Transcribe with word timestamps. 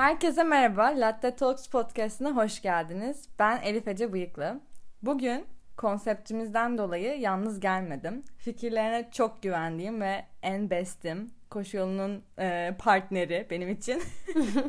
Herkese 0.00 0.44
merhaba. 0.44 0.92
Latte 0.96 1.36
Talks 1.36 1.68
podcastına 1.68 2.30
hoş 2.36 2.62
geldiniz. 2.62 3.28
Ben 3.38 3.62
Elif 3.62 3.88
Ece 3.88 4.12
Bıyıklı. 4.12 4.60
Bugün 5.02 5.46
konseptimizden 5.76 6.78
dolayı 6.78 7.20
yalnız 7.20 7.60
gelmedim. 7.60 8.24
Fikirlerine 8.38 9.08
çok 9.12 9.42
güvendiğim 9.42 10.00
ve 10.00 10.24
en 10.42 10.70
bestim, 10.70 11.30
koşu 11.50 11.76
yolunun 11.76 12.22
e, 12.38 12.74
partneri 12.78 13.46
benim 13.50 13.68
için. 13.68 14.02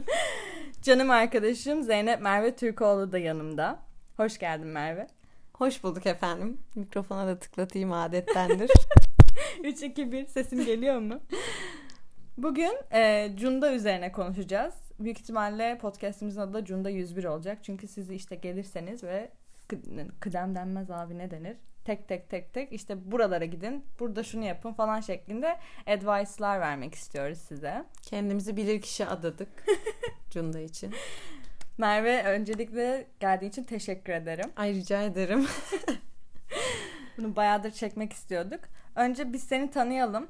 Canım 0.81 1.11
arkadaşım 1.11 1.84
Zeynep 1.84 2.21
Merve 2.21 2.55
Türkoğlu 2.55 3.11
da 3.11 3.18
yanımda. 3.18 3.79
Hoş 4.18 4.38
geldin 4.38 4.68
Merve. 4.68 5.07
Hoş 5.54 5.84
bulduk 5.84 6.05
efendim. 6.05 6.57
Mikrofona 6.75 7.27
da 7.27 7.39
tıklatayım 7.39 7.91
adettendir. 7.91 8.71
3, 9.63 9.84
2, 9.84 10.11
1 10.11 10.25
sesim 10.25 10.66
geliyor 10.66 11.00
mu? 11.00 11.20
Bugün 12.37 12.73
e, 12.93 13.32
Cunda 13.36 13.73
üzerine 13.73 14.11
konuşacağız. 14.11 14.80
Büyük 15.04 15.19
ihtimalle 15.19 15.78
podcastimizin 15.78 16.41
adı 16.41 16.54
da 16.54 16.65
Cunda 16.65 16.89
101 16.89 17.23
olacak. 17.23 17.57
Çünkü 17.64 17.87
siz 17.87 18.10
işte 18.10 18.36
gelirseniz 18.36 19.04
ve 19.04 19.32
kıdem 20.19 20.55
denmez 20.55 20.91
abi 20.91 21.18
ne 21.18 21.32
denir? 21.32 21.57
Tek 21.86 22.07
tek 22.07 22.29
tek 22.29 22.54
tek 22.54 22.74
işte 22.74 23.11
buralara 23.11 23.46
gidin, 23.46 23.86
burada 24.00 24.24
şunu 24.24 24.46
yapın 24.46 24.74
falan 24.74 25.00
şeklinde 25.00 25.60
advice'lar 25.87 26.60
vermek 26.60 26.96
istiyoruz 26.96 27.37
size. 27.37 27.86
Kendimizi 28.01 28.57
bilir 28.57 28.82
kişi 28.82 29.05
adadık 29.05 29.50
Cunda 30.29 30.60
için. 30.60 30.93
Merve 31.77 32.23
öncelikle 32.23 33.08
geldiğin 33.19 33.52
için 33.52 33.63
teşekkür 33.63 34.13
ederim. 34.13 34.52
Ay 34.55 34.73
rica 34.73 35.02
ederim. 35.02 35.47
Bunu 37.17 37.36
bayağıdır 37.36 37.72
çekmek 37.72 38.13
istiyorduk. 38.13 38.59
Önce 38.95 39.33
biz 39.33 39.44
seni 39.44 39.72
tanıyalım. 39.72 40.27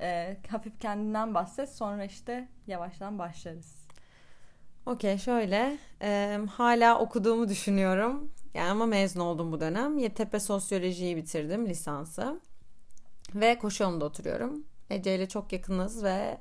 Ee, 0.00 0.36
hafif 0.48 0.80
kendinden 0.80 1.34
bahset. 1.34 1.68
Sonra 1.68 2.04
işte 2.04 2.48
yavaştan 2.66 3.18
başlarız. 3.18 3.83
Okey 4.86 5.18
şöyle. 5.18 5.78
E, 6.02 6.38
hala 6.56 6.98
okuduğumu 6.98 7.48
düşünüyorum. 7.48 8.30
Yani 8.54 8.70
ama 8.70 8.86
mezun 8.86 9.20
oldum 9.20 9.52
bu 9.52 9.60
dönem. 9.60 9.98
Yeditepe 9.98 10.40
Sosyolojiyi 10.40 11.16
bitirdim 11.16 11.66
lisansı. 11.66 12.40
Ve 13.34 13.58
koşu 13.58 13.82
yolunda 13.82 14.04
oturuyorum. 14.04 14.64
Ece 14.90 15.14
ile 15.14 15.28
çok 15.28 15.52
yakınız 15.52 16.04
ve 16.04 16.38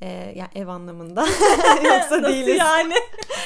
e, 0.00 0.08
yani 0.36 0.50
ev 0.54 0.68
anlamında. 0.68 1.26
Yoksa 1.84 2.22
değiliz. 2.22 2.58
yani? 2.58 2.94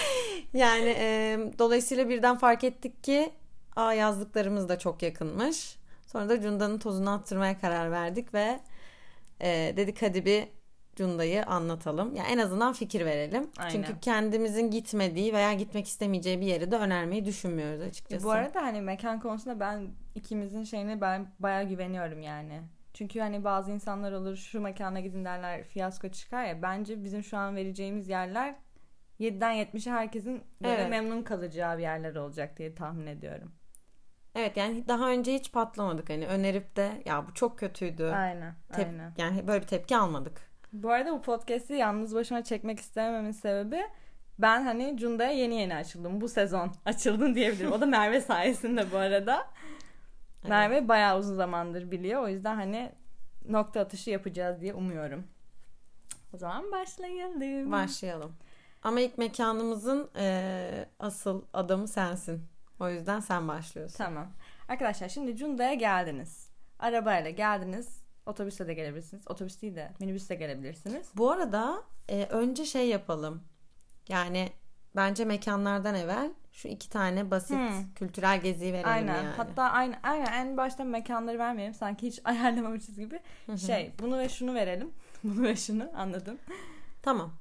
yani 0.55 0.95
e, 0.99 1.39
dolayısıyla 1.59 2.09
birden 2.09 2.39
fark 2.39 2.65
ettik 2.65 3.05
ki 3.05 3.33
aa 3.77 3.93
yazdıklarımız 3.93 4.69
da 4.69 4.79
çok 4.79 5.03
yakınmış. 5.03 5.77
Sonra 6.07 6.29
da 6.29 6.41
Cunda'nın 6.41 6.79
tozunu 6.79 7.11
attırmaya 7.11 7.61
karar 7.61 7.91
verdik 7.91 8.35
ve 8.35 8.61
e, 9.41 9.75
dedik 9.77 10.03
hadi 10.03 10.25
bir 10.25 10.49
Cunda'yı 10.97 11.45
anlatalım. 11.45 12.15
Yani 12.15 12.29
en 12.29 12.39
azından 12.39 12.73
fikir 12.73 13.07
verelim. 13.07 13.51
Aynen. 13.59 13.71
Çünkü 13.71 14.01
kendimizin 14.01 14.71
gitmediği 14.71 15.33
veya 15.33 15.53
gitmek 15.53 15.87
istemeyeceği 15.87 16.41
bir 16.41 16.47
yeri 16.47 16.71
de 16.71 16.77
önermeyi 16.77 17.25
düşünmüyoruz 17.25 17.81
açıkçası. 17.81 18.27
Bu 18.27 18.31
arada 18.31 18.63
hani 18.63 18.81
mekan 18.81 19.21
konusunda 19.21 19.61
ben 19.61 19.89
ikimizin 20.15 20.65
şeyine 20.65 21.01
ben 21.01 21.27
bayağı 21.39 21.65
güveniyorum 21.65 22.23
yani. 22.23 22.61
Çünkü 22.95 23.21
hani 23.21 23.45
bazı 23.45 23.73
insanlar 23.73 24.13
olur 24.13 24.37
şu 24.37 24.61
mekana 24.61 25.01
gidin 25.01 25.25
derler 25.25 25.65
fiyasko 25.65 26.09
çıkar 26.09 26.45
ya. 26.45 26.63
Bence 26.63 27.05
bizim 27.05 27.23
şu 27.23 27.37
an 27.37 27.57
vereceğimiz 27.57 28.09
yerler 28.09 28.57
7'den 29.21 29.55
70'e 29.55 29.93
herkesin 29.93 30.43
böyle 30.63 30.75
evet. 30.75 30.91
memnun 30.91 31.23
kalacağı 31.23 31.79
bir 31.79 31.83
yerler 31.83 32.15
olacak 32.15 32.59
diye 32.59 32.75
tahmin 32.75 33.07
ediyorum. 33.07 33.53
Evet 34.35 34.57
yani 34.57 34.89
daha 34.89 35.11
önce 35.11 35.35
hiç 35.35 35.53
patlamadık 35.53 36.11
hani 36.11 36.27
önerip 36.27 36.77
de 36.77 37.03
ya 37.05 37.27
bu 37.29 37.35
çok 37.35 37.59
kötüydü. 37.59 38.05
Aynen. 38.05 38.55
Tep- 38.73 38.87
aynen. 38.87 39.15
Yani 39.19 39.47
böyle 39.47 39.63
bir 39.63 39.67
tepki 39.67 39.97
almadık. 39.97 40.54
Bu 40.75 40.91
arada 40.91 41.13
bu 41.13 41.23
podcast'i 41.23 41.75
yalnız 41.75 42.15
başıma 42.15 42.45
çekmek 42.45 42.81
istemememin 42.81 43.31
sebebi 43.31 43.81
ben 44.39 44.63
hani 44.63 44.97
Cunda'ya 44.97 45.31
yeni 45.31 45.55
yeni 45.55 45.75
açıldım. 45.75 46.21
Bu 46.21 46.29
sezon 46.29 46.73
açıldım 46.85 47.35
diyebilirim. 47.35 47.73
O 47.73 47.81
da 47.81 47.87
Merve 47.87 48.21
sayesinde 48.21 48.93
bu 48.93 48.97
arada. 48.97 49.47
Evet. 50.41 50.49
Merve 50.49 50.89
bayağı 50.89 51.19
uzun 51.19 51.35
zamandır 51.35 51.91
biliyor. 51.91 52.23
O 52.23 52.29
yüzden 52.29 52.55
hani 52.55 52.93
nokta 53.49 53.81
atışı 53.81 54.11
yapacağız 54.11 54.61
diye 54.61 54.75
umuyorum. 54.75 55.25
O 56.33 56.37
zaman 56.37 56.73
başlayalım. 56.73 57.73
Başlayalım. 57.73 58.37
Ama 58.83 59.01
ilk 59.01 59.19
mekanımızın 59.19 60.11
e, 60.17 60.89
asıl 60.99 61.43
adamı 61.53 61.89
sensin. 61.89 62.47
O 62.81 62.89
yüzden 62.89 63.21
sen 63.21 63.49
başlıyorsun. 63.49 63.97
Tamam. 63.97 64.33
Arkadaşlar 64.69 65.09
şimdi 65.09 65.37
Cunda'ya 65.37 65.75
geldiniz. 65.75 66.51
Arabayla 66.79 67.31
geldiniz. 67.31 68.04
Otobüste 68.27 68.67
de 68.67 68.75
gelebilirsiniz. 68.75 69.29
Otobüs 69.29 69.63
değil 69.63 69.77
de 69.77 69.93
minibüste 70.01 70.35
gelebilirsiniz. 70.35 71.07
Bu 71.17 71.31
arada 71.31 71.83
e, 72.09 72.25
önce 72.25 72.65
şey 72.65 72.89
yapalım. 72.89 73.43
Yani 74.09 74.49
bence 74.97 75.25
mekanlardan 75.25 75.95
evvel 75.95 76.31
şu 76.53 76.69
iki 76.69 76.91
tane 76.91 77.31
basit 77.31 77.57
hmm. 77.57 77.95
kültürel 77.95 78.41
geziyi 78.41 78.73
verelim 78.73 78.89
aynen. 78.89 79.15
yani. 79.15 79.29
Hatta 79.37 79.63
aynen, 79.63 80.01
aynen 80.03 80.33
en 80.33 80.57
başta 80.57 80.85
mekanları 80.85 81.39
vermeyelim. 81.39 81.75
Sanki 81.75 82.07
hiç 82.07 82.21
ayarlamamışız 82.25 82.99
gibi. 82.99 83.21
Şey 83.67 83.93
bunu 83.99 84.19
ve 84.19 84.29
şunu 84.29 84.55
verelim. 84.55 84.91
bunu 85.25 85.43
ve 85.43 85.57
şunu 85.57 85.91
anladım. 85.97 86.39
Tamam. 87.03 87.33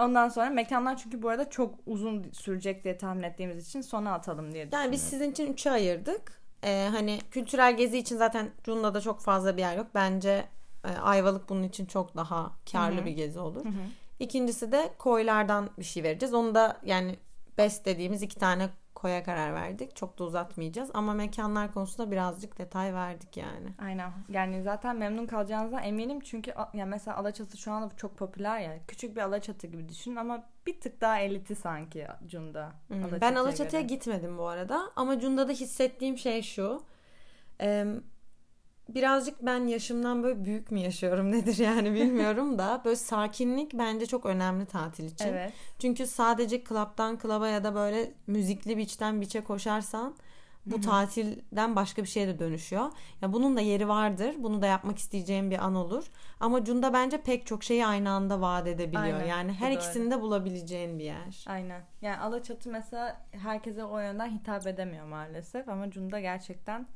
Ondan 0.00 0.28
sonra 0.28 0.50
mekanlar 0.50 0.96
çünkü 0.96 1.22
bu 1.22 1.28
arada 1.28 1.50
çok 1.50 1.74
uzun 1.86 2.30
sürecek 2.32 2.84
diye 2.84 2.98
tahmin 2.98 3.22
ettiğimiz 3.22 3.68
için 3.68 3.80
sona 3.80 4.14
atalım 4.14 4.52
diye 4.52 4.68
Yani 4.72 4.92
biz 4.92 5.02
sizin 5.02 5.30
için 5.30 5.52
üçe 5.52 5.70
ayırdık. 5.70 6.35
Ee, 6.64 6.88
hani 6.92 7.20
kültürel 7.30 7.76
gezi 7.76 7.98
için 7.98 8.16
zaten 8.16 8.50
Cunda'da 8.64 9.00
çok 9.00 9.20
fazla 9.20 9.56
bir 9.56 9.62
yer 9.62 9.76
yok. 9.76 9.86
Bence 9.94 10.48
e, 10.84 10.88
Ayvalık 10.88 11.48
bunun 11.48 11.62
için 11.62 11.86
çok 11.86 12.16
daha 12.16 12.52
karlı 12.72 12.96
Hı-hı. 12.96 13.06
bir 13.06 13.10
gezi 13.10 13.38
olur. 13.38 13.64
Hı-hı. 13.64 13.72
İkincisi 14.18 14.72
de 14.72 14.94
koylardan 14.98 15.70
bir 15.78 15.84
şey 15.84 16.02
vereceğiz. 16.02 16.34
Onu 16.34 16.54
da 16.54 16.80
yani 16.84 17.16
best 17.58 17.84
dediğimiz 17.86 18.22
iki 18.22 18.36
tane 18.36 18.68
koya 19.06 19.22
karar 19.22 19.54
verdik. 19.54 19.96
Çok 19.96 20.18
da 20.18 20.24
uzatmayacağız 20.24 20.90
ama 20.94 21.14
mekanlar 21.14 21.72
konusunda 21.72 22.10
birazcık 22.10 22.58
detay 22.58 22.94
verdik 22.94 23.36
yani. 23.36 23.68
Aynen. 23.78 24.12
Yani 24.28 24.62
zaten 24.62 24.96
memnun 24.96 25.26
kalacağınızdan 25.26 25.82
eminim 25.82 26.20
çünkü 26.20 26.54
yani 26.74 26.90
mesela 26.90 27.16
Alaçatı 27.16 27.56
şu 27.56 27.72
anda 27.72 27.96
çok 27.96 28.18
popüler 28.18 28.60
ya. 28.60 28.78
Küçük 28.88 29.16
bir 29.16 29.20
Alaçatı 29.20 29.66
gibi 29.66 29.88
düşünün 29.88 30.16
ama 30.16 30.46
bir 30.66 30.80
tık 30.80 31.00
daha 31.00 31.18
eliti 31.18 31.54
sanki 31.54 32.06
Cunda. 32.26 32.72
Hmm. 32.88 33.20
Ben 33.20 33.34
Alaçatı'ya 33.34 33.82
gitmedim 33.82 34.38
bu 34.38 34.46
arada 34.46 34.90
ama 34.96 35.20
Cunda'da 35.20 35.52
hissettiğim 35.52 36.18
şey 36.18 36.42
şu. 36.42 36.82
Ee, 37.60 37.86
birazcık 38.88 39.46
ben 39.46 39.66
yaşımdan 39.66 40.22
böyle 40.22 40.44
büyük 40.44 40.70
mü 40.70 40.78
yaşıyorum 40.78 41.32
nedir 41.32 41.58
yani 41.58 41.94
bilmiyorum 41.94 42.58
da 42.58 42.82
böyle 42.84 42.96
sakinlik 42.96 43.74
bence 43.74 44.06
çok 44.06 44.26
önemli 44.26 44.66
tatil 44.66 45.04
için. 45.04 45.28
Evet. 45.28 45.52
Çünkü 45.78 46.06
sadece 46.06 46.64
klaptan 46.64 47.18
klaba 47.18 47.48
ya 47.48 47.64
da 47.64 47.74
böyle 47.74 48.12
müzikli 48.26 48.76
biçten 48.76 49.20
biçe 49.20 49.44
koşarsan 49.44 50.16
bu 50.66 50.74
Hı-hı. 50.74 50.82
tatilden 50.82 51.76
başka 51.76 52.02
bir 52.02 52.08
şeye 52.08 52.28
de 52.28 52.38
dönüşüyor. 52.38 52.90
Ya 53.22 53.32
bunun 53.32 53.56
da 53.56 53.60
yeri 53.60 53.88
vardır. 53.88 54.34
Bunu 54.38 54.62
da 54.62 54.66
yapmak 54.66 54.98
isteyeceğim 54.98 55.50
bir 55.50 55.64
an 55.64 55.74
olur. 55.74 56.10
Ama 56.40 56.64
Cunda 56.64 56.92
bence 56.92 57.22
pek 57.22 57.46
çok 57.46 57.64
şeyi 57.64 57.86
aynı 57.86 58.10
anda 58.10 58.40
vaat 58.40 58.66
edebiliyor. 58.66 59.02
Aynen, 59.02 59.26
yani 59.26 59.52
her 59.52 59.72
ikisini 59.72 60.10
de 60.10 60.20
bulabileceğin 60.20 60.98
bir 60.98 61.04
yer. 61.04 61.44
Aynen. 61.46 61.82
Yani 62.02 62.16
Alaçatı 62.16 62.70
mesela 62.70 63.26
herkese 63.30 63.84
o 63.84 63.98
yönden 63.98 64.30
hitap 64.30 64.66
edemiyor 64.66 65.06
maalesef 65.06 65.68
ama 65.68 65.90
Cunda 65.90 66.20
gerçekten 66.20 66.86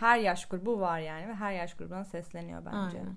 her 0.00 0.18
yaş 0.18 0.46
grubu 0.46 0.80
var 0.80 0.98
yani 0.98 1.28
ve 1.28 1.34
her 1.34 1.52
yaş 1.52 1.74
grubuna 1.74 2.04
sesleniyor 2.04 2.64
bence. 2.66 2.98
Aynen. 2.98 3.16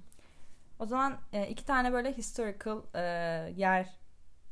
O 0.80 0.86
zaman 0.86 1.18
e, 1.34 1.48
iki 1.48 1.66
tane 1.66 1.94
böyle 1.94 2.14
historical 2.14 2.82
e, 2.94 3.02
yer 3.56 3.90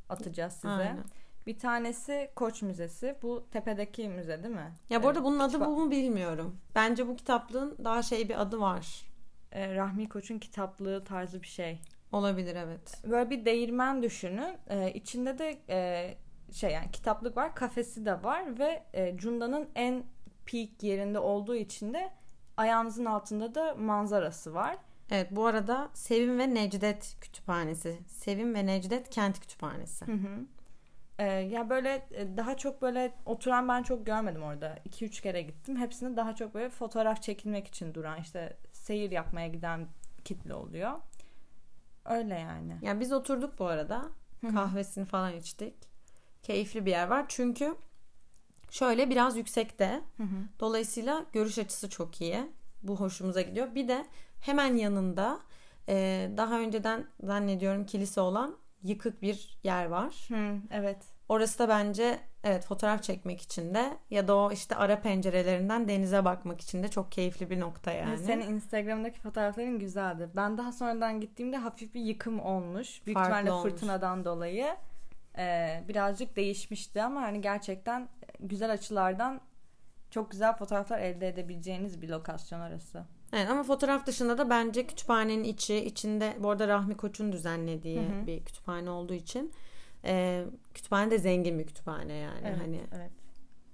atacağız 0.10 0.54
size. 0.54 0.70
Aynen. 0.70 1.04
Bir 1.48 1.60
tanesi 1.60 2.32
Koç 2.36 2.62
Müzesi. 2.62 3.16
Bu 3.22 3.48
tepedeki 3.52 4.10
müze 4.10 4.44
değil 4.44 4.56
mi? 4.56 4.74
Ya 4.90 5.04
bu 5.04 5.08
arada 5.08 5.24
bunun 5.24 5.40
adı 5.40 5.60
bu 5.60 5.86
mu 5.86 5.92
bilmiyorum. 5.92 6.60
Bence 6.76 7.08
bu 7.08 7.16
kitaplığın 7.16 7.78
daha 7.84 8.04
şey 8.04 8.30
bir 8.30 8.42
adı 8.42 8.60
var. 8.60 9.06
E, 9.52 9.76
Rahmi 9.76 10.10
Koç'un 10.10 10.40
kitaplığı 10.40 11.04
tarzı 11.04 11.42
bir 11.42 11.48
şey. 11.48 11.82
Olabilir 12.12 12.56
evet. 12.56 13.02
Böyle 13.04 13.30
bir 13.30 13.46
değirmen 13.46 14.04
düşünün. 14.04 14.58
E, 14.70 14.92
içinde 14.92 15.38
de 15.38 15.60
e, 15.70 16.18
şey 16.52 16.72
yani 16.72 16.92
kitaplık 16.92 17.38
var, 17.38 17.56
kafesi 17.56 18.06
de 18.06 18.24
var 18.24 18.60
ve 18.60 18.84
e, 18.94 19.18
Cunda'nın 19.18 19.70
en 19.76 20.04
peak 20.52 20.84
yerinde 20.84 21.20
olduğu 21.20 21.56
için 21.56 21.94
de 21.94 22.12
ayağınızın 22.58 23.06
altında 23.06 23.56
da 23.56 23.76
manzarası 23.76 24.54
var. 24.54 24.78
Evet 25.12 25.28
bu 25.32 25.46
arada 25.46 25.90
Sevim 25.94 26.40
ve 26.40 26.54
Necdet 26.54 27.18
Kütüphanesi. 27.22 28.00
Sevim 28.08 28.56
ve 28.56 28.66
Necdet 28.66 29.10
Kent 29.10 29.40
Kütüphanesi. 29.40 30.06
Hı 30.06 30.12
hı. 30.12 30.46
Ee, 31.20 31.26
ya 31.26 31.70
böyle 31.70 32.08
e, 32.12 32.38
daha 32.38 32.58
çok 32.58 32.82
böyle 32.82 33.14
oturan 33.26 33.68
ben 33.68 33.84
çok 33.84 34.06
görmedim 34.06 34.44
orada. 34.44 34.78
2-3 34.90 35.22
kere 35.22 35.42
gittim. 35.42 35.78
Hepsinde 35.78 36.18
daha 36.18 36.36
çok 36.36 36.54
böyle 36.54 36.70
fotoğraf 36.70 37.22
çekilmek 37.22 37.68
için 37.68 37.94
duran 37.94 38.22
işte 38.22 38.58
seyir 38.72 39.12
yapmaya 39.12 39.48
giden 39.48 39.88
kitle 40.26 40.54
oluyor. 40.54 40.92
Öyle 42.06 42.40
yani. 42.40 42.78
Ya 42.82 43.00
biz 43.00 43.12
oturduk 43.12 43.60
bu 43.60 43.66
arada. 43.66 44.06
Kahvesini 44.54 45.06
falan 45.06 45.34
içtik. 45.34 45.76
Keyifli 46.44 46.86
bir 46.86 46.92
yer 46.92 47.08
var. 47.08 47.26
Çünkü 47.28 47.76
Şöyle 48.72 49.10
biraz 49.10 49.38
yüksekte. 49.38 50.02
Hı 50.18 50.24
hı. 50.24 50.60
Dolayısıyla 50.60 51.26
görüş 51.34 51.58
açısı 51.58 51.90
çok 51.90 52.22
iyi. 52.22 52.40
Bu 52.84 52.96
hoşumuza 53.00 53.42
gidiyor. 53.42 53.76
Bir 53.76 53.88
de 53.88 54.06
hemen 54.42 54.76
yanında 54.76 55.40
e, 55.90 56.30
daha 56.38 56.60
önceden 56.60 57.06
zannediyorum 57.24 57.86
kilise 57.86 58.22
olan 58.22 58.56
yıkık 58.84 59.22
bir 59.22 59.58
yer 59.64 59.86
var. 59.86 60.28
Hı, 60.28 60.58
evet. 60.72 60.98
Orası 61.30 61.60
da 61.60 61.70
bence 61.70 62.20
evet 62.44 62.66
fotoğraf 62.66 63.04
çekmek 63.04 63.42
için 63.42 63.74
de 63.74 63.98
ya 64.10 64.28
da 64.28 64.36
o 64.36 64.52
işte 64.52 64.76
ara 64.76 65.02
pencerelerinden 65.02 65.88
denize 65.88 66.26
bakmak 66.26 66.62
için 66.62 66.84
de 66.84 66.88
çok 66.88 67.12
keyifli 67.12 67.50
bir 67.50 67.60
nokta 67.60 67.92
yani. 67.92 68.18
Senin 68.18 68.54
Instagram'daki 68.54 69.20
fotoğrafların 69.20 69.80
güzeldi. 69.80 70.30
Ben 70.36 70.58
daha 70.58 70.72
sonradan 70.72 71.22
gittiğimde 71.22 71.58
hafif 71.58 71.94
bir 71.94 72.02
yıkım 72.02 72.40
olmuş. 72.40 73.06
Büyük 73.06 73.18
Farklı 73.18 73.36
ihtimalle 73.36 73.52
olmuş. 73.52 73.72
fırtınadan 73.72 74.26
dolayı 74.26 74.76
e, 75.38 75.84
birazcık 75.88 76.36
değişmişti 76.36 77.04
ama 77.04 77.22
hani 77.22 77.42
gerçekten 77.42 78.08
güzel 78.40 78.72
açılardan 78.72 79.42
çok 80.12 80.32
güzel 80.32 80.56
fotoğraflar 80.58 81.00
elde 81.00 81.28
edebileceğiniz 81.28 82.02
bir 82.02 82.10
lokasyon 82.10 82.60
orası. 82.60 83.04
Evet, 83.34 83.50
ama 83.50 83.64
fotoğraf 83.64 84.06
dışında 84.06 84.38
da 84.38 84.50
bence 84.50 84.88
kütüphanenin 84.88 85.44
içi 85.44 85.76
içinde 85.76 86.38
bu 86.40 86.50
arada 86.50 86.68
Rahmi 86.68 86.98
Koç'un 86.98 87.32
düzenlediği 87.32 88.00
Hı 88.02 88.22
hı. 88.22 88.28
bir 88.28 88.44
kütüphane 88.46 88.90
olduğu 88.90 89.14
için 89.14 89.54
e, 90.06 90.46
kütüphane 90.74 91.12
de 91.12 91.18
zengin 91.20 91.60
bir 91.60 91.68
kütüphane 91.68 92.14
yani 92.14 92.40
Evet, 92.44 92.58
hani 92.62 92.82
evet. 92.96 93.12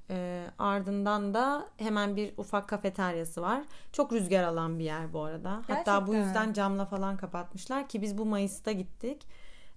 e, 0.09 0.45
ardından 0.59 1.33
da 1.33 1.67
hemen 1.77 2.15
bir 2.15 2.33
ufak 2.37 2.69
kafeteryası 2.69 3.41
var 3.41 3.63
çok 3.91 4.13
rüzgar 4.13 4.43
alan 4.43 4.79
bir 4.79 4.83
yer 4.83 5.13
bu 5.13 5.23
arada 5.23 5.61
hatta 5.67 6.07
bu 6.07 6.11
Gerçekten. 6.11 6.27
yüzden 6.27 6.53
camla 6.53 6.85
falan 6.85 7.17
kapatmışlar 7.17 7.87
ki 7.87 8.01
biz 8.01 8.17
bu 8.17 8.25
Mayıs'ta 8.25 8.71
gittik 8.71 9.27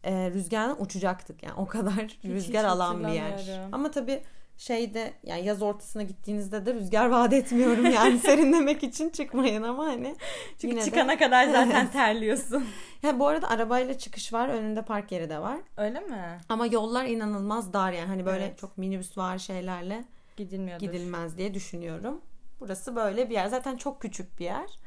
e, 0.05 0.31
rüzgardan 0.31 0.83
uçacaktık 0.83 1.43
yani 1.43 1.55
o 1.55 1.67
kadar 1.67 2.19
rüzgar 2.25 2.65
hiç 2.65 2.73
alan 2.73 3.05
bir 3.05 3.13
yer 3.13 3.61
ama 3.73 3.91
tabii 3.91 4.23
şeyde 4.59 5.13
yani 5.23 5.45
yaz 5.45 5.63
ortasına 5.63 6.03
gittiğinizde 6.03 6.67
de 6.67 6.75
rüzgar 6.75 7.07
vaat 7.09 7.33
etmiyorum 7.33 7.85
yani 7.91 8.19
serinlemek 8.29 8.83
için 8.83 9.11
çıkmayın 9.11 9.63
ama 9.63 9.85
hani 9.87 10.17
Çünkü 10.59 10.67
yine 10.75 10.81
de- 10.81 10.85
çıkana 10.85 11.19
kadar 11.19 11.45
zaten 11.47 11.91
terliyorsun. 11.91 12.65
Ha, 13.03 13.19
bu 13.19 13.27
arada 13.27 13.51
arabayla 13.51 13.99
çıkış 13.99 14.33
var. 14.33 14.49
Önünde 14.49 14.83
park 14.83 15.13
yeri 15.13 15.29
de 15.31 15.39
var. 15.39 15.59
Öyle 15.77 16.01
mi? 16.01 16.39
Ama 16.49 16.67
yollar 16.67 17.05
inanılmaz 17.05 17.73
dar 17.73 17.93
yani. 17.93 18.07
Hani 18.07 18.27
böyle 18.27 18.45
Evet. 18.45 18.59
çok 18.59 18.79
minibüs 18.79 19.19
var 19.19 19.39
şeylerle 19.39 20.05
Gidilmiyordur. 20.37 20.87
gidilmez 20.87 21.39
diye 21.39 21.55
düşünüyorum. 21.55 22.21
Burası 22.61 22.97
böyle 22.97 23.29
bir 23.31 23.35
yer. 23.35 23.47
Zaten 23.47 23.77
çok 23.77 24.03
küçük 24.03 24.39
bir 24.39 24.45
yer. 24.45 24.79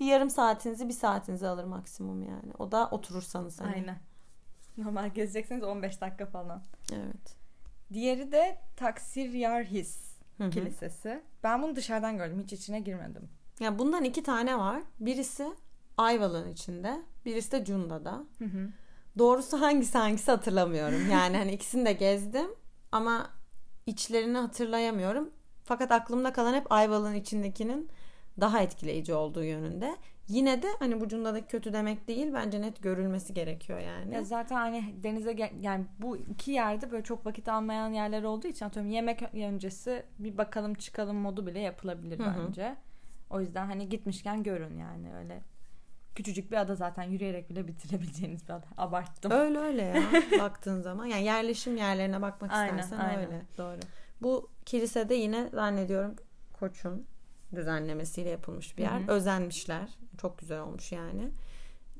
Bir 0.00 0.06
yarım 0.06 0.30
saatinizi 0.30 0.88
bir 0.88 0.92
saatinizi 0.94 1.48
alır 1.48 1.64
maksimum 1.64 2.22
yani. 2.22 2.52
O 2.58 2.72
da 2.72 2.88
oturursanız 2.90 3.60
hani. 3.60 3.74
Aynen. 3.74 3.98
Normal 4.78 5.08
gezecekseniz 5.08 5.62
15 5.64 6.00
dakika 6.00 6.26
falan. 6.26 6.62
Evet. 6.92 7.39
Diğeri 7.92 8.32
de 8.32 8.58
Taksir 8.76 9.32
Yarhis. 9.32 10.10
Kilisesi. 10.50 11.22
Ben 11.42 11.62
bunu 11.62 11.76
dışarıdan 11.76 12.16
gördüm. 12.16 12.40
Hiç 12.42 12.52
içine 12.52 12.80
girmedim. 12.80 13.28
Ya 13.60 13.78
bundan 13.78 14.04
iki 14.04 14.22
tane 14.22 14.58
var. 14.58 14.82
Birisi 15.00 15.52
Ayvalık'ın 15.96 16.52
içinde. 16.52 17.02
Birisi 17.24 17.52
de 17.52 17.64
Cunda'da. 17.64 18.24
Hı 18.38 18.44
hı. 18.44 18.68
Doğrusu 19.18 19.60
hangisi 19.60 19.98
hangisi 19.98 20.30
hatırlamıyorum. 20.30 21.10
Yani 21.10 21.36
hani 21.36 21.52
ikisini 21.52 21.86
de 21.86 21.92
gezdim 21.92 22.50
ama 22.92 23.30
içlerini 23.86 24.38
hatırlayamıyorum. 24.38 25.30
Fakat 25.64 25.92
aklımda 25.92 26.32
kalan 26.32 26.54
hep 26.54 26.72
Ayvalık'ın 26.72 27.14
içindekinin 27.14 27.90
daha 28.40 28.60
etkileyici 28.60 29.14
olduğu 29.14 29.44
yönünde. 29.44 29.96
Yine 30.28 30.62
de 30.62 30.66
hani 30.78 31.00
bu 31.00 31.08
Cunda'daki 31.08 31.46
kötü 31.46 31.72
demek 31.72 32.08
değil. 32.08 32.32
Bence 32.34 32.60
net 32.60 32.82
görülmesi 32.82 33.34
gerekiyor 33.34 33.78
yani. 33.78 34.14
Ya 34.14 34.24
zaten 34.24 34.56
hani 34.56 34.94
denize 35.02 35.32
gel- 35.32 35.52
yani 35.60 35.84
bu 35.98 36.16
iki 36.16 36.50
yerde 36.50 36.90
böyle 36.90 37.04
çok 37.04 37.26
vakit 37.26 37.48
almayan 37.48 37.92
yerler 37.92 38.22
olduğu 38.22 38.46
için 38.48 38.66
atıyorum 38.66 38.90
yemek 38.92 39.22
öncesi 39.34 40.02
bir 40.18 40.38
bakalım 40.38 40.74
çıkalım 40.74 41.16
modu 41.16 41.46
bile 41.46 41.60
yapılabilir 41.60 42.18
Hı 42.18 42.22
hı. 42.24 42.46
bence. 42.48 42.76
O 43.30 43.40
yüzden 43.40 43.66
hani 43.66 43.88
gitmişken 43.88 44.42
görün 44.42 44.78
yani 44.78 45.14
öyle 45.14 45.40
küçücük 46.16 46.50
bir 46.52 46.56
ada 46.56 46.74
zaten 46.74 47.02
yürüyerek 47.02 47.50
bile 47.50 47.68
bitirebileceğiniz 47.68 48.48
bir 48.48 48.52
ada. 48.52 48.66
Abarttım. 48.76 49.32
Öyle 49.32 49.58
öyle 49.58 49.82
ya 49.82 50.02
baktığın 50.38 50.80
zaman. 50.80 51.06
Yani 51.06 51.24
yerleşim 51.24 51.76
yerlerine 51.76 52.22
bakmak 52.22 52.52
aynen 52.52 52.78
istersen 52.78 53.04
aynen 53.04 53.24
öyle. 53.26 53.42
doğru. 53.58 53.80
Bu 54.22 54.50
kilisede 54.66 55.14
yine 55.14 55.48
zannediyorum 55.48 56.14
Koç'un 56.52 57.06
düzenlemesiyle 57.54 58.30
yapılmış 58.30 58.78
bir 58.78 58.82
yer. 58.82 59.00
Hı 59.00 59.04
hı. 59.04 59.10
Özenmişler. 59.12 59.88
Çok 60.20 60.38
güzel 60.38 60.60
olmuş 60.60 60.92
yani. 60.92 61.30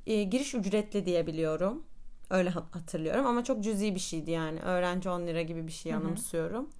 Ee, 0.06 0.23
giriş 0.23 0.55
ücretli 0.55 1.06
diye 1.06 1.26
biliyorum. 1.26 1.82
Öyle 2.31 2.50
hat- 2.50 2.75
hatırlıyorum 2.75 3.26
ama 3.26 3.44
çok 3.44 3.64
cüzi 3.64 3.94
bir 3.94 4.00
şeydi 4.00 4.31
yani. 4.31 4.61
Öğrenci 4.61 5.11
10 5.11 5.26
lira 5.26 5.43
gibi 5.43 5.67
bir 5.67 5.73
şey 5.73 5.93
Hı 5.93 5.97
hı. 5.97 6.00
anımsıyorum. 6.00 6.70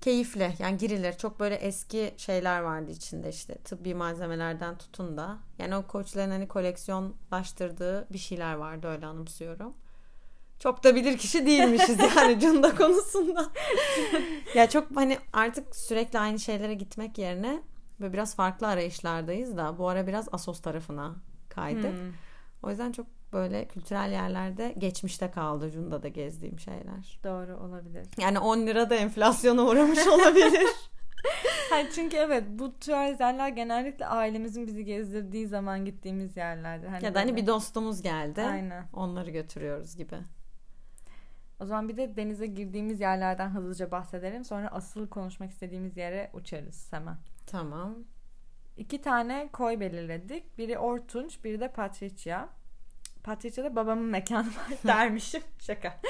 Keyifli 0.00 0.52
yani 0.58 0.76
girilir. 0.78 1.12
Çok 1.12 1.40
böyle 1.40 1.54
eski 1.54 2.14
şeyler 2.16 2.60
vardı 2.60 2.90
içinde 2.90 3.28
işte 3.28 3.54
tıbbi 3.54 3.94
malzemelerden 3.94 4.78
tutun 4.78 5.16
da. 5.16 5.38
Yani 5.58 5.76
o 5.76 5.86
koçların 5.86 6.30
hani 6.30 6.48
koleksiyonlaştırdığı 6.48 8.06
bir 8.12 8.18
şeyler 8.18 8.54
vardı 8.54 8.86
öyle 8.88 9.06
anımsıyorum. 9.06 9.74
Çok 10.58 10.84
da 10.84 10.94
bilir 10.94 11.18
kişi 11.18 11.46
değilmişiz 11.46 11.98
yani 12.16 12.40
Cunda 12.40 12.74
konusunda. 12.74 13.46
ya 14.54 14.68
çok 14.68 14.96
hani 14.96 15.18
artık 15.32 15.76
sürekli 15.76 16.18
aynı 16.18 16.38
şeylere 16.38 16.74
gitmek 16.74 17.18
yerine 17.18 17.62
böyle 18.02 18.12
biraz 18.12 18.36
farklı 18.36 18.66
arayışlardayız 18.66 19.56
da 19.56 19.78
bu 19.78 19.88
ara 19.88 20.06
biraz 20.06 20.28
Asos 20.32 20.60
tarafına 20.60 21.14
kaydık. 21.48 21.92
Hmm. 21.92 22.12
O 22.62 22.70
yüzden 22.70 22.92
çok 22.92 23.06
böyle 23.32 23.68
kültürel 23.68 24.12
yerlerde 24.12 24.74
geçmişte 24.78 25.30
kaldı 25.30 25.70
Cunda'da 25.70 26.08
gezdiğim 26.08 26.60
şeyler. 26.60 27.20
Doğru 27.24 27.56
olabilir. 27.56 28.06
Yani 28.20 28.38
10 28.38 28.66
lira 28.66 28.90
da 28.90 28.94
enflasyona 28.94 29.62
uğramış 29.62 30.06
olabilir. 30.06 30.66
Hayır 31.70 31.90
çünkü 31.94 32.16
evet 32.16 32.44
bu 32.48 32.78
tür 32.78 32.92
yerler 32.92 33.48
genellikle 33.48 34.06
ailemizin 34.06 34.66
bizi 34.66 34.84
gezdirdiği 34.84 35.46
zaman 35.46 35.84
gittiğimiz 35.84 36.36
yerlerdir. 36.36 36.88
Hani 36.88 37.04
ya 37.04 37.14
da 37.14 37.20
hani 37.20 37.36
bir 37.36 37.46
dostumuz 37.46 38.02
geldi. 38.02 38.42
Aynen. 38.42 38.84
Onları 38.92 39.30
götürüyoruz 39.30 39.96
gibi. 39.96 40.16
O 41.60 41.64
zaman 41.64 41.88
bir 41.88 41.96
de 41.96 42.16
denize 42.16 42.46
girdiğimiz 42.46 43.00
yerlerden 43.00 43.50
hızlıca 43.50 43.90
bahsedelim. 43.90 44.44
Sonra 44.44 44.68
asıl 44.68 45.08
konuşmak 45.08 45.50
istediğimiz 45.50 45.96
yere 45.96 46.30
uçarız 46.32 46.92
hemen. 46.92 47.16
Tamam. 47.46 47.94
İki 48.76 49.00
tane 49.00 49.48
koy 49.52 49.80
belirledik. 49.80 50.58
Biri 50.58 50.78
Ortunç, 50.78 51.44
biri 51.44 51.60
de 51.60 51.72
Patricia. 51.72 52.48
Patricia'da 53.24 53.76
babamın 53.76 54.04
mekanı 54.04 54.46
var 54.46 54.78
dermişim. 54.86 55.42
Şaka. 55.58 56.00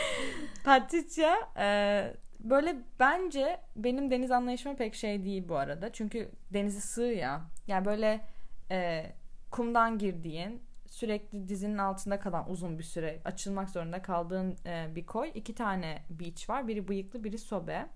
Patricia 0.64 1.34
e, 1.58 1.67
böyle 2.40 2.76
bence 3.00 3.61
benim 3.76 4.11
deniz 4.11 4.31
anlayışıma 4.31 4.76
pek 4.76 4.94
şey 4.94 5.25
değil 5.25 5.49
bu 5.49 5.56
arada. 5.56 5.93
Çünkü 5.93 6.31
denizi 6.52 6.81
sığ 6.81 7.02
ya. 7.02 7.43
Yani 7.67 7.84
böyle 7.84 8.20
e, 8.70 9.06
kumdan 9.50 9.99
girdiğin 9.99 10.62
sürekli 10.87 11.49
dizinin 11.49 11.79
altında 11.79 12.20
kalan 12.20 12.50
uzun 12.50 12.79
bir 12.79 12.84
süre 12.84 13.20
açılmak 13.24 13.70
zorunda 13.70 14.03
kaldığın 14.03 14.56
e, 14.67 14.94
bir 14.94 15.06
koy. 15.06 15.31
İki 15.34 15.55
tane 15.55 16.03
beach 16.10 16.51
var. 16.51 16.69
Biri 16.69 16.89
bıyıklı, 16.89 17.24
biri 17.24 17.39
sobe. 17.39 17.86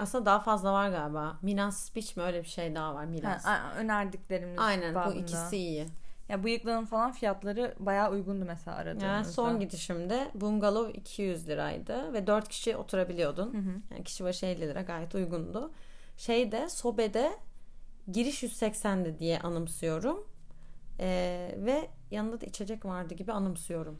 Aslında 0.00 0.26
daha 0.26 0.40
fazla 0.40 0.72
var 0.72 0.90
galiba. 0.90 1.38
Minas 1.42 1.96
Beach 1.96 2.16
mi 2.16 2.22
öyle 2.22 2.42
bir 2.42 2.48
şey 2.48 2.74
daha 2.74 2.94
var 2.94 3.06
Ha, 3.22 3.38
a- 3.44 3.74
önerdiklerimiz 3.78 4.58
Aynen 4.58 4.94
bu 4.94 4.98
babında. 4.98 5.18
ikisi 5.18 5.56
iyi. 5.56 5.86
Ya 6.28 6.44
bıyıklının 6.44 6.84
falan 6.84 7.12
fiyatları 7.12 7.74
bayağı 7.78 8.10
uygundu 8.10 8.44
mesela 8.44 8.76
aradığımızda. 8.76 9.06
Yani 9.06 9.24
son 9.24 9.60
gidişimde 9.60 10.30
bungalov 10.34 10.88
200 10.88 11.48
liraydı 11.48 12.12
ve 12.12 12.26
4 12.26 12.48
kişi 12.48 12.76
oturabiliyordun. 12.76 13.54
Hı 13.54 13.58
hı. 13.58 13.74
Yani 13.90 14.04
kişi 14.04 14.24
başı 14.24 14.46
50 14.46 14.60
lira 14.60 14.82
gayet 14.82 15.14
uygundu. 15.14 15.72
Şeyde 16.16 16.68
Sobe'de 16.68 17.32
giriş 18.12 18.42
180'di 18.42 19.18
diye 19.18 19.40
anımsıyorum. 19.40 20.26
Ee, 21.00 21.54
ve 21.58 21.88
yanında 22.10 22.40
da 22.40 22.46
içecek 22.46 22.84
vardı 22.84 23.14
gibi 23.14 23.32
anımsıyorum. 23.32 23.98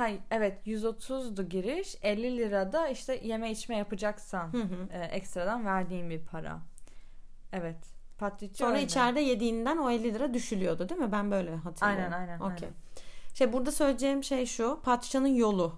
Hayır 0.00 0.20
evet 0.30 0.66
130'du 0.66 1.48
giriş 1.48 1.96
50 2.02 2.36
lirada 2.36 2.88
işte 2.88 3.20
yeme 3.24 3.50
içme 3.50 3.76
yapacaksan 3.76 4.52
Hı 4.52 4.62
hı. 4.62 4.88
e, 4.92 4.98
ekstradan 4.98 5.66
verdiğin 5.66 6.10
bir 6.10 6.20
para. 6.20 6.58
Evet. 7.52 7.76
Patricia 8.18 8.66
Sonra 8.66 8.76
öyle. 8.76 8.84
içeride 8.84 9.20
yediğinden 9.20 9.76
o 9.76 9.90
50 9.90 10.14
lira 10.14 10.34
düşülüyordu 10.34 10.88
değil 10.88 11.00
mi? 11.00 11.12
Ben 11.12 11.30
böyle 11.30 11.56
hatırlıyorum. 11.56 12.12
Aynen, 12.12 12.28
aynen, 12.28 12.40
Okey. 12.40 12.68
Şey 13.34 13.52
burada 13.52 13.72
söyleyeceğim 13.72 14.24
şey 14.24 14.46
şu. 14.46 14.80
Patricia'nın 14.82 15.34
yolu. 15.34 15.72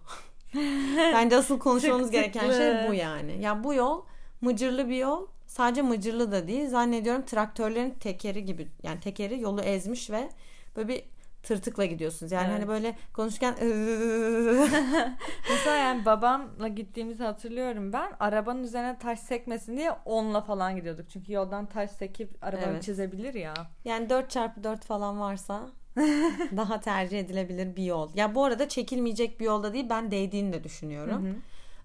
Bence 0.96 1.36
asıl 1.36 1.58
konuşmamız 1.58 2.10
gereken 2.10 2.52
şey 2.52 2.88
bu 2.88 2.94
yani. 2.94 3.42
Ya 3.42 3.64
bu 3.64 3.74
yol 3.74 4.04
mıcırlı 4.40 4.88
bir 4.88 4.96
yol. 4.96 5.26
Sadece 5.46 5.82
mıcırlı 5.82 6.32
da 6.32 6.48
değil. 6.48 6.68
Zannediyorum 6.68 7.24
traktörlerin 7.24 7.90
tekeri 7.90 8.44
gibi. 8.44 8.68
Yani 8.82 9.00
tekeri 9.00 9.40
yolu 9.40 9.60
ezmiş 9.60 10.10
ve 10.10 10.28
böyle 10.76 10.88
bir 10.88 11.11
tırtıkla 11.42 11.84
gidiyorsunuz. 11.84 12.32
Yani 12.32 12.46
Evet. 12.50 12.54
hani 12.54 12.68
böyle 12.68 12.96
konuşurken 13.12 13.54
Mesela 15.50 15.76
yani 15.76 16.04
babamla 16.04 16.68
gittiğimizi 16.68 17.24
hatırlıyorum 17.24 17.92
ben. 17.92 18.12
Arabanın 18.20 18.62
üzerine 18.62 18.98
taş 18.98 19.18
sekmesin 19.20 19.76
diye 19.76 19.90
onla 20.04 20.40
falan 20.40 20.76
gidiyorduk. 20.76 21.10
Çünkü 21.10 21.32
yoldan 21.32 21.66
taş 21.66 21.90
sekip 21.90 22.44
arabanı 22.44 22.66
Evet. 22.72 22.82
çizebilir 22.82 23.34
ya. 23.34 23.54
yani 23.84 24.06
4x4 24.06 24.80
falan 24.80 25.20
varsa 25.20 25.60
daha 26.56 26.80
tercih 26.80 27.20
edilebilir 27.20 27.76
bir 27.76 27.84
yol. 27.84 28.10
Ya 28.14 28.34
bu 28.34 28.44
arada 28.44 28.68
çekilmeyecek 28.68 29.40
bir 29.40 29.44
yolda 29.44 29.72
değil. 29.72 29.86
Ben 29.90 30.10
değdiğini 30.10 30.52
de 30.52 30.64
düşünüyorum. 30.64 31.24
Hı 31.26 31.30
hı. 31.30 31.34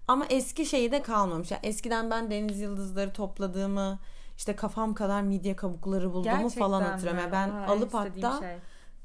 Ama 0.08 0.26
eski 0.30 0.66
şeyi 0.66 0.92
de 0.92 1.02
kalmamış. 1.02 1.50
Yani 1.50 1.60
eskiden 1.62 2.10
ben 2.10 2.30
deniz 2.30 2.60
yıldızları 2.60 3.12
topladığımı, 3.12 3.98
işte 4.36 4.56
kafam 4.56 4.94
kadar 4.94 5.22
midye 5.22 5.56
kabukları 5.56 6.12
bulduğumu 6.12 6.48
falan 6.48 6.80
Gerçekten 6.80 6.90
hatırlıyorum. 6.90 7.16
mi? 7.16 7.22
Yani 7.22 7.32
ben 7.32 7.50
Aa, 7.50 7.66
alıp 7.72 7.94
hatta 7.94 8.38
şey. 8.40 8.56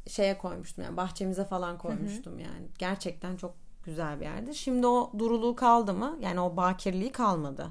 Şeye 0.08 0.38
koymuştum 0.38 0.84
yani 0.84 0.98
bahçemize 0.98 1.46
falan 1.46 1.78
koymuştum 1.78 2.40
yani. 2.40 2.68
Gerçekten 2.78 3.36
çok 3.36 3.56
güzel 3.84 4.20
bir 4.20 4.26
yerdi. 4.26 4.56
Şimdi 4.56 4.88
o 4.88 5.12
duruluğu 5.20 5.56
kaldı 5.56 5.94
mı? 5.94 6.18
Yani 6.22 6.40
o 6.40 6.58
bakirliği 6.58 7.12
kalmadı. 7.12 7.68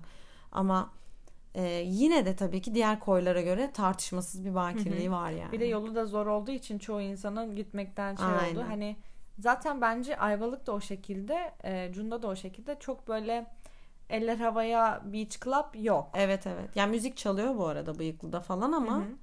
Ama 0.53 0.91
e, 1.55 1.62
yine 1.87 2.27
de 2.27 2.37
tabii 2.37 2.61
ki 2.62 2.75
diğer 2.75 3.01
koylara 3.01 3.41
göre 3.41 3.71
tartışmasız 3.73 4.45
bir 4.45 4.55
bakirliği 4.55 5.11
var 5.11 5.31
yani. 5.31 5.53
Bir 5.53 5.61
de 5.61 5.65
yolu 5.65 5.95
da 5.95 6.07
zor 6.07 6.27
olduğu 6.27 6.51
için 6.51 6.79
çoğu 6.79 7.01
insanın 7.01 7.57
gitmekten 7.57 8.17
şey 8.17 8.27
Aynen. 8.27 8.51
oldu. 8.51 8.65
Hani 8.69 8.97
zaten 9.39 9.81
bence 9.81 10.19
Ayvalık 10.19 10.67
da 10.67 10.73
o 10.73 10.81
şekilde, 10.81 11.53
e, 11.65 11.93
Cunda 11.93 12.23
da 12.23 12.27
o 12.27 12.37
şekilde 12.37 12.77
çok 12.79 13.09
böyle 13.09 13.47
eller 14.11 14.37
havaya 14.37 15.03
beach 15.05 15.41
club 15.45 15.85
yok. 15.85 16.11
Evet 16.15 16.47
evet. 16.47 16.77
Yani 16.77 16.91
müzik 16.91 17.17
çalıyor 17.17 17.57
bu 17.57 17.67
arada 17.67 17.99
bıyıklıda 17.99 18.41
falan 18.41 18.73
ama 18.73 18.97
Hı 18.97 19.01
hı. 19.01 19.17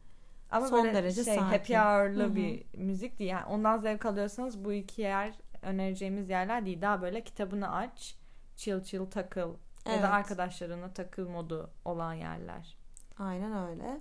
Ama 0.51 0.67
Son 0.67 0.83
böyle 0.83 0.93
derece 0.93 1.23
şey, 1.23 1.35
sakin. 1.35 1.41
happy 1.57 1.75
hour'lı 1.75 2.23
Hı 2.23 2.27
hı. 2.27 2.35
bir 2.35 2.63
müzik 2.73 3.19
değil. 3.19 3.29
Yani 3.29 3.45
ondan 3.45 3.77
zevk 3.77 4.05
alıyorsanız 4.05 4.65
bu 4.65 4.73
iki 4.73 5.01
yer 5.01 5.33
önereceğimiz 5.61 6.29
yerler 6.29 6.65
değil. 6.65 6.81
Daha 6.81 7.01
böyle 7.01 7.23
kitabını 7.23 7.75
aç, 7.75 8.15
chill 8.55 8.83
chill 8.83 9.05
takıl 9.05 9.49
ya 9.49 9.93
Evet. 9.93 10.03
da 10.03 10.09
arkadaşlarına 10.09 10.93
takıl 10.93 11.29
modu 11.29 11.69
olan 11.85 12.13
yerler. 12.13 12.77
Aynen 13.19 13.69
öyle. 13.69 13.99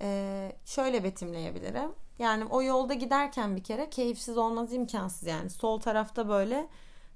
Ee, 0.00 0.52
şöyle 0.64 1.04
betimleyebilirim. 1.04 1.90
Yani 2.18 2.44
o 2.44 2.62
yolda 2.62 2.94
giderken 2.94 3.56
bir 3.56 3.64
kere 3.64 3.90
keyifsiz 3.90 4.38
olmaz 4.38 4.72
imkansız 4.72 5.28
yani. 5.28 5.50
Sol 5.50 5.80
tarafta 5.80 6.28
böyle 6.28 6.68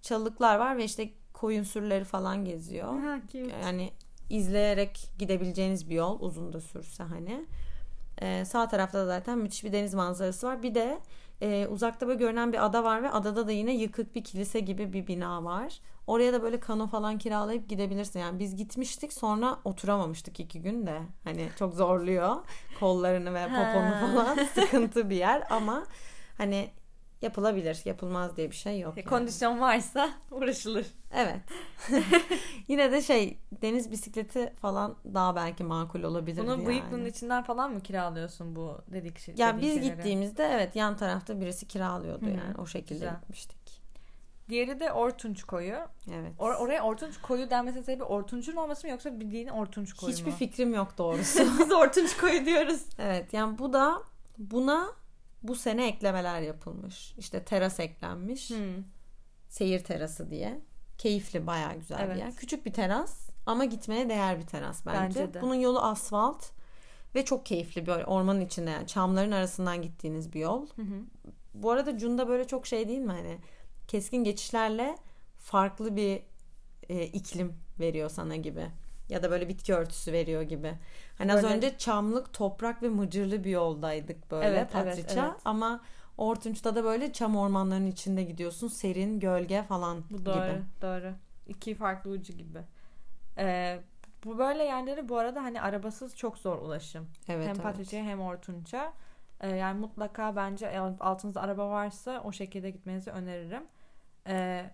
çalılıklar 0.02 0.56
var 0.59 0.76
ve 0.76 0.85
işte 0.85 1.11
koyun 1.33 1.62
sürüleri 1.62 2.04
falan 2.04 2.45
geziyor. 2.45 3.00
Ha, 3.00 3.21
cute. 3.33 3.54
Yani 3.62 3.90
izleyerek 4.30 5.09
gidebileceğiniz 5.18 5.90
bir 5.90 5.95
yol 5.95 6.21
uzun 6.21 6.52
da 6.52 6.61
sürse 6.61 7.02
hani. 7.02 7.45
Ee, 8.23 8.44
sağ 8.44 8.68
tarafta 8.68 8.99
da 8.99 9.06
zaten 9.06 9.38
müthiş 9.38 9.64
bir 9.64 9.73
deniz 9.73 9.94
manzarası 9.94 10.46
var. 10.46 10.62
Bir 10.62 10.75
de 10.75 11.00
e, 11.40 11.66
uzakta 11.66 12.06
böyle 12.06 12.18
görünen 12.18 12.52
bir 12.52 12.64
ada 12.64 12.85
var 12.85 13.02
ve 13.02 13.11
adada 13.11 13.46
da 13.46 13.52
yine 13.52 13.75
yıkık 13.75 14.14
bir 14.14 14.25
kilise 14.25 14.61
gibi 14.61 14.92
bir 14.92 15.06
bina 15.06 15.44
var. 15.44 15.80
Oraya 16.06 16.32
da 16.32 16.42
böyle 16.42 16.61
kano 16.61 16.87
falan 16.87 17.18
kiralayıp 17.18 17.68
gidebilirsin. 17.68 18.20
Yani 18.20 18.38
biz 18.38 18.56
gitmiştik 18.56 19.12
sonra 19.12 19.58
oturamamıştık 19.64 20.40
iki 20.40 20.62
gün 20.62 20.87
de. 20.87 21.00
Hani 21.25 21.49
çok 21.58 21.75
zorluyor 21.75 22.37
kollarını 22.80 23.35
ve 23.35 23.46
poponu 23.46 24.14
falan. 24.14 24.38
Sıkıntı 24.54 25.11
bir 25.11 25.16
yer 25.16 25.42
ama 25.50 25.85
hani 26.38 26.70
yapılabilir. 27.23 27.82
Yapılmaz 27.85 28.37
diye 28.37 28.50
bir 28.50 28.56
şey 28.56 28.80
yok. 28.80 28.96
yani. 28.96 29.06
Kondisyon 29.06 29.61
varsa 29.61 30.11
uğraşılır. 30.30 30.87
Evet. 31.14 31.40
Yine 32.68 32.92
de 32.92 33.02
şey 33.02 33.38
deniz 33.62 33.90
bisikleti 33.90 34.52
falan 34.61 34.96
daha 35.14 35.37
belki 35.37 35.64
makul 35.64 36.02
olabilir 36.02 36.42
Bunu 36.42 36.50
yani. 36.50 36.66
bıyıklının 36.66 37.04
içinden 37.04 37.42
falan 37.42 37.73
mı 37.73 37.80
kiralıyorsun 37.80 38.56
bu 38.56 38.78
dedik 38.92 39.18
şey? 39.18 39.35
Ya 39.38 39.61
biz 39.61 39.75
şeyleri? 39.75 39.94
gittiğimizde 39.96 40.44
evet 40.44 40.76
yan 40.76 40.96
tarafta 40.96 41.40
birisi 41.40 41.68
kiralıyordu 41.68 42.26
Hı 42.26 42.30
hı. 42.30 42.35
yani 42.35 42.54
o 42.58 42.66
şekilde 42.66 42.94
Güzel. 42.94 43.14
gitmiştik. 43.20 43.82
Diğeri 44.49 44.80
de 44.80 44.92
Ortunç 44.92 45.44
koyu. 45.44 45.75
Evet. 46.14 46.32
Or- 46.38 46.56
oraya 46.56 46.82
Ortunç 46.82 47.20
koyu 47.23 47.50
denmesinin 47.50 47.82
sebebi 47.82 48.04
Ortunç'un 48.04 48.56
olması 48.56 48.87
mı 48.87 48.90
yoksa 48.90 49.20
bildiğin 49.20 49.49
Ortunç 49.49 49.92
koyu 49.92 50.12
Hiçbir 50.12 50.30
mu? 50.30 50.37
fikrim 50.37 50.75
yok 50.75 50.99
doğrusu. 50.99 51.38
Biz 51.61 51.73
Ortunç 51.73 52.16
koyu 52.16 52.46
diyoruz. 52.46 52.82
evet 52.99 53.32
yani 53.32 53.58
bu 53.58 53.73
da 53.73 54.02
buna 54.38 54.88
bu 55.48 55.54
sene 55.54 55.86
eklemeler 55.86 56.40
yapılmış. 56.40 57.14
İşte 57.18 57.44
teras 57.44 57.80
eklenmiş. 57.80 58.50
Hmm. 58.50 58.84
Seyir 59.48 59.84
terası 59.84 60.30
diye. 60.30 60.60
Keyifli 60.98 61.46
bayağı 61.46 61.74
güzel 61.74 62.00
Evet. 62.00 62.16
bir 62.16 62.20
yer. 62.20 62.36
Küçük 62.36 62.66
bir 62.66 62.72
teras 62.72 63.28
ama 63.46 63.64
gitmeye 63.64 64.08
değer 64.08 64.38
bir 64.40 64.46
teras 64.46 64.86
bence. 64.86 65.20
Bence 65.20 65.34
de. 65.34 65.42
Bunun 65.42 65.54
yolu 65.54 65.80
asfalt 65.80 66.44
ve 67.14 67.24
çok 67.24 67.46
keyifli 67.46 67.86
böyle 67.86 68.04
ormanın 68.04 68.40
içinde 68.40 68.70
yani 68.70 68.86
çamların 68.86 69.32
arasından 69.32 69.82
gittiğiniz 69.82 70.32
bir 70.32 70.40
yol. 70.40 70.66
Hı 70.76 70.82
hı. 70.82 71.02
Bu 71.54 71.70
arada 71.70 71.98
Cunda 71.98 72.28
böyle 72.28 72.46
çok 72.46 72.66
şey 72.66 72.88
değil 72.88 73.00
mi 73.00 73.12
hani 73.12 73.38
keskin 73.88 74.24
geçişlerle 74.24 74.96
farklı 75.38 75.96
bir 75.96 76.22
e, 76.88 77.06
iklim 77.06 77.52
veriyor 77.80 78.08
sana 78.10 78.36
gibi. 78.36 78.66
Ya 79.08 79.22
da 79.22 79.30
böyle 79.30 79.48
bitki 79.48 79.75
örtüsü 79.75 80.12
veriyor 80.12 80.42
gibi. 80.42 80.75
Hani 81.18 81.32
az 81.32 81.42
Böyle- 81.42 81.54
önce 81.54 81.78
çamlık, 81.78 82.32
toprak 82.32 82.82
ve 82.82 82.88
mıcırlı 82.88 83.44
bir 83.44 83.50
yoldaydık 83.50 84.30
böyle 84.30 84.46
Evet, 84.46 84.70
evet, 84.75 84.96
Patriça. 84.96 85.26
evet. 85.26 85.40
Ama 85.44 85.80
Ortunç'ta 86.18 86.75
da 86.75 86.84
böyle 86.84 87.12
çam 87.12 87.36
ormanlarının 87.36 87.86
içinde 87.90 88.22
gidiyorsun. 88.22 88.68
Serin, 88.68 89.20
gölge 89.20 89.62
falan 89.62 90.04
Bu 90.10 90.26
doğru, 90.26 90.34
gibi. 90.34 90.62
doğru. 90.82 91.12
İki 91.46 91.75
farklı 91.75 92.10
ucu 92.10 92.32
gibi. 92.32 92.58
Ee, 93.38 93.80
bu 94.25 94.38
böyle 94.38 94.64
yerlere 94.64 95.08
bu 95.08 95.18
arada 95.18 95.42
hani 95.42 95.60
arabasız 95.62 96.16
çok 96.16 96.38
zor 96.38 96.58
ulaşım. 96.58 97.08
Evet, 97.28 97.48
hem 97.48 97.66
evet. 97.76 97.92
Hem 97.92 98.20
Ortunç'a. 98.20 98.92
Ee, 99.40 99.48
yani 99.56 99.80
mutlaka 99.80 100.36
bence 100.36 100.78
altınızda 101.00 101.40
araba 101.40 101.70
varsa 101.70 102.20
o 102.25 102.32
şekilde 102.32 102.70
gitmenizi 102.70 103.10
öneririm. 103.10 103.62
Ee, 104.28 104.70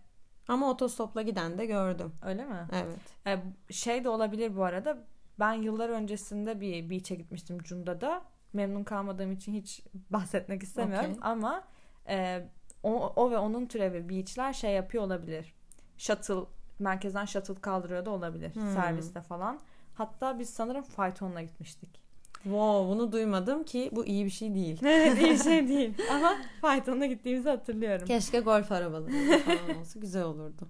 Ama 0.49 0.71
otostopla 0.71 1.23
giden 1.23 1.59
de 1.59 1.67
gördüm. 1.67 2.13
öyle 2.23 2.45
mi? 2.45 2.67
Evet. 2.73 2.99
Ee, 3.27 3.43
şey 3.73 4.05
de 4.05 4.09
olabilir 4.09 4.57
bu 4.57 4.65
arada. 4.65 4.99
Ben 5.39 5.53
yıllar 5.53 5.89
öncesinde 5.89 6.61
bir 6.61 6.91
beach'e 6.91 7.15
gitmiştim 7.15 7.59
Cunda'da. 7.59 8.23
Memnun 8.53 8.85
kalmadığım 8.85 9.33
için 9.33 9.55
hiç 9.55 9.83
bahsetmek 10.11 10.63
istemiyorum. 10.63 11.11
Okey. 11.11 11.21
Ama 11.23 11.65
e, 12.09 12.49
o, 12.83 13.13
o 13.17 13.31
ve 13.31 13.39
onun 13.39 13.67
türevi 13.67 14.09
beach'ler 14.09 14.53
şey 14.53 14.73
yapıyor 14.73 15.05
olabilir. 15.05 15.55
Shuttle, 15.97 16.35
merkezden 16.79 17.25
shuttle 17.25 17.55
kaldırıyor 17.55 18.05
da 18.05 18.11
olabilir. 18.11 18.55
Hmm. 18.55 18.75
Serviste 18.75 19.21
falan. 19.21 19.61
Hatta 19.95 20.39
biz 20.39 20.51
sanırım 20.51 20.83
faytonla 20.83 21.43
gitmiştik. 21.43 22.02
Wow, 22.43 22.89
bunu 22.89 23.13
duymadım 23.13 23.65
ki 23.65 23.91
bu 23.93 24.07
iyi 24.07 24.25
bir 24.25 24.31
şey 24.31 24.55
değil. 24.55 24.81
Evet 24.87 25.23
iyi 25.23 25.39
şey 25.39 25.69
değil. 25.69 25.95
Ama 26.13 26.37
faytonla 26.61 27.07
gittiğimizi 27.07 27.49
hatırlıyorum. 27.49 28.07
Keşke 28.07 28.41
golf 28.41 28.73
arabaları 28.73 29.39
falan 29.39 29.79
olsa 29.81 30.01
güzel 30.01 30.25
olurdu. 30.25 30.69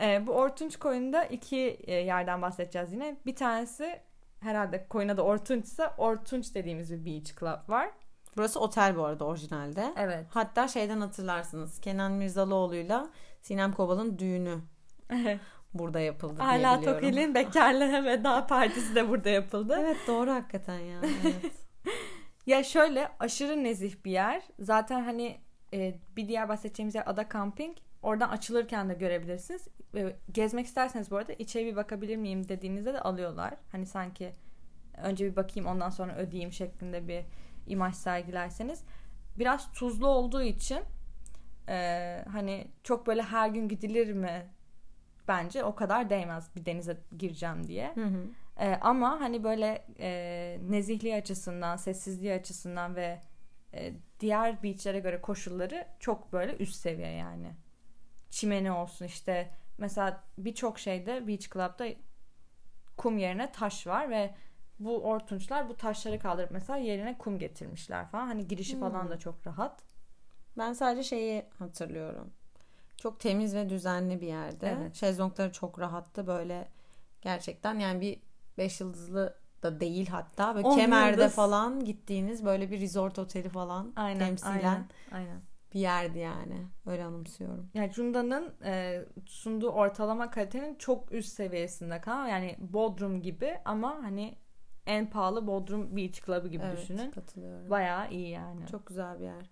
Ee, 0.00 0.26
bu 0.26 0.32
Ortunç 0.32 0.76
koyunda 0.78 1.24
iki 1.24 1.58
e, 1.84 1.94
yerden 1.94 2.42
bahsedeceğiz 2.42 2.92
yine. 2.92 3.16
Bir 3.26 3.34
tanesi 3.34 4.00
herhalde 4.40 4.86
koyun 4.88 5.08
adı 5.08 5.22
Ortunç'sa 5.22 5.94
Ortunç 5.98 6.54
dediğimiz 6.54 6.92
bir 6.92 7.04
beach 7.06 7.38
club 7.40 7.68
var. 7.68 7.90
Burası 8.36 8.60
otel 8.60 8.96
bu 8.96 9.04
arada 9.04 9.24
orijinalde. 9.24 9.92
Evet. 9.96 10.26
Hatta 10.30 10.68
şeyden 10.68 11.00
hatırlarsınız. 11.00 11.80
Kenan 11.80 12.12
Mirzalıoğlu'yla 12.12 13.10
Sinem 13.42 13.72
Kobal'ın 13.72 14.18
düğünü 14.18 14.58
burada 15.74 16.00
yapıldı 16.00 16.36
diye 16.36 16.46
Hala 16.48 16.78
biliyorum. 16.80 17.00
Tokil'in 17.00 17.34
bekarlara 17.34 18.04
veda 18.04 18.46
partisi 18.46 18.94
de 18.94 19.08
burada 19.08 19.28
yapıldı. 19.28 19.76
Evet 19.80 19.96
doğru 20.06 20.30
hakikaten 20.30 20.78
ya. 20.78 21.00
Evet. 21.24 21.52
Ya 22.46 22.64
şöyle 22.64 23.08
aşırı 23.18 23.64
nezih 23.64 23.94
bir 24.04 24.10
yer. 24.10 24.42
Zaten 24.58 25.04
hani 25.04 25.38
e, 25.74 25.94
bir 26.16 26.28
diğer 26.28 26.48
bahsedeceğimiz 26.48 26.94
yer 26.94 27.02
Ada 27.06 27.28
Camping. 27.32 27.76
Oradan 28.02 28.28
açılırken 28.28 28.88
de 28.88 28.94
görebilirsiniz. 28.94 29.68
E, 29.96 30.16
gezmek 30.32 30.66
isterseniz 30.66 31.10
bu 31.10 31.16
arada 31.16 31.32
içeri 31.32 31.66
bir 31.66 31.76
bakabilir 31.76 32.16
miyim 32.16 32.48
dediğinizde 32.48 32.94
de 32.94 33.00
alıyorlar. 33.00 33.54
Hani 33.72 33.86
sanki 33.86 34.32
önce 35.02 35.30
bir 35.30 35.36
bakayım 35.36 35.68
ondan 35.68 35.90
sonra 35.90 36.16
ödeyeyim 36.16 36.52
şeklinde 36.52 37.08
bir 37.08 37.24
imaj 37.66 37.94
sergilerseniz. 37.94 38.84
Biraz 39.38 39.72
tuzlu 39.72 40.06
olduğu 40.08 40.42
için 40.42 40.80
e, 41.68 42.24
hani 42.32 42.66
çok 42.82 43.06
böyle 43.06 43.22
her 43.22 43.48
gün 43.48 43.68
gidilir 43.68 44.12
mi? 44.12 44.46
Bence 45.30 45.64
o 45.64 45.74
kadar 45.74 46.10
değmez 46.10 46.50
bir 46.56 46.64
denize 46.64 46.96
gireceğim 47.18 47.66
diye. 47.66 47.94
Hı 47.94 48.04
hı. 48.04 48.24
Ee, 48.60 48.78
ama 48.80 49.20
hani 49.20 49.44
böyle 49.44 49.84
e, 50.00 50.58
nezihliği 50.68 51.14
açısından, 51.14 51.76
sessizliği 51.76 52.32
açısından 52.34 52.96
ve 52.96 53.20
e, 53.74 53.92
diğer 54.20 54.62
beachlere 54.62 54.98
göre 55.00 55.20
koşulları 55.20 55.86
çok 56.00 56.32
böyle 56.32 56.56
üst 56.56 56.76
seviye 56.76 57.12
yani. 57.12 57.50
Çimeni 58.30 58.72
olsun 58.72 59.04
işte 59.04 59.50
mesela 59.78 60.24
birçok 60.38 60.78
şeyde 60.78 61.26
beach 61.28 61.52
club'da 61.52 61.86
kum 62.96 63.18
yerine 63.18 63.52
taş 63.52 63.86
var 63.86 64.10
ve 64.10 64.34
bu 64.78 65.02
ortunçlar 65.02 65.68
bu 65.68 65.76
taşları 65.76 66.18
kaldırıp 66.18 66.50
mesela 66.50 66.76
yerine 66.78 67.18
kum 67.18 67.38
getirmişler 67.38 68.06
falan. 68.08 68.26
Hani 68.26 68.48
girişi 68.48 68.80
falan 68.80 69.02
Hmm. 69.02 69.10
da 69.10 69.18
çok 69.18 69.46
rahat. 69.46 69.82
Ben 70.58 70.72
sadece 70.72 71.02
şeyi 71.02 71.44
hatırlıyorum. 71.58 72.32
Çok 73.00 73.20
temiz 73.20 73.54
ve 73.54 73.68
düzenli 73.68 74.20
bir 74.20 74.26
yerde. 74.26 74.76
Evet. 74.80 74.94
Şezlongları 74.94 75.52
çok 75.52 75.80
rahattı 75.80 76.26
böyle 76.26 76.68
gerçekten 77.22 77.78
yani 77.78 78.00
bir 78.00 78.20
beş 78.58 78.80
yıldızlı 78.80 79.36
da 79.62 79.80
değil 79.80 80.08
hatta 80.08 80.54
böyle 80.54 80.66
On 80.66 80.76
Kemer'de 80.76 81.20
yıldız. 81.20 81.34
falan 81.34 81.84
gittiğiniz 81.84 82.44
böyle 82.44 82.70
bir 82.70 82.80
resort 82.80 83.18
oteli 83.18 83.48
falan 83.48 83.92
Aynen, 83.96 84.18
temsilen 84.18 84.52
aynen, 84.52 84.86
aynen. 85.12 85.40
bir 85.74 85.80
yerdi 85.80 86.18
yani. 86.18 86.66
Öyle 86.86 87.04
anımsıyorum. 87.04 87.70
Yani 87.74 87.92
Cunda'nın 87.92 88.54
e, 88.64 89.04
sunduğu 89.26 89.70
ortalama 89.70 90.30
kalitenin 90.30 90.74
çok 90.74 91.12
üst 91.12 91.32
seviyesinde 91.32 92.00
kalan 92.00 92.26
yani 92.26 92.56
Bodrum 92.58 93.22
gibi 93.22 93.58
ama 93.64 93.98
hani 94.02 94.36
en 94.86 95.10
pahalı 95.10 95.46
Bodrum 95.46 95.96
Beach 95.96 96.26
Club'ı 96.26 96.48
gibi 96.48 96.64
evet, 96.66 96.78
düşünün. 96.78 97.10
katılıyorum. 97.10 97.70
Bayağı 97.70 98.10
iyi 98.10 98.28
yani. 98.28 98.66
Çok 98.66 98.86
güzel 98.86 99.18
bir 99.18 99.24
yer. 99.24 99.50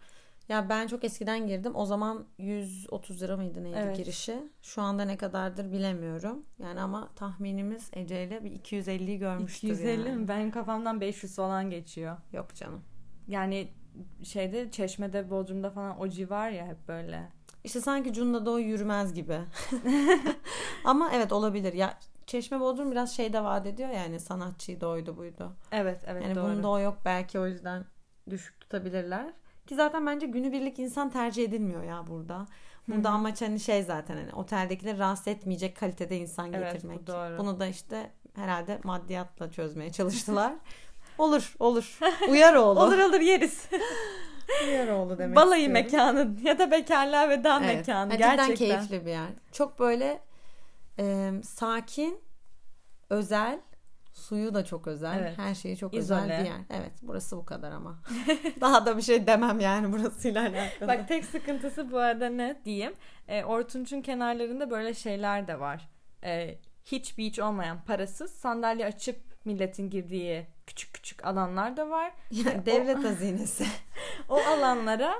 Ya 0.48 0.68
ben 0.68 0.86
çok 0.86 1.04
eskiden 1.04 1.46
girdim. 1.46 1.72
O 1.74 1.86
zaman 1.86 2.26
130 2.38 3.22
lira 3.22 3.36
mıydı 3.36 3.64
neydi 3.64 3.78
Evet. 3.78 3.96
girişi? 3.96 4.38
Şu 4.62 4.82
anda 4.82 5.04
ne 5.04 5.16
kadardır 5.16 5.72
bilemiyorum. 5.72 6.46
Yani 6.58 6.80
ama 6.80 7.08
tahminimiz 7.16 7.90
Ece 7.92 8.24
ile 8.24 8.44
bir 8.44 8.50
250'yi 8.50 9.18
görmüştür 9.18 9.68
250 9.68 10.08
yani. 10.08 10.16
mi? 10.16 10.28
Benim 10.28 10.50
kafamdan 10.50 11.00
500 11.00 11.36
falan 11.36 11.70
geçiyor. 11.70 12.16
Yok 12.32 12.54
canım. 12.54 12.82
Yani 13.28 13.68
şeyde 14.24 14.70
Çeşme'de 14.70 15.30
Bodrum'da 15.30 15.70
falan 15.70 16.00
o 16.00 16.08
civar 16.08 16.50
ya 16.50 16.66
hep 16.66 16.88
böyle. 16.88 17.28
İşte 17.64 17.80
sanki 17.80 18.12
Cunda'da 18.12 18.50
o 18.50 18.58
yürümez 18.58 19.14
gibi. 19.14 19.38
Ama 20.84 21.10
evet 21.12 21.32
olabilir. 21.32 21.72
Ya 21.72 21.98
Çeşme 22.26 22.60
Bodrum 22.60 22.90
biraz 22.90 23.16
şey 23.16 23.32
de 23.32 23.44
vaat 23.44 23.66
ediyor 23.66 23.88
yani 23.88 24.20
sanatçıydı 24.20 24.86
oydu 24.86 25.16
buydu. 25.16 25.52
Evet 25.72 26.02
evet 26.06 26.22
Yani 26.22 26.34
doğru. 26.34 26.44
bunda 26.56 26.68
o 26.68 26.78
yok 26.78 26.98
belki 27.04 27.38
o 27.38 27.46
yüzden 27.46 27.84
düşük 28.30 28.60
tutabilirler. 28.60 29.32
Ki 29.68 29.74
zaten 29.74 30.06
bence 30.06 30.26
günübirlik 30.26 30.78
insan 30.78 31.10
tercih 31.10 31.44
edilmiyor 31.44 31.82
ya 31.82 32.06
burada. 32.06 32.46
Burada 32.88 33.08
Hı 33.08 33.12
hı. 33.12 33.16
amaç 33.16 33.42
hani 33.42 33.60
şey 33.60 33.82
zaten 33.82 34.16
hani 34.16 34.34
oteldekileri 34.34 34.98
rahatsız 34.98 35.28
etmeyecek 35.28 35.76
kalitede 35.76 36.16
insan 36.16 36.52
Evet, 36.52 36.68
bu 36.70 36.72
getirmek. 36.74 37.06
doğru. 37.06 37.38
Bunu 37.38 37.60
da 37.60 37.66
işte 37.66 38.10
herhalde 38.34 38.80
maddiyatla 38.84 39.50
çözmeye 39.52 39.92
çalıştılar. 39.92 40.52
olur 41.18 41.54
olur. 41.58 41.98
Uyar 42.28 42.54
oğlu. 42.54 42.80
Olur 42.84 42.98
olur 42.98 43.20
yeriz. 43.20 43.68
Uyar 44.68 44.88
oğlu 44.88 45.18
demek 45.18 45.36
Balayı 45.36 45.62
istiyorum. 45.62 45.84
mekanı 45.84 46.36
ya 46.42 46.58
da 46.58 46.70
bekarlar 46.70 47.30
ve 47.30 47.44
dağ 47.44 47.60
Evet. 47.64 47.76
mekanı. 47.76 48.12
Cidden 48.12 48.36
Gerçekten. 48.36 48.66
keyifli 48.68 49.06
bir 49.06 49.10
yer. 49.10 49.28
Çok 49.52 49.78
böyle 49.78 50.20
e, 50.98 51.32
sakin, 51.44 52.20
özel, 53.10 53.60
suyu 54.18 54.54
da 54.54 54.64
çok 54.64 54.86
özel. 54.86 55.18
Evet. 55.20 55.38
Her 55.38 55.54
şeyi 55.54 55.76
çok 55.76 55.94
İzole. 55.94 56.20
özel 56.22 56.40
bir 56.40 56.44
yer. 56.50 56.60
Evet, 56.70 56.92
burası 57.02 57.36
bu 57.36 57.44
kadar 57.44 57.72
ama. 57.72 57.98
Daha 58.60 58.86
da 58.86 58.96
bir 58.96 59.02
şey 59.02 59.26
demem 59.26 59.60
yani 59.60 59.92
burasıyla 59.92 60.42
alakalı. 60.42 60.88
Bak 60.88 61.08
tek 61.08 61.24
sıkıntısı 61.24 61.92
bu 61.92 61.98
arada 61.98 62.28
ne 62.28 62.60
diyeyim. 62.64 62.94
E, 63.28 63.44
Ortunç'un 63.44 64.00
kenarlarında 64.02 64.70
böyle 64.70 64.94
şeyler 64.94 65.48
de 65.48 65.60
var. 65.60 65.88
E, 66.24 66.58
hiç 66.84 67.18
beach 67.18 67.38
olmayan 67.38 67.84
parasız 67.84 68.30
sandalye 68.32 68.86
açıp 68.86 69.16
milletin 69.44 69.90
girdiği 69.90 70.46
küçük 70.66 70.94
küçük 70.94 71.24
alanlar 71.26 71.76
da 71.76 71.90
var. 71.90 72.12
Yani 72.30 72.66
devlet 72.66 73.04
hazinesi. 73.04 73.66
O 74.28 74.36
alanlara 74.40 75.14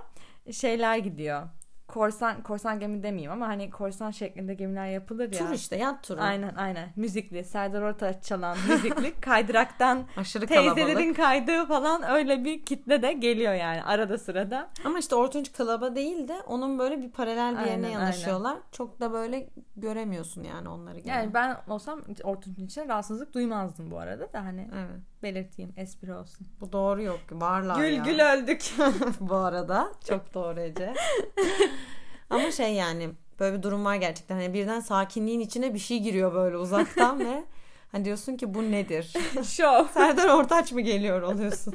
şeyler 0.52 0.96
gidiyor. 0.98 1.48
Korsan 1.88 2.42
korsan 2.42 2.80
gemi 2.80 3.02
demeyeyim 3.02 3.32
ama 3.32 3.48
hani 3.48 3.70
korsan 3.70 4.10
şeklinde 4.10 4.54
gemiler 4.54 4.86
yapılır 4.86 5.32
ya. 5.32 5.38
Tur 5.38 5.50
işte 5.54 5.76
yat 5.76 6.02
turu. 6.02 6.20
Aynen 6.20 6.54
aynen. 6.54 6.88
Müzikli. 6.96 7.44
Serdar 7.44 7.82
Ortaç 7.82 8.24
çalan 8.24 8.56
müzikli. 8.68 9.14
Kaydıraktan 9.20 10.04
Aşırı 10.16 10.46
teyzelerin 10.46 10.86
kalabalık. 10.94 11.16
kaydığı 11.16 11.66
falan 11.66 12.02
öyle 12.10 12.44
bir 12.44 12.64
kitle 12.64 13.02
de 13.02 13.12
geliyor 13.12 13.54
yani 13.54 13.82
arada 13.82 14.18
sırada. 14.18 14.68
Ama 14.84 14.98
işte 14.98 15.14
Ortunç 15.14 15.52
Club'a 15.56 15.94
değil 15.96 16.28
de 16.28 16.40
onun 16.46 16.78
böyle 16.78 17.00
bir 17.02 17.10
paralel 17.10 17.52
bir 17.58 17.70
yerine 17.70 17.86
Aynen, 17.86 17.88
yanaşıyorlar. 17.98 18.56
Çok 18.72 19.00
da 19.00 19.12
böyle 19.12 19.48
göremiyorsun 19.76 20.42
yani 20.44 20.68
onları. 20.68 20.98
gene. 20.98 21.16
Yani 21.16 21.34
ben 21.34 21.56
olsam 21.68 22.00
Ortunç'un 22.24 22.66
için 22.66 22.88
rahatsızlık 22.88 23.34
duymazdım 23.34 23.90
bu 23.90 23.98
arada 23.98 24.32
da 24.32 24.44
hani 24.44 24.70
Evet. 24.74 25.00
Belirteyim 25.22 25.72
espri 25.76 26.14
olsun. 26.14 26.46
Bu 26.60 26.72
doğru 26.72 27.02
yok. 27.02 27.20
Varlar 27.32 27.76
Gül 27.76 27.92
ya. 27.96 28.04
gül 28.04 28.20
öldük. 28.20 28.62
bu 29.20 29.34
arada. 29.34 29.92
Çok 30.08 30.34
doğru 30.34 30.60
Ece. 30.60 30.94
Ama 32.30 32.50
şey 32.50 32.74
yani 32.74 33.10
böyle 33.40 33.56
bir 33.58 33.62
durum 33.62 33.84
var 33.84 33.94
gerçekten. 33.96 34.34
Hani 34.36 34.54
birden 34.54 34.80
sakinliğin 34.80 35.40
içine 35.40 35.74
bir 35.74 35.78
şey 35.78 35.98
giriyor 36.00 36.34
böyle 36.34 36.56
uzaktan 36.56 37.18
ve 37.20 37.44
hani 37.92 38.04
diyorsun 38.04 38.36
ki 38.36 38.54
bu 38.54 38.62
nedir? 38.70 39.12
Şov. 39.44 39.86
Serdar 39.94 40.28
Ortaç 40.28 40.72
mı 40.72 40.80
geliyor 40.80 41.22
oluyorsun? 41.22 41.74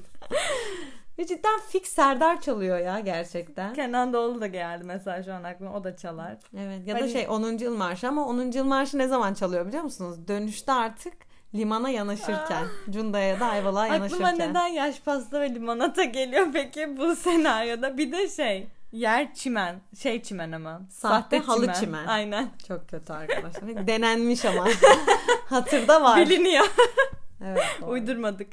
ve 1.20 1.26
cidden 1.26 1.60
fix 1.70 1.84
Serdar 1.88 2.42
çalıyor 2.42 2.78
ya 2.80 3.00
gerçekten. 3.00 3.74
Kenan 3.74 4.14
Doğulu 4.14 4.42
da 4.42 4.48
geldi 4.48 4.84
mesela 4.84 5.24
şu 5.24 5.34
an 5.34 5.44
aklıma 5.44 5.74
o 5.74 5.84
da 5.84 5.96
çalar. 5.96 6.38
Evet 6.58 6.88
ya 6.88 6.96
da 6.96 7.02
Hani- 7.02 7.12
şey 7.12 7.28
10. 7.30 7.58
yıl 7.64 7.78
marşı 7.78 8.08
ama 8.08 8.26
10. 8.26 8.52
yıl 8.58 8.66
marşı 8.66 8.98
ne 8.98 9.08
zaman 9.08 9.34
çalıyor 9.34 9.68
biliyor 9.68 9.84
musunuz? 9.84 10.28
Dönüşte 10.28 10.72
artık 10.72 11.14
limana 11.56 11.90
yanaşırken. 11.90 12.66
Cunda'ya 12.90 13.40
da 13.40 13.46
Ayvalık'a 13.46 13.88
yanaşırken. 13.88 14.24
Aklıma 14.26 14.46
neden 14.48 14.68
yaş 14.68 15.00
pasta 15.00 15.42
ve 15.42 15.56
limonata 15.56 16.04
geliyor 16.04 16.48
peki 16.54 16.98
bu 16.98 17.16
senaryoda? 17.16 17.98
Bir 17.98 18.12
de 18.12 18.30
şey 18.30 18.68
yer 18.92 19.34
çimen. 19.34 19.76
Şey 20.00 20.22
çimen 20.22 20.52
ama. 20.52 20.82
Sahte 20.90 21.40
halı 21.40 21.74
çimen. 21.74 22.06
Aynen. 22.08 22.50
Çok 22.68 22.90
kötü 22.90 23.14
arkadaşlar. 23.24 23.88
Denenmiş 23.88 24.46
ama. 24.46 24.68
Hatırda 25.46 26.04
var. 26.04 26.20
Biliniyor. 26.20 26.66
Evet, 27.46 27.64
doğru. 27.82 27.90
Uydurmadık. 27.92 28.48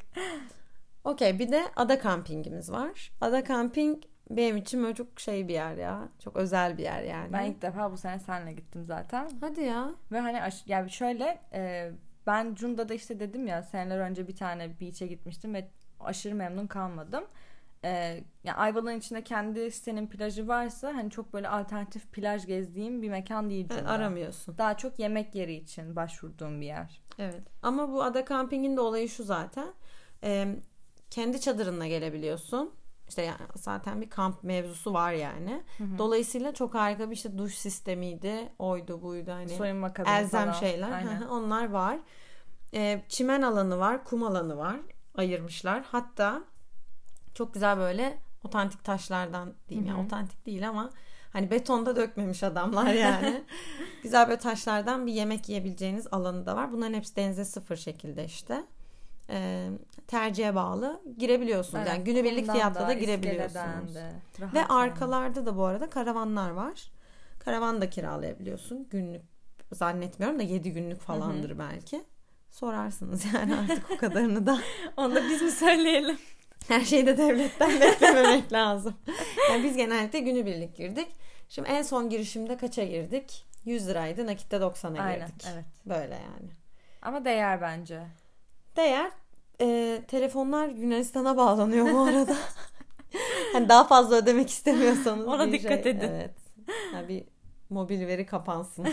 Okey 1.03 1.39
bir 1.39 1.51
de 1.51 1.63
ada 1.75 1.99
kampingimiz 1.99 2.71
var. 2.71 3.11
Ada 3.21 3.43
kamping 3.43 4.03
benim 4.29 4.57
için 4.57 4.83
böyle 4.83 4.95
çok 4.95 5.19
şey 5.19 5.47
bir 5.47 5.53
yer 5.53 5.75
ya. 5.75 5.99
Çok 6.23 6.35
özel 6.35 6.77
bir 6.77 6.83
yer 6.83 7.03
yani. 7.03 7.33
Ben 7.33 7.41
ilk 7.45 7.61
defa 7.61 7.91
bu 7.91 7.97
sene 7.97 8.19
senle 8.19 8.53
gittim 8.53 8.85
zaten. 8.85 9.29
Hadi 9.41 9.61
ya. 9.61 9.89
Ve 10.11 10.19
hani 10.19 10.41
aş- 10.41 10.63
yani 10.67 10.89
şöyle 10.91 11.41
e, 11.53 11.91
ben 12.27 12.55
Cunda'da 12.55 12.93
işte 12.93 13.19
dedim 13.19 13.47
ya 13.47 13.63
seneler 13.63 13.99
önce 13.99 14.27
bir 14.27 14.35
tane 14.35 14.79
beach'e 14.81 15.07
gitmiştim 15.07 15.53
ve 15.53 15.67
aşırı 15.99 16.35
memnun 16.35 16.67
kalmadım. 16.67 17.23
E, 17.83 17.89
yani 18.43 18.57
Ayvalık'ın 18.57 18.97
içinde 18.99 19.23
kendi 19.23 19.71
sitenin 19.71 20.07
plajı 20.07 20.47
varsa 20.47 20.87
hani 20.95 21.09
çok 21.11 21.33
böyle 21.33 21.47
alternatif 21.47 22.11
plaj 22.11 22.45
gezdiğim 22.45 23.01
bir 23.01 23.09
mekan 23.09 23.49
değil 23.49 23.67
Yani 23.69 23.79
Cunda. 23.79 23.91
aramıyorsun. 23.91 24.57
Daha 24.57 24.77
çok 24.77 24.99
yemek 24.99 25.35
yeri 25.35 25.53
için 25.53 25.95
başvurduğum 25.95 26.61
bir 26.61 26.65
yer. 26.65 27.01
Evet. 27.19 27.41
Ama 27.61 27.91
bu 27.91 28.03
ada 28.03 28.25
kampingin 28.25 28.77
de 28.77 28.81
olayı 28.81 29.09
şu 29.09 29.23
zaten. 29.23 29.73
Ee, 30.23 30.55
kendi 31.09 31.41
çadırınla 31.41 31.87
gelebiliyorsun. 31.87 32.73
İşte 33.11 33.21
yani 33.21 33.37
zaten 33.55 34.01
bir 34.01 34.09
kamp 34.09 34.43
mevzusu 34.43 34.93
var 34.93 35.11
yani. 35.11 35.63
Dolayısıyla 35.97 36.53
çok 36.53 36.73
harika 36.73 37.09
bir 37.09 37.15
işte 37.15 37.37
duş 37.37 37.55
sistemiydi. 37.55 38.53
Oydu 38.59 39.01
buydu 39.01 39.31
hani. 39.31 39.49
Soyunma 39.49 39.93
kabini 39.93 40.13
elzem 40.13 40.41
falan. 40.41 40.59
şeyler. 40.59 40.91
Aynen. 40.91 41.21
Onlar 41.21 41.69
var. 41.69 41.99
Ee, 42.73 43.01
çimen 43.09 43.41
alanı 43.41 43.79
var, 43.79 44.03
kum 44.03 44.23
alanı 44.23 44.57
var. 44.57 44.75
Ayırmışlar. 45.15 45.83
Hatta 45.91 46.43
çok 47.33 47.53
güzel 47.53 47.77
böyle 47.77 48.17
otantik 48.43 48.83
taşlardan 48.83 49.53
diyeyim 49.69 49.87
ya 49.89 49.95
Hı 49.95 50.01
hı. 50.01 50.03
otantik 50.05 50.45
değil 50.45 50.69
ama 50.69 50.89
hani 51.33 51.51
betonda 51.51 51.95
dökmemiş 51.95 52.43
adamlar 52.43 52.93
yani. 52.93 53.43
güzel 54.03 54.27
böyle 54.27 54.39
taşlardan 54.39 55.07
bir 55.07 55.13
yemek 55.13 55.49
yiyebileceğiniz 55.49 56.07
alanı 56.11 56.45
da 56.45 56.55
var. 56.55 56.71
Bunların 56.71 56.93
hepsi 56.93 57.15
denize 57.15 57.45
sıfır 57.45 57.75
şekilde 57.75 58.25
işte. 58.25 58.63
Ee, 59.29 59.69
tercihe 60.07 60.55
bağlı 60.55 61.01
girebiliyorsunuz. 61.17 61.75
Evet, 61.83 61.87
yani 61.93 62.03
günübirlik 62.03 62.51
fiyatla 62.51 62.87
da 62.87 62.93
girebiliyorsunuz. 62.93 63.95
de, 63.95 64.11
Ve 64.39 64.59
yani. 64.59 64.65
arkalarda 64.67 65.45
da 65.45 65.57
bu 65.57 65.65
arada 65.65 65.89
karavanlar 65.89 66.49
var. 66.49 66.91
Karavan 67.39 67.81
da 67.81 67.89
kiralayabiliyorsun. 67.89 68.87
Günlük 68.89 69.21
zannetmiyorum 69.71 70.39
da 70.39 70.43
7 70.43 70.71
günlük 70.73 71.01
falandır 71.01 71.59
belki. 71.59 72.03
Sorarsınız 72.49 73.25
yani 73.33 73.55
artık 73.55 73.91
o 73.91 73.97
kadarını 73.97 74.45
da. 74.45 74.59
Onu 74.97 75.15
da 75.15 75.23
biz 75.29 75.41
mi 75.41 75.51
söyleyelim? 75.51 76.17
Her 76.67 76.81
şeyi 76.81 77.05
de 77.05 77.17
devletten 77.17 77.81
beklememek 77.81 78.51
lazım. 78.53 78.93
Yani 79.51 79.63
biz 79.63 79.77
genellikle 79.77 80.19
günübirlik 80.19 80.75
girdik. 80.75 81.07
Şimdi 81.49 81.69
en 81.69 81.81
son 81.81 82.09
girişimde 82.09 82.57
kaça 82.57 82.83
girdik? 82.83 83.45
100 83.65 83.87
liraydı. 83.87 84.27
Nakitte 84.27 84.57
90'a 84.57 85.03
Aynen 85.03 85.27
girdik. 85.27 85.45
evet. 85.53 85.65
Böyle 85.85 86.13
yani. 86.13 86.49
Ama 87.01 87.25
değer 87.25 87.61
bence. 87.61 88.03
Değer 88.75 89.11
e, 89.61 90.01
telefonlar 90.07 90.67
Yunanistan'a 90.69 91.37
bağlanıyor 91.37 91.93
bu 91.93 91.99
arada. 92.07 92.35
hani 93.53 93.69
daha 93.69 93.83
fazla 93.83 94.15
ödemek 94.15 94.49
istemiyorsanız. 94.49 95.27
Ona 95.27 95.51
dikkat 95.51 95.83
şey- 95.83 95.91
edin. 95.91 96.07
Evet. 96.07 96.35
Yani 96.93 97.07
bir 97.07 97.23
mobil 97.69 98.07
veri 98.07 98.25
kapansın. 98.25 98.87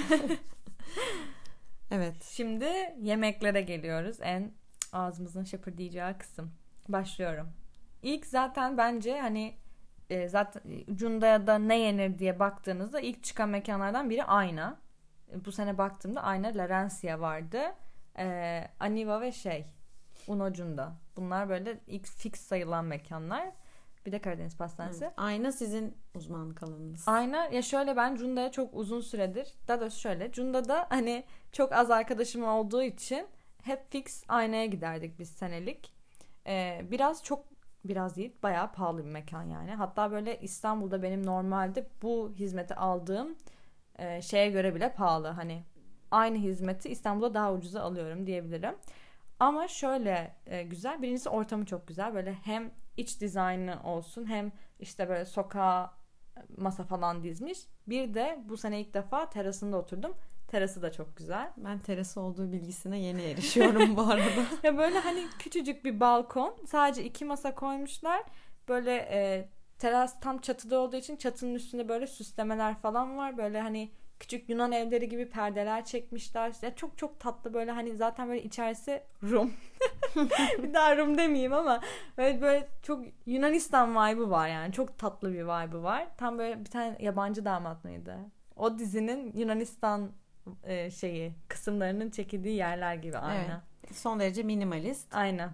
evet. 1.91 2.25
Şimdi 2.25 2.69
yemeklere 3.01 3.61
geliyoruz. 3.63 4.17
En 4.21 4.53
ağzımızın 4.93 5.45
şapırdayacağı 5.45 6.19
kısım. 6.19 6.51
Başlıyorum. 6.89 7.49
İlk 8.03 8.27
zaten 8.27 8.79
bence 8.79 9.21
hani 9.21 9.55
e, 10.11 10.29
zaten 10.29 10.63
Cunda'ya 10.95 11.47
da 11.47 11.59
ne 11.59 11.79
yenir 11.79 12.19
diye 12.19 12.39
baktığınızda 12.39 13.01
ilk 13.01 13.25
çıkan 13.25 13.49
mekanlardan 13.49 14.11
biri 14.11 14.25
Ayna. 14.25 14.77
E, 15.33 15.45
Bu 15.45 15.53
sene 15.53 15.79
baktığımda 15.79 16.23
Ayna 16.23 16.49
Larencia 16.49 17.21
vardı. 17.21 17.61
E, 18.19 18.69
Aniva 18.81 19.21
ve 19.21 19.33
şey 19.33 19.67
Uno 20.29 20.53
Cunda. 20.53 20.93
Bunlar 21.17 21.49
böyle 21.49 21.81
ilk 21.87 22.07
fix 22.07 22.41
sayılan 22.41 22.85
mekanlar. 22.85 23.53
Bir 24.07 24.13
de 24.13 24.19
Karadeniz 24.19 24.57
Pastanesi. 24.57 25.05
Evet. 25.05 25.15
Ayna 25.17 25.53
sizin 25.53 25.97
uzmanlık 26.15 26.63
alanınız. 26.63 27.09
Ayna 27.09 27.45
ya 27.45 27.63
şöyle 27.63 27.97
ben 27.97 28.15
Cunda'ya 28.15 28.51
çok 28.53 28.75
uzun 28.75 29.01
süredir 29.01 29.55
daha 29.69 29.81
doğrusu 29.81 30.01
şöyle 30.01 30.33
Cunda'da 30.33 30.87
hani 30.91 31.25
çok 31.53 31.73
az 31.73 31.91
arkadaşım 31.91 32.45
olduğu 32.45 32.83
için 32.83 33.27
hep 33.63 33.91
fix 33.91 34.25
aynaya 34.29 34.67
giderdik 34.67 35.19
biz 35.19 35.29
senelik. 35.29 35.95
Ee, 36.47 36.81
biraz 36.91 37.25
çok 37.25 37.45
biraz 37.85 38.17
değil 38.17 38.37
bayağı 38.43 38.73
pahalı 38.73 39.05
bir 39.05 39.11
mekan 39.11 39.43
yani. 39.43 39.71
Hatta 39.75 40.11
böyle 40.11 40.41
İstanbul'da 40.41 41.03
benim 41.03 41.27
normalde 41.27 41.87
bu 42.03 42.33
hizmeti 42.37 42.75
aldığım 42.75 43.37
e, 43.99 44.23
şeye 44.23 44.51
göre 44.51 44.75
bile 44.75 44.93
pahalı. 44.93 45.29
Hani 45.29 45.65
aynı 46.11 46.39
hizmeti 46.39 46.89
İstanbul'da 46.89 47.35
daha 47.35 47.53
ucuza 47.53 47.83
alıyorum 47.83 48.27
diyebilirim. 48.27 48.75
Ama 49.41 49.69
şöyle 49.69 50.35
e, 50.47 50.63
güzel. 50.63 51.03
Birincisi 51.03 51.29
ortamı 51.29 51.67
çok 51.67 51.89
güzel. 51.89 52.15
Böyle 52.15 52.33
hem 52.33 52.71
iç 52.97 53.21
dizaynı 53.21 53.79
olsun 53.85 54.27
hem 54.27 54.53
işte 54.81 55.09
böyle 55.09 55.25
sokağa 55.25 55.99
masa 56.57 56.85
falan 56.85 57.23
dizmiş. 57.23 57.59
Bir 57.87 58.15
de 58.15 58.39
bu 58.49 58.57
sene 58.57 58.81
ilk 58.81 58.95
defa 58.95 59.31
terasında 59.31 59.77
oturdum. 59.77 60.15
Terası 60.49 60.83
da 60.83 60.93
çok 60.93 61.17
güzel. 61.17 61.53
Ben 61.57 61.79
terası 61.79 62.21
olduğu 62.21 62.53
bilgisine 62.53 62.99
yeni 62.99 63.23
erişiyorum 63.23 63.97
bu 63.97 64.03
arada. 64.03 64.43
Ya 64.63 64.79
böyle 64.79 64.99
hani 64.99 65.27
küçücük 65.39 65.85
bir 65.85 66.01
balkon. 66.01 66.57
Sadece 66.67 67.05
iki 67.05 67.25
masa 67.25 67.55
koymuşlar. 67.55 68.23
Böyle 68.69 68.97
e, 68.97 69.49
teras 69.79 70.21
tam 70.21 70.39
çatıda 70.39 70.79
olduğu 70.79 70.97
için 70.97 71.17
çatının 71.17 71.55
üstünde 71.55 71.89
böyle 71.89 72.07
süslemeler 72.07 72.75
falan 72.75 73.17
var. 73.17 73.39
Böyle 73.39 73.61
hani 73.61 73.93
küçük 74.21 74.49
Yunan 74.49 74.73
evleri 74.73 75.09
gibi 75.09 75.29
perdeler 75.29 75.85
çekmişler. 75.85 76.53
Ya 76.63 76.75
çok 76.75 76.99
çok 76.99 77.21
tatlı 77.21 77.55
böyle 77.55 77.71
hani 77.71 77.97
zaten 77.97 78.29
böyle 78.29 78.43
içerisi 78.43 79.03
Rum. 79.23 79.53
bir 80.63 80.75
daha 80.75 80.97
Rum 80.97 81.19
demeyeyim 81.19 81.53
ama 81.53 81.81
böyle 82.19 82.41
böyle 82.41 82.69
çok 82.83 83.05
Yunanistan 83.27 83.91
vibe'ı 83.91 84.31
var 84.31 84.49
yani. 84.49 84.73
Çok 84.73 84.99
tatlı 84.99 85.33
bir 85.33 85.43
vibe'ı 85.45 85.83
var. 85.83 86.07
Tam 86.17 86.39
böyle 86.39 86.61
bir 86.61 86.71
tane 86.71 86.97
yabancı 87.01 87.45
damat 87.45 87.85
mıydı? 87.85 88.19
O 88.57 88.79
dizinin 88.79 89.33
Yunanistan 89.37 90.13
e, 90.65 90.91
şeyi 90.91 91.33
kısımlarının 91.49 92.11
çekildiği 92.11 92.57
yerler 92.57 92.95
gibi 92.95 93.19
aynı. 93.19 93.61
Evet. 93.85 93.97
Son 93.97 94.21
derece 94.21 94.43
minimalist. 94.43 95.15
Aynen. 95.15 95.51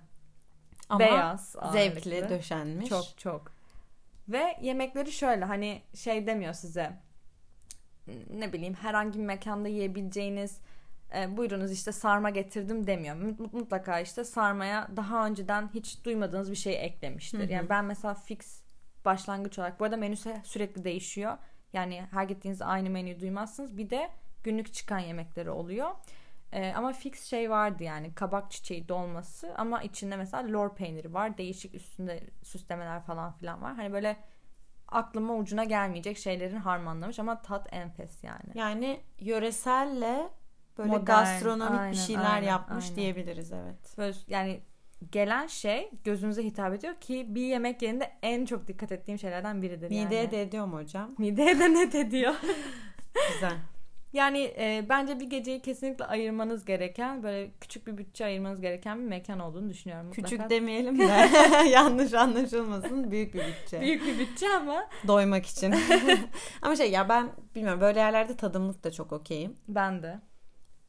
Ama 0.89 1.01
Beyaz. 1.01 1.57
zevkli 1.73 2.15
ağırlıklı. 2.15 2.37
döşenmiş. 2.37 2.89
Çok 2.89 3.05
çok. 3.17 3.53
Ve 4.29 4.57
yemekleri 4.63 5.13
şöyle 5.13 5.45
hani 5.45 5.83
şey 5.95 6.27
demiyor 6.27 6.55
size 6.55 6.93
ne 8.31 8.53
bileyim 8.53 8.75
herhangi 8.75 9.19
bir 9.19 9.25
mekanda 9.25 9.69
yiyebileceğiniz 9.69 10.61
e, 11.17 11.37
buyurunuz 11.37 11.73
işte 11.73 11.93
sarma 11.93 12.31
getirdim 12.31 12.87
demiyor. 12.87 13.17
Mut- 13.17 13.53
Mutlaka 13.53 14.01
işte 14.01 14.25
sarmaya 14.25 14.89
daha 14.97 15.27
önceden 15.27 15.71
hiç 15.75 16.05
duymadığınız 16.05 16.51
bir 16.51 16.57
şey 16.57 16.85
eklemiştir. 16.85 17.39
Hı 17.39 17.43
hı. 17.43 17.53
Yani 17.53 17.69
ben 17.69 17.85
mesela 17.85 18.15
fix 18.15 18.63
başlangıç 19.05 19.59
olarak 19.59 19.81
bu 19.81 19.85
arada 19.85 19.97
menüsü 19.97 20.35
sürekli 20.45 20.85
değişiyor. 20.85 21.39
Yani 21.73 22.03
her 22.11 22.25
gittiğinizde 22.25 22.65
aynı 22.65 22.91
menüyü 22.91 23.21
duymazsınız. 23.21 23.77
Bir 23.77 23.91
de 23.91 24.11
günlük 24.45 24.75
çıkan 24.75 24.99
yemekleri 24.99 25.51
oluyor. 25.51 25.91
E, 26.53 26.73
ama 26.73 26.93
fix 26.93 27.25
şey 27.25 27.51
vardı 27.51 27.83
yani 27.83 28.15
kabak 28.15 28.51
çiçeği 28.51 28.89
dolması 28.89 29.55
ama 29.57 29.83
içinde 29.83 30.17
mesela 30.17 30.53
lor 30.53 30.75
peyniri 30.75 31.15
var. 31.15 31.39
Değişik 31.39 31.75
üstünde 31.75 32.21
süslemeler 32.43 33.03
falan 33.03 33.33
filan 33.33 33.63
var. 33.63 33.75
Hani 33.75 33.93
böyle 33.93 34.17
aklıma 34.95 35.35
ucuna 35.37 35.65
gelmeyecek 35.65 36.19
şeylerin 36.19 36.57
harmanlamış 36.57 37.19
ama 37.19 37.43
tat 37.43 37.69
enfes 37.73 38.25
yani. 38.25 38.51
Yani 38.55 39.01
yöreselle 39.21 40.29
böyle 40.79 40.91
Modern, 40.91 41.05
gastronomik 41.05 41.81
aynen, 41.81 41.93
bir 41.93 41.97
şeyler 41.97 42.35
aynen, 42.35 42.49
yapmış 42.49 42.85
aynen. 42.85 42.97
diyebiliriz 42.97 43.53
evet. 43.53 43.99
Böyle 43.99 44.17
yani 44.29 44.61
gelen 45.13 45.47
şey 45.47 45.91
gözünüze 46.05 46.45
hitap 46.45 46.75
ediyor 46.75 46.95
ki 46.95 47.27
bir 47.29 47.47
yemek 47.47 47.83
yerinde 47.83 48.13
en 48.23 48.45
çok 48.45 48.69
dikkat 48.69 48.93
ettiğim 48.93 49.19
şeylerden 49.19 49.63
biridir 49.63 49.91
Mideye 49.91 50.21
yani. 50.23 50.31
de 50.31 50.43
ediyor 50.43 50.67
mu 50.67 50.77
hocam? 50.77 51.15
Mideye 51.19 51.59
de 51.59 51.75
net 51.75 51.95
ediyor. 51.95 52.35
Güzel. 53.33 53.57
Yani 54.15 54.55
e, 54.59 54.87
bence 54.89 55.21
bir 55.21 55.31
geceyi 55.31 55.61
kesinlikle 55.61 56.05
ayırmanız 56.05 56.65
gereken 56.65 57.23
böyle 57.23 57.51
küçük 57.61 57.87
bir 57.87 57.99
bütçe 57.99 58.25
ayırmanız 58.25 58.61
gereken 58.61 58.99
bir 58.99 59.09
mekan 59.09 59.39
olduğunu 59.39 59.69
düşünüyorum. 59.69 60.07
Mutlaka. 60.07 60.29
Küçük 60.29 60.51
demeyelim 60.51 60.99
de 60.99 61.03
yanlış 61.71 62.15
anlaşılmasın. 62.15 63.11
Büyük 63.11 63.35
bir 63.35 63.43
bütçe. 63.47 63.81
Büyük 63.81 64.07
bir 64.07 64.19
bütçe 64.19 64.47
ama 64.49 64.89
Doymak 65.07 65.47
için. 65.47 65.75
Ama 66.63 66.77
şey 66.77 66.91
ya 66.91 67.09
ben 67.09 67.31
bilmiyorum 67.55 67.81
böyle 67.81 68.01
yerlerde 68.01 68.37
tadımlık 68.37 68.85
da 68.85 68.93
çok 68.93 69.13
okeyim. 69.13 69.57
ben 69.69 70.03
de. 70.03 70.21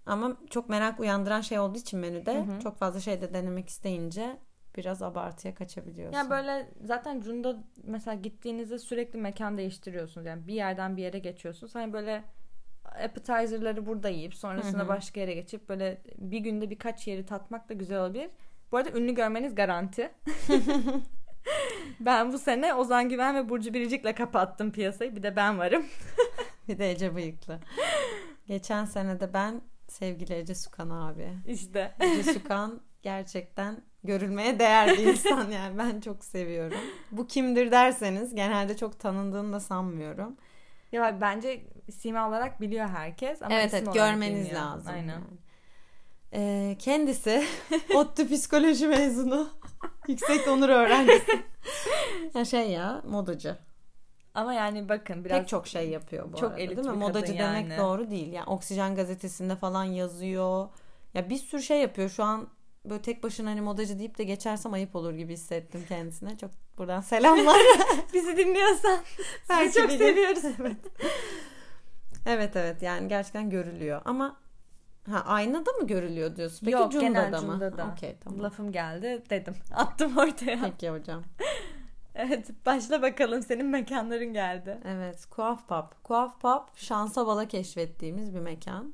Ama 0.05 0.37
çok 0.49 0.69
merak 0.69 0.99
uyandıran 0.99 1.41
şey 1.41 1.59
olduğu 1.59 1.77
için 1.77 1.99
menüde 1.99 2.35
Hı 2.35 2.39
hı. 2.39 2.59
çok 2.59 2.77
fazla 2.77 2.99
şey 2.99 3.21
de 3.21 3.33
denemek 3.33 3.69
isteyince 3.69 4.37
biraz 4.77 5.01
abartıya 5.01 5.55
kaçabiliyorsun. 5.55 6.17
Yani 6.17 6.29
böyle 6.29 6.69
zaten 6.83 7.21
Cunda 7.21 7.63
mesela 7.83 8.15
gittiğinizde 8.15 8.79
sürekli 8.79 9.19
mekan 9.19 9.57
değiştiriyorsunuz. 9.57 10.27
Yani 10.27 10.47
bir 10.47 10.53
yerden 10.53 10.97
bir 10.97 11.01
yere 11.03 11.19
geçiyorsunuz. 11.19 11.75
Hani 11.75 11.93
böyle 11.93 12.23
appetizer'ları 13.03 13.85
burada 13.85 14.09
yiyip 14.09 14.35
sonrasında 14.35 14.81
Hı 14.81 14.85
hı. 14.85 14.87
başka 14.87 15.19
yere 15.19 15.33
geçip 15.33 15.69
böyle 15.69 16.01
bir 16.17 16.39
günde 16.39 16.69
birkaç 16.69 17.07
yeri 17.07 17.25
tatmak 17.25 17.69
da 17.69 17.73
güzel 17.73 17.99
olabilir. 17.99 18.29
Bu 18.71 18.77
arada 18.77 18.97
ünlü 18.97 19.15
görmeniz 19.15 19.55
garanti. 19.55 20.11
ben 21.99 22.33
bu 22.33 22.37
sene 22.37 22.73
Ozan 22.73 23.09
Güven 23.09 23.35
ve 23.35 23.49
Burcu 23.49 23.73
Biricik'le 23.73 24.15
kapattım 24.15 24.71
piyasayı. 24.71 25.15
Bir 25.15 25.23
de 25.23 25.35
ben 25.35 25.59
varım. 25.59 25.85
Bir 26.67 26.79
de 26.79 26.91
Ece 26.91 27.15
Bıyıklı. 27.15 27.59
Geçen 28.47 28.85
sene 28.85 29.19
de 29.19 29.33
ben 29.33 29.61
sevgili 29.87 30.33
Ece 30.33 30.55
Sukan 30.55 30.89
abi. 30.89 31.29
İşte. 31.47 31.93
Ece 31.99 32.33
Sukan 32.33 32.81
gerçekten 33.01 33.81
görülmeye 34.03 34.59
değer 34.59 34.97
bir 34.97 35.05
insan 35.05 35.51
yani 35.51 35.77
ben 35.77 35.99
çok 35.99 36.25
seviyorum. 36.25 36.77
Bu 37.11 37.27
kimdir 37.27 37.71
derseniz 37.71 38.35
genelde 38.35 38.77
çok 38.77 38.99
tanındığını 38.99 39.53
da 39.53 39.59
sanmıyorum. 39.59 40.37
Ya 40.91 41.21
bence 41.21 41.65
sima 41.91 42.29
olarak 42.29 42.61
biliyor 42.61 42.87
herkes 42.87 43.41
ama 43.41 43.55
evet 43.55 43.73
evet 43.73 43.93
görmeniz 43.93 44.45
bilmiyor. 44.45 44.61
lazım. 44.61 44.93
Aynen. 44.93 45.13
yani. 45.13 45.23
Ee, 46.33 46.75
kendisi 46.79 47.45
ODTÜ 47.95 48.29
psikoloji 48.29 48.87
mezunu. 48.87 49.49
Yüksek 50.07 50.47
onur 50.47 50.69
öğrencisi. 50.69 51.43
ya 52.33 52.45
şey 52.45 52.71
ya 52.71 53.01
modacı. 53.07 53.57
Ama 54.33 54.53
yani 54.53 54.89
bakın 54.89 55.25
biraz 55.25 55.39
Pek 55.39 55.47
çok 55.47 55.67
şey 55.67 55.89
yapıyor 55.89 56.33
bu 56.33 56.37
çok 56.37 56.51
arada 56.51 56.61
elit 56.61 56.77
değil 56.77 56.87
mi? 56.87 56.93
Modacı 56.95 57.25
kadın 57.25 57.39
demek 57.39 57.69
yani. 57.69 57.77
doğru 57.77 58.11
değil. 58.11 58.33
Yani 58.33 58.45
Oksijen 58.45 58.95
gazetesinde 58.95 59.55
falan 59.55 59.83
yazıyor. 59.83 60.67
Ya 61.13 61.29
bir 61.29 61.37
sürü 61.37 61.61
şey 61.61 61.81
yapıyor. 61.81 62.09
Şu 62.09 62.23
an 62.23 62.47
böyle 62.85 63.01
tek 63.01 63.23
başına 63.23 63.49
hani 63.49 63.61
modacı 63.61 63.99
deyip 63.99 64.17
de 64.17 64.23
geçersem 64.23 64.73
ayıp 64.73 64.95
olur 64.95 65.13
gibi 65.13 65.33
hissettim 65.33 65.85
kendisine. 65.89 66.37
Çok 66.37 66.51
buradan 66.77 67.01
selamlar. 67.01 67.57
bizi 68.13 68.37
dinliyorsan 68.37 68.99
Belki 69.49 69.81
çok 69.81 69.91
seviyoruz. 69.91 70.45
evet. 70.45 70.77
Evet 72.25 72.55
evet 72.55 72.81
yani 72.81 73.07
gerçekten 73.07 73.49
görülüyor. 73.49 74.01
Ama 74.05 74.37
ha 75.09 75.23
aynada 75.25 75.71
mı 75.71 75.87
görülüyor 75.87 76.35
diyorsun? 76.35 76.65
Peki 76.65 76.77
Yok, 76.77 76.91
Cunda'da 76.91 77.07
genel 77.07 77.31
mı? 77.31 77.37
Cunda'da. 77.39 77.91
Okey 77.91 78.15
tamam. 78.23 78.43
Lafım 78.43 78.71
geldi 78.71 79.23
dedim. 79.29 79.55
Attım 79.75 80.17
ortaya. 80.17 80.59
Peki 80.63 80.89
hocam. 80.89 81.23
evet 82.15 82.49
başla 82.65 83.01
bakalım 83.01 83.43
senin 83.43 83.65
mekanların 83.65 84.33
geldi. 84.33 84.79
Evet, 84.85 85.25
Kuaf 85.25 85.67
Pub. 85.67 86.03
Kuaf 86.03 86.41
Pub 86.41 86.61
şansa 86.75 87.27
bala 87.27 87.47
keşfettiğimiz 87.47 88.35
bir 88.35 88.39
mekan. 88.39 88.93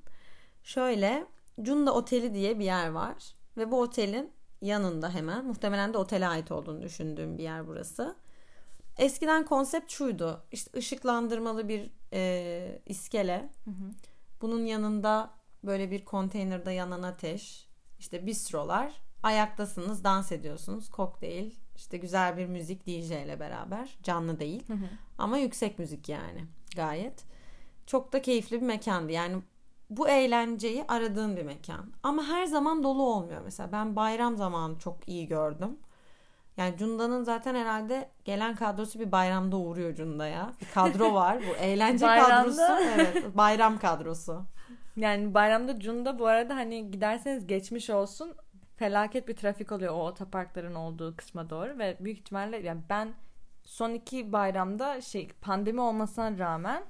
Şöyle, 0.63 1.25
Cunda 1.61 1.93
Oteli 1.93 2.33
diye 2.33 2.59
bir 2.59 2.65
yer 2.65 2.89
var. 2.89 3.15
Ve 3.57 3.71
bu 3.71 3.81
otelin 3.81 4.31
yanında 4.61 5.09
hemen, 5.09 5.45
muhtemelen 5.45 5.93
de 5.93 5.97
otele 5.97 6.27
ait 6.27 6.51
olduğunu 6.51 6.81
düşündüğüm 6.81 7.37
bir 7.37 7.43
yer 7.43 7.67
burası. 7.67 8.15
Eskiden 8.97 9.45
konsept 9.45 9.91
şuydu. 9.91 10.43
İşte 10.51 10.77
ışıklandırmalı 10.77 11.69
bir 11.69 11.91
e, 12.13 12.81
iskele. 12.85 13.49
Bunun 14.41 14.65
yanında 14.65 15.29
böyle 15.63 15.91
bir 15.91 16.05
konteynerde 16.05 16.71
yanan 16.71 17.03
ateş. 17.03 17.67
İşte 17.99 18.25
bistrolar. 18.25 18.93
Ayaktasınız, 19.23 20.03
dans 20.03 20.31
ediyorsunuz. 20.31 20.89
Kokteyl, 20.89 21.51
işte 21.75 21.97
güzel 21.97 22.37
bir 22.37 22.45
müzik 22.45 22.85
DJ 22.87 23.11
ile 23.11 23.39
beraber. 23.39 23.97
Canlı 24.03 24.39
değil. 24.39 24.63
Ama 25.17 25.37
yüksek 25.37 25.79
müzik 25.79 26.09
yani 26.09 26.45
gayet. 26.75 27.23
Çok 27.85 28.13
da 28.13 28.21
keyifli 28.21 28.61
bir 28.61 28.65
mekandı. 28.65 29.11
Yani 29.11 29.41
bu 29.89 30.09
eğlenceyi 30.09 30.85
aradığım 30.87 31.37
bir 31.37 31.43
mekan. 31.43 31.93
Ama 32.03 32.23
her 32.23 32.45
zaman 32.45 32.83
dolu 32.83 33.03
olmuyor. 33.03 33.41
Mesela 33.43 33.71
ben 33.71 33.95
bayram 33.95 34.37
zamanı 34.37 34.79
çok 34.79 35.09
iyi 35.09 35.27
gördüm. 35.27 35.77
Yani 36.57 36.77
Cunda'nın 36.77 37.23
zaten 37.23 37.55
herhalde 37.55 38.09
gelen 38.25 38.55
kadrosu 38.55 38.99
bir 38.99 39.11
bayramda 39.11 39.57
uğruyor 39.57 39.95
Cunda'ya. 39.95 40.53
Bir 40.61 40.67
kadro 40.73 41.13
var. 41.13 41.39
Bu 41.49 41.55
eğlence 41.55 42.05
kadrosu. 42.05 42.61
Evet, 42.95 43.37
bayram 43.37 43.77
kadrosu. 43.79 44.41
Yani 44.95 45.33
bayramda 45.33 45.79
Cunda 45.79 46.19
bu 46.19 46.27
arada 46.27 46.55
hani 46.55 46.91
giderseniz 46.91 47.47
geçmiş 47.47 47.89
olsun 47.89 48.33
felaket 48.75 49.27
bir 49.27 49.35
trafik 49.35 49.71
oluyor 49.71 49.93
o 49.93 50.05
otoparkların 50.07 50.75
olduğu 50.75 51.15
kısma 51.17 51.49
doğru 51.49 51.79
ve 51.79 51.97
büyük 51.99 52.17
ihtimalle 52.19 52.57
yani 52.57 52.81
ben 52.89 53.13
son 53.63 53.89
iki 53.93 54.31
bayramda 54.31 55.01
şey 55.01 55.29
pandemi 55.41 55.81
olmasına 55.81 56.37
rağmen 56.37 56.83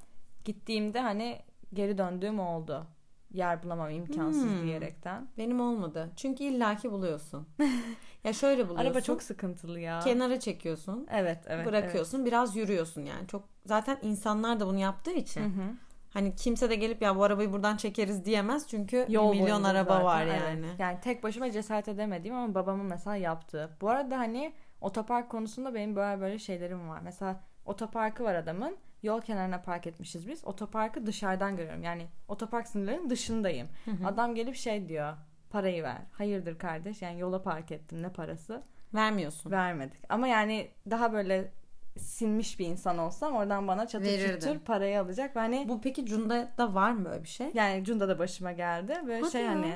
gittiğimde 0.44 1.00
hani 1.00 1.38
geri 1.74 1.98
döndüğüm 1.98 2.40
oldu. 2.40 2.86
Yer 3.30 3.62
bulamam 3.62 3.90
imkansız 3.90 4.42
Hmm. 4.44 4.62
diyerekten. 4.62 5.28
Benim 5.38 5.60
olmadı. 5.60 6.10
Çünkü 6.16 6.44
illaki 6.44 6.90
buluyorsun. 6.92 7.48
ya 8.24 8.32
şöyle 8.32 8.68
buluyorsun. 8.68 8.86
Araba 8.86 9.00
çok 9.00 9.22
sıkıntılı 9.22 9.80
ya. 9.80 10.00
kenara 10.00 10.40
çekiyorsun. 10.40 11.06
evet 11.10 11.38
evet. 11.46 11.66
bırakıyorsun. 11.66 12.24
Biraz 12.24 12.56
yürüyorsun 12.56 13.04
yani. 13.04 13.26
Çok 13.26 13.44
zaten 13.66 13.98
insanlar 14.02 14.60
da 14.60 14.66
bunu 14.66 14.78
yaptığı 14.78 15.12
için. 15.12 15.40
Evet. 15.40 15.56
Hı 15.56 15.60
hı. 15.60 15.74
Hani 16.12 16.36
kimse 16.36 16.70
de 16.70 16.74
gelip 16.74 17.02
ya 17.02 17.16
bu 17.16 17.24
arabayı 17.24 17.52
buradan 17.52 17.76
çekeriz 17.76 18.24
diyemez 18.24 18.68
çünkü 18.68 19.06
Yol 19.08 19.32
bir 19.32 19.40
milyon 19.40 19.62
araba 19.62 19.92
zaten, 19.92 20.04
var 20.04 20.26
evet. 20.26 20.40
yani. 20.40 20.66
Yani 20.78 21.00
tek 21.00 21.22
başıma 21.22 21.50
cesaret 21.50 21.88
edemediğim 21.88 22.36
ama 22.36 22.54
babamın 22.54 22.86
mesela 22.86 23.16
yaptığı. 23.16 23.70
Bu 23.80 23.90
arada 23.90 24.18
hani 24.18 24.52
otopark 24.80 25.30
konusunda 25.30 25.74
benim 25.74 25.96
böyle 25.96 26.20
böyle 26.20 26.38
şeylerim 26.38 26.88
var. 26.88 27.00
Mesela 27.04 27.40
otoparkı 27.64 28.24
var 28.24 28.34
adamın. 28.34 28.76
Yol 29.02 29.20
kenarına 29.20 29.62
park 29.62 29.86
etmişiz 29.86 30.28
biz. 30.28 30.44
Otoparkı 30.44 31.06
dışarıdan 31.06 31.56
görüyorum. 31.56 31.82
Yani 31.82 32.06
otopark 32.28 32.68
sınırlarının 32.68 33.10
dışındayım. 33.10 33.68
Adam 34.04 34.34
gelip 34.34 34.56
şey 34.56 34.88
diyor. 34.88 35.14
Parayı 35.52 35.82
ver. 35.82 35.98
Hayırdır 36.12 36.58
kardeş? 36.58 37.02
Yani 37.02 37.20
yola 37.20 37.42
park 37.42 37.72
ettim. 37.72 38.02
Ne 38.02 38.08
parası? 38.08 38.62
Vermiyorsun. 38.94 39.50
Vermedik. 39.50 40.00
Ama 40.08 40.28
yani 40.28 40.70
daha 40.90 41.12
böyle 41.12 41.52
sinmiş 41.98 42.58
bir 42.58 42.66
insan 42.66 42.98
olsam 42.98 43.34
oradan 43.34 43.68
bana 43.68 43.86
çatır 43.86 44.40
çutur 44.40 44.58
parayı 44.58 45.00
alacak. 45.00 45.36
Ve 45.36 45.40
hani 45.40 45.68
Bu 45.68 45.80
peki 45.80 46.06
Cunda'da 46.06 46.74
var 46.74 46.90
mı 46.90 47.04
böyle 47.04 47.22
bir 47.22 47.28
şey? 47.28 47.50
yani 47.54 47.84
Cunda 47.84 48.08
da 48.08 48.18
başıma 48.18 48.52
geldi. 48.52 49.00
Böyle 49.06 49.20
Hadi 49.20 49.32
şey 49.32 49.42
ya. 49.42 49.50
hani 49.50 49.74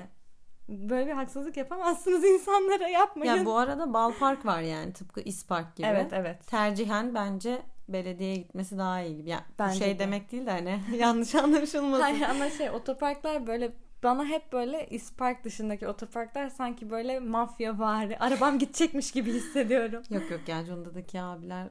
Böyle 0.68 1.06
bir 1.06 1.12
haksızlık 1.12 1.56
yapamazsınız 1.56 2.24
insanlara 2.34 2.88
yapmayın. 2.88 3.34
Ya 3.36 3.44
bu 3.44 3.56
arada 3.56 3.92
Bal 3.94 4.12
Park 4.20 4.46
var 4.46 4.60
yani 4.60 4.92
tıpkı 4.92 5.20
İspark 5.20 5.76
gibi. 5.76 5.86
Evet 5.86 6.12
evet. 6.12 6.46
Tercihen 6.46 7.14
bence 7.14 7.62
belediyeye 7.88 8.36
gitmesi 8.36 8.78
daha 8.78 9.00
iyi 9.02 9.16
gibi. 9.16 9.30
Yani 9.30 9.42
Bence 9.58 9.74
bu 9.74 9.78
şey 9.78 9.94
de. 9.94 9.98
demek 9.98 10.32
değil 10.32 10.46
de 10.46 10.50
hani 10.50 10.80
yanlış 10.96 11.34
anlaşılmasın. 11.34 12.02
Hayır 12.02 12.22
ama 12.22 12.50
şey 12.50 12.70
otoparklar 12.70 13.46
böyle 13.46 13.72
bana 14.06 14.24
hep 14.24 14.52
böyle 14.52 14.86
İspark 14.90 15.44
dışındaki 15.44 15.88
otoparklar 15.88 16.48
sanki 16.48 16.90
böyle 16.90 17.20
mafya 17.20 17.78
vari. 17.78 18.18
Arabam 18.18 18.58
gidecekmiş 18.58 19.10
gibi 19.10 19.32
hissediyorum. 19.32 20.02
Yok 20.10 20.30
yok 20.30 20.48
ya 20.48 20.64
Cunda'daki 20.64 21.20
abiler 21.20 21.68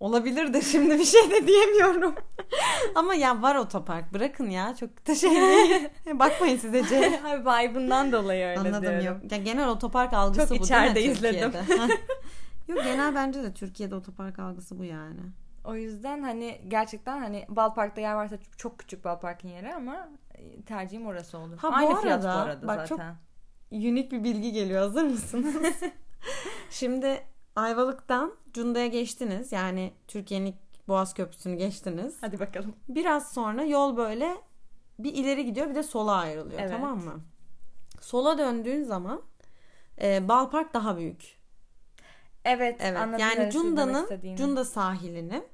olabilir 0.00 0.52
de 0.54 0.62
şimdi 0.62 0.98
bir 0.98 1.04
şey 1.04 1.30
de 1.30 1.46
diyemiyorum. 1.46 2.14
Ama 2.94 3.14
ya 3.14 3.42
var 3.42 3.56
otopark 3.56 4.14
bırakın 4.14 4.50
ya 4.50 4.74
çok 4.74 5.06
da 5.06 5.14
şey. 5.14 5.30
Bakmayın 6.18 6.58
size 6.58 6.84
C. 6.84 7.20
Vibe'ından 7.24 8.12
dolayı 8.12 8.46
öyle 8.46 8.60
Anladım 8.60 8.82
diyorum. 8.82 9.06
yok. 9.06 9.32
Ya 9.32 9.38
genel 9.38 9.68
otopark 9.68 10.12
algısı 10.12 10.48
Çok 10.48 10.60
bu 10.60 10.64
içeride 10.64 10.94
değil 10.94 11.08
mi 11.08 11.12
izledim. 11.12 11.52
Yok 12.68 12.84
genel 12.84 13.14
bence 13.14 13.42
de 13.42 13.54
Türkiye'de 13.54 13.94
otopark 13.94 14.38
algısı 14.38 14.78
bu 14.78 14.84
yani. 14.84 15.20
O 15.68 15.74
yüzden 15.74 16.22
hani 16.22 16.60
gerçekten 16.68 17.18
hani 17.18 17.46
Balpark'ta 17.48 18.00
yer 18.00 18.14
varsa 18.14 18.38
çok 18.56 18.78
küçük 18.78 19.04
Balpark'ın 19.04 19.48
yeri 19.48 19.74
ama 19.74 20.08
e, 20.34 20.62
tercihim 20.62 21.06
orası 21.06 21.38
olur. 21.38 21.56
Ha, 21.58 21.70
bu 21.70 21.74
Aynı 21.74 22.00
fiyat 22.00 22.22
bu 22.22 22.28
arada, 22.28 22.42
arada 22.42 22.66
bak 22.68 22.86
çok- 22.88 22.98
zaten. 22.98 23.16
Unik 23.70 24.12
bir 24.12 24.24
bilgi 24.24 24.52
geliyor 24.52 24.80
hazır 24.82 25.04
mısınız? 25.04 25.76
Şimdi 26.70 27.24
Ayvalık'tan 27.56 28.34
Cunda'ya 28.52 28.86
geçtiniz. 28.86 29.52
Yani 29.52 29.92
Türkiye'nin 30.08 30.56
Boğaz 30.88 31.14
Köprüsü'nü 31.14 31.56
geçtiniz. 31.56 32.16
Hadi 32.20 32.40
bakalım. 32.40 32.76
Biraz 32.88 33.32
sonra 33.32 33.64
yol 33.64 33.96
böyle 33.96 34.36
bir 34.98 35.14
ileri 35.14 35.44
gidiyor 35.44 35.70
bir 35.70 35.74
de 35.74 35.82
sola 35.82 36.12
ayrılıyor 36.14 36.60
Evet. 36.60 36.70
tamam 36.70 36.98
mı? 37.04 37.20
Sola 38.00 38.38
döndüğün 38.38 38.82
zaman 38.82 39.22
e, 40.02 40.28
Balpark 40.28 40.74
daha 40.74 40.96
büyük. 40.96 41.38
Evet, 42.44 42.76
Evet. 42.80 42.98
anladım 42.98 43.20
yani 43.20 43.50
Cunda'nın. 43.50 44.36
Cunda 44.36 44.64
sahilinin 44.64 45.44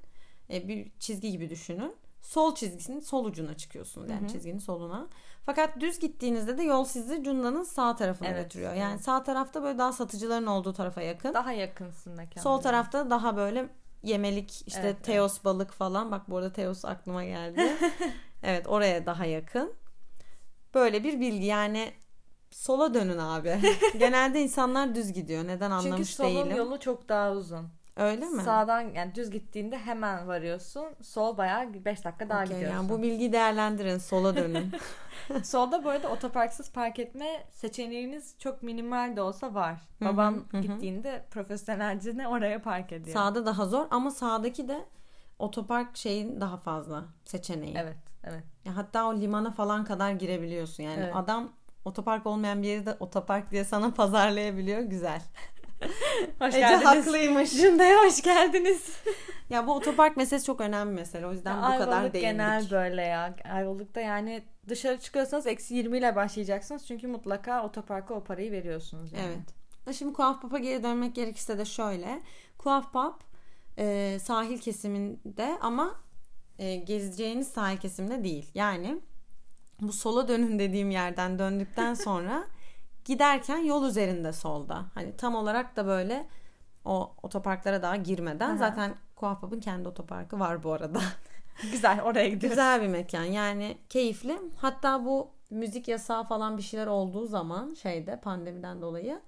e, 0.51 0.69
bir 0.69 0.93
çizgi 0.99 1.31
gibi 1.31 1.51
düşünün. 1.51 1.97
Sol 2.23 2.55
çizgisinin 2.55 3.01
sol 3.01 3.25
ucuna 3.25 3.57
çıkıyorsunuz 3.57 4.11
yani 4.11 4.21
Hı 4.21 4.25
hı. 4.25 4.29
çizginin 4.29 4.59
soluna. 4.59 5.09
Fakat 5.47 5.81
düz 5.81 5.99
gittiğinizde 5.99 6.59
de 6.59 6.63
yol 6.63 6.85
sizi 6.85 7.23
Cunda'nın 7.25 7.63
sağ 7.63 7.97
tarafına 7.97 8.29
Evet, 8.29 8.43
götürüyor. 8.43 8.75
Yani 8.75 8.93
evet. 8.93 9.05
sağ 9.05 9.23
tarafta 9.23 9.63
böyle 9.63 9.79
daha 9.79 9.93
satıcıların 9.93 10.47
olduğu 10.47 10.73
tarafa 10.73 11.03
yakın. 11.03 11.35
daha 11.35 11.53
yakınsın 11.53 12.13
mekanlara. 12.13 12.43
Sol 12.43 12.59
tarafta 12.63 13.11
daha 13.11 13.37
böyle 13.37 13.69
yemelik 14.03 14.63
işte 14.67 14.81
Evet, 14.81 14.95
evet. 14.97 15.05
teos 15.05 15.45
balık 15.45 15.73
falan. 15.73 16.11
Bak 16.13 16.31
bu 16.31 16.37
arada 16.37 16.53
teos 16.53 16.85
aklıma 16.85 17.25
geldi. 17.25 17.73
evet 18.43 18.67
oraya 18.67 19.07
daha 19.07 19.25
yakın. 19.25 19.73
Böyle 20.75 21.05
bir 21.05 21.21
bilgi 21.21 21.47
yani 21.47 21.93
sola 22.51 22.95
dönün 22.95 23.19
abi. 23.19 23.61
Genelde 23.99 24.41
insanlar 24.43 24.95
düz 24.95 25.13
gidiyor. 25.13 25.47
Neden 25.47 25.71
Çünkü 25.71 25.89
anlamış 25.89 26.15
solun 26.15 26.45
değilim. 26.45 26.57
yolu 26.57 26.81
çok 26.81 27.09
daha 27.09 27.33
uzun. 27.33 27.69
Öyle 27.97 28.27
mi? 28.27 28.43
Sağdan 28.43 28.81
yani 28.81 29.15
düz 29.15 29.31
gittiğinde 29.31 29.79
hemen 29.79 30.29
varıyorsun. 30.29 30.87
Sol 31.03 31.37
bayağı 31.37 31.75
5 31.75 32.05
dakika 32.05 32.29
daha 32.29 32.43
Okey, 32.43 32.57
gidiyorsun. 32.57 32.77
yani 32.79 32.89
bu 32.89 33.03
bilgiyi 33.03 33.33
değerlendirin. 33.33 33.99
Sola 33.99 34.37
dönün. 34.37 34.73
Solda 35.43 35.85
bu 35.85 35.89
arada 35.91 36.09
otoparksız 36.09 36.73
park 36.73 36.99
etme 36.99 37.45
seçeneğiniz 37.51 38.35
çok 38.39 38.63
minimal 38.63 39.17
de 39.17 39.23
olsa 39.23 39.55
var. 39.55 39.81
Babam 40.01 40.45
gittiğinde 40.63 41.27
profesyonelce 41.31 42.29
oraya 42.29 42.63
park 42.63 42.93
ediyor. 42.93 43.17
Sağda 43.17 43.47
daha 43.47 43.67
zor 43.67 43.87
ama 43.91 44.11
sağdaki 44.11 44.69
de 44.69 44.85
otopark 45.39 45.97
şeyin 45.97 46.41
daha 46.41 46.57
fazla 46.57 47.05
seçeneği. 47.25 47.75
Evet, 47.79 47.97
evet. 48.25 48.45
Ya 48.65 48.77
hatta 48.77 49.07
o 49.07 49.15
limana 49.15 49.51
falan 49.51 49.85
kadar 49.85 50.13
girebiliyorsun. 50.13 50.83
Yani 50.83 51.01
Evet. 51.05 51.17
adam 51.17 51.53
otopark 51.85 52.27
olmayan 52.27 52.63
bir 52.63 52.69
yeri 52.69 52.87
de 52.87 52.97
otopark 53.01 53.51
diye 53.51 53.65
sana 53.65 53.95
pazarlayabiliyor. 53.95 54.81
Güzel. 54.81 55.23
Hoş 56.39 56.49
Ece 56.49 56.59
geldiniz. 56.59 56.85
haklıymış. 56.85 57.61
Cunda'ya 57.61 58.05
hoş 58.05 58.23
geldiniz. 58.23 58.97
Ya 59.51 59.67
bu 59.67 59.75
otopark 59.75 60.17
meselesi 60.17 60.47
çok 60.47 60.61
önemli 60.61 60.95
mesele. 60.95 61.27
O 61.27 61.33
yüzden 61.33 61.57
bu 61.59 61.79
kadar 61.79 62.03
değindik. 62.03 62.21
genel 62.21 62.71
böyle 62.71 63.03
ya. 63.03 63.37
Ayvalık'ta 63.53 64.01
yani 64.01 64.43
dışarı 64.69 65.01
çıkıyorsanız 65.01 65.47
eksi 65.47 65.75
20 65.75 65.99
ile 65.99 66.17
başlayacaksınız. 66.17 66.87
Çünkü 66.87 67.07
mutlaka 67.07 67.65
otoparka 67.65 68.15
o 68.15 68.25
parayı 68.25 68.53
veriyorsunuz. 68.53 69.13
Yani. 69.13 69.25
Evet. 69.87 69.97
Şimdi 69.97 70.13
Kuaf 70.13 70.43
Pap'a 70.43 70.59
geri 70.59 70.83
dönmek 70.83 71.15
gerekirse 71.15 71.59
de 71.59 71.65
şöyle. 71.65 72.21
Kuaf 72.59 72.93
Pap 72.93 73.25
e, 73.79 74.19
sahil 74.23 74.59
kesiminde 74.59 75.59
ama 75.61 75.95
e, 76.59 76.77
gezeceğiniz 76.77 77.49
sahil 77.49 77.77
kesiminde 77.77 78.25
değil. 78.25 78.51
Yani 78.55 78.99
bu 79.81 79.93
sola 79.93 80.29
dönün 80.29 80.59
dediğim 80.59 80.91
yerden 80.91 81.39
döndükten 81.39 81.95
sonra 82.05 82.45
giderken 83.05 83.59
yol 83.59 83.85
üzerinde 83.89 84.33
solda. 84.33 84.85
Hani 84.95 85.17
tam 85.17 85.35
olarak 85.35 85.77
da 85.77 85.87
böyle 85.87 86.27
o 86.85 87.13
otoparklara 87.23 87.83
daha 87.83 87.97
girmeden 87.97 88.51
Aha. 88.51 88.57
zaten 88.57 88.95
Kuaf 89.17 89.41
Pap'ın 89.41 89.61
kendi 89.61 89.89
otoparkı 89.89 90.41
var 90.41 90.63
bu 90.63 90.73
arada. 90.73 91.01
Güzel 91.73 92.03
oraya 92.03 92.29
gidiyoruz. 92.29 92.51
Güzel 92.57 92.83
bir 92.83 92.89
mekan 92.89 93.25
yani 93.25 93.79
keyifli. 93.89 94.39
Hatta 94.57 95.05
bu 95.05 95.31
müzik 95.51 95.89
yasağı 95.89 96.25
falan 96.25 96.57
bir 96.57 96.63
şeyler 96.63 96.87
olduğu 96.87 97.27
zaman 97.27 97.75
şeyde 97.75 98.21
pandemiden 98.21 98.83
dolayı 98.83 99.21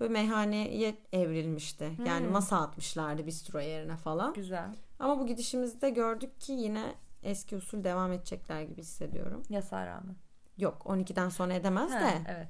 böyle 0.00 0.12
meyhaneye 0.12 0.94
evrilmişti. 1.12 1.90
Yani 2.06 2.26
Hmm. 2.26 2.32
masa 2.32 2.60
atmışlardı 2.60 3.26
bistro 3.26 3.60
yerine 3.60 3.96
falan. 3.96 4.34
Güzel. 4.34 4.74
Ama 4.98 5.18
bu 5.20 5.26
gidişimizde 5.26 5.90
gördük 5.90 6.40
ki 6.40 6.52
yine 6.52 6.94
eski 7.22 7.56
usul 7.56 7.84
devam 7.84 8.12
edecekler 8.12 8.62
gibi 8.62 8.80
hissediyorum. 8.80 9.42
Yasağa 9.50 9.86
rağmen. 9.86 10.16
Yok 10.58 10.82
12'den 10.86 11.28
sonra 11.28 11.52
edemez 11.54 11.90
Ha, 11.92 12.00
de. 12.00 12.12
evet. 12.28 12.48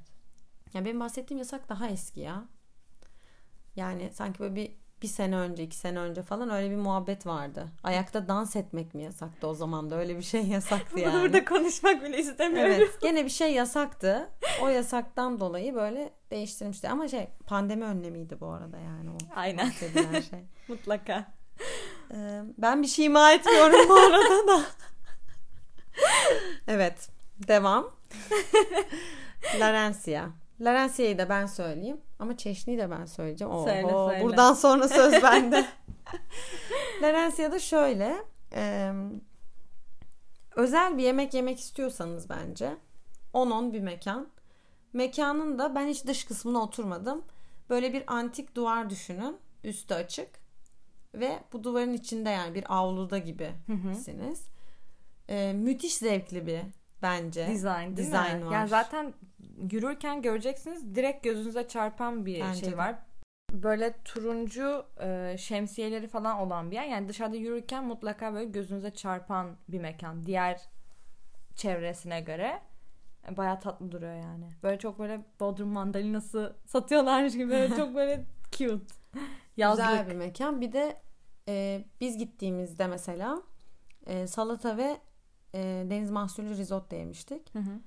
Ya 0.74 0.84
benim 0.84 1.00
bahsettiğim 1.00 1.38
yasak 1.38 1.68
daha 1.68 1.88
eski 1.88 2.20
ya. 2.20 2.44
Yani 3.76 4.10
sanki 4.12 4.38
böyle 4.38 4.54
bir 4.54 4.82
bir 5.02 5.08
sene 5.08 5.36
önce, 5.36 5.62
iki 5.62 5.76
sene 5.76 5.98
önce 5.98 6.22
falan 6.22 6.50
öyle 6.50 6.70
bir 6.70 6.76
muhabbet 6.76 7.26
vardı. 7.26 7.68
Ayakta 7.82 8.28
dans 8.28 8.56
etmek 8.56 8.94
mi 8.94 9.02
yasaktı 9.02 9.46
o 9.46 9.54
zaman 9.54 9.90
da 9.90 9.96
öyle 9.96 10.16
bir 10.16 10.22
şey 10.22 10.46
yasaktı 10.46 11.00
yani. 11.00 11.12
Bunu 11.12 11.22
burada 11.22 11.44
konuşmak 11.44 12.02
bile 12.04 12.18
istemiyorum. 12.18 12.72
Evet 12.76 12.98
gene 13.02 13.24
bir 13.24 13.30
şey 13.30 13.52
yasaktı. 13.52 14.30
O 14.62 14.68
yasaktan 14.68 15.40
dolayı 15.40 15.74
böyle 15.74 16.12
değiştirmişti. 16.30 16.88
Ama 16.88 17.08
şey 17.08 17.28
pandemi 17.46 17.84
önlemiydi 17.84 18.40
bu 18.40 18.46
arada 18.46 18.78
yani 18.78 19.10
o 19.10 19.16
Aynen. 19.36 19.70
şey. 19.70 19.90
Mutlaka. 20.68 21.32
Ee, 22.14 22.42
ben 22.58 22.82
bir 22.82 22.88
şey 22.88 23.04
ima 23.04 23.32
etmiyorum 23.32 23.88
bu 23.88 23.94
arada 23.94 24.46
da. 24.48 24.62
evet 26.68 27.08
devam. 27.48 27.90
Larencia. 29.60 30.41
Larencia'yı 30.62 31.18
da 31.18 31.28
ben 31.28 31.46
söyleyeyim. 31.46 32.00
Ama 32.18 32.36
Çeşni'yi 32.36 32.78
de 32.78 32.90
ben 32.90 33.04
söyleyeceğim. 33.04 33.52
Oho, 33.54 33.64
Söyle, 33.64 33.82
söyle. 33.90 34.22
Buradan 34.24 34.54
sonra 34.54 34.88
söz 34.88 35.12
bende. 35.22 35.66
Larencia'da 37.02 37.58
şöyle. 37.58 38.16
e, 38.54 38.92
özel 40.56 40.98
bir 40.98 41.02
yemek 41.02 41.34
yemek 41.34 41.60
istiyorsanız 41.60 42.28
bence 42.30 42.76
10-10 43.34 43.72
bir 43.72 43.80
mekan. 43.80 44.28
Mekanın 44.92 45.58
da 45.58 45.74
ben 45.74 45.86
hiç 45.86 46.06
dış 46.06 46.24
kısmına 46.24 46.58
oturmadım. 46.58 47.22
Böyle 47.70 47.92
bir 47.92 48.04
antik 48.06 48.54
duvar 48.54 48.90
düşünün. 48.90 49.36
Üstü 49.64 49.94
açık. 49.94 50.28
Ve 51.14 51.38
bu 51.52 51.64
duvarın 51.64 51.92
içinde 51.92 52.30
yani 52.30 52.54
bir 52.54 52.64
avluda 52.68 53.18
gibisiniz. 53.18 54.46
Ee, 55.28 55.52
müthiş 55.52 55.94
zevkli 55.96 56.46
bir 56.46 56.60
bence. 57.02 57.46
Design 57.46 57.96
Design 57.96 58.46
var. 58.46 58.52
Yani 58.52 58.68
zaten 58.68 59.14
yürürken 59.72 60.22
göreceksiniz 60.22 60.94
direkt 60.94 61.24
gözünüze 61.24 61.68
çarpan 61.68 62.26
bir 62.26 62.40
Bence 62.40 62.60
şey 62.60 62.72
de. 62.72 62.76
var. 62.76 62.94
Böyle 63.52 63.94
turuncu 64.04 64.86
e, 65.00 65.36
şemsiyeleri 65.38 66.08
falan 66.08 66.38
olan 66.38 66.70
bir 66.70 66.76
yer. 66.76 66.84
Yani 66.84 67.08
dışarıda 67.08 67.36
yürürken 67.36 67.84
mutlaka 67.84 68.34
böyle 68.34 68.44
gözünüze 68.50 68.90
çarpan 68.90 69.56
bir 69.68 69.80
mekan. 69.80 70.26
Diğer 70.26 70.60
çevresine 71.56 72.20
göre. 72.20 72.60
E, 73.28 73.36
Bayağı 73.36 73.60
tatlı 73.60 73.92
duruyor 73.92 74.14
yani. 74.14 74.48
Böyle 74.62 74.78
çok 74.78 74.98
böyle 74.98 75.20
Bodrum 75.40 75.68
mandalinası 75.68 76.56
satıyorlarmış 76.66 77.32
gibi. 77.32 77.50
Böyle 77.50 77.76
çok 77.76 77.94
böyle 77.94 78.24
cute. 78.52 78.94
Yazlık. 79.56 79.86
Güzel 79.86 80.08
bir 80.08 80.14
mekan. 80.14 80.60
Bir 80.60 80.72
de 80.72 80.96
e, 81.48 81.84
biz 82.00 82.18
gittiğimizde 82.18 82.86
mesela 82.86 83.42
e, 84.06 84.26
salata 84.26 84.76
ve 84.76 84.96
e, 85.54 85.60
deniz 85.90 86.10
mahsulü 86.10 86.56
risotto 86.56 86.96
yemiştik. 86.96 87.54
Hı 87.54 87.58
hı. 87.58 87.80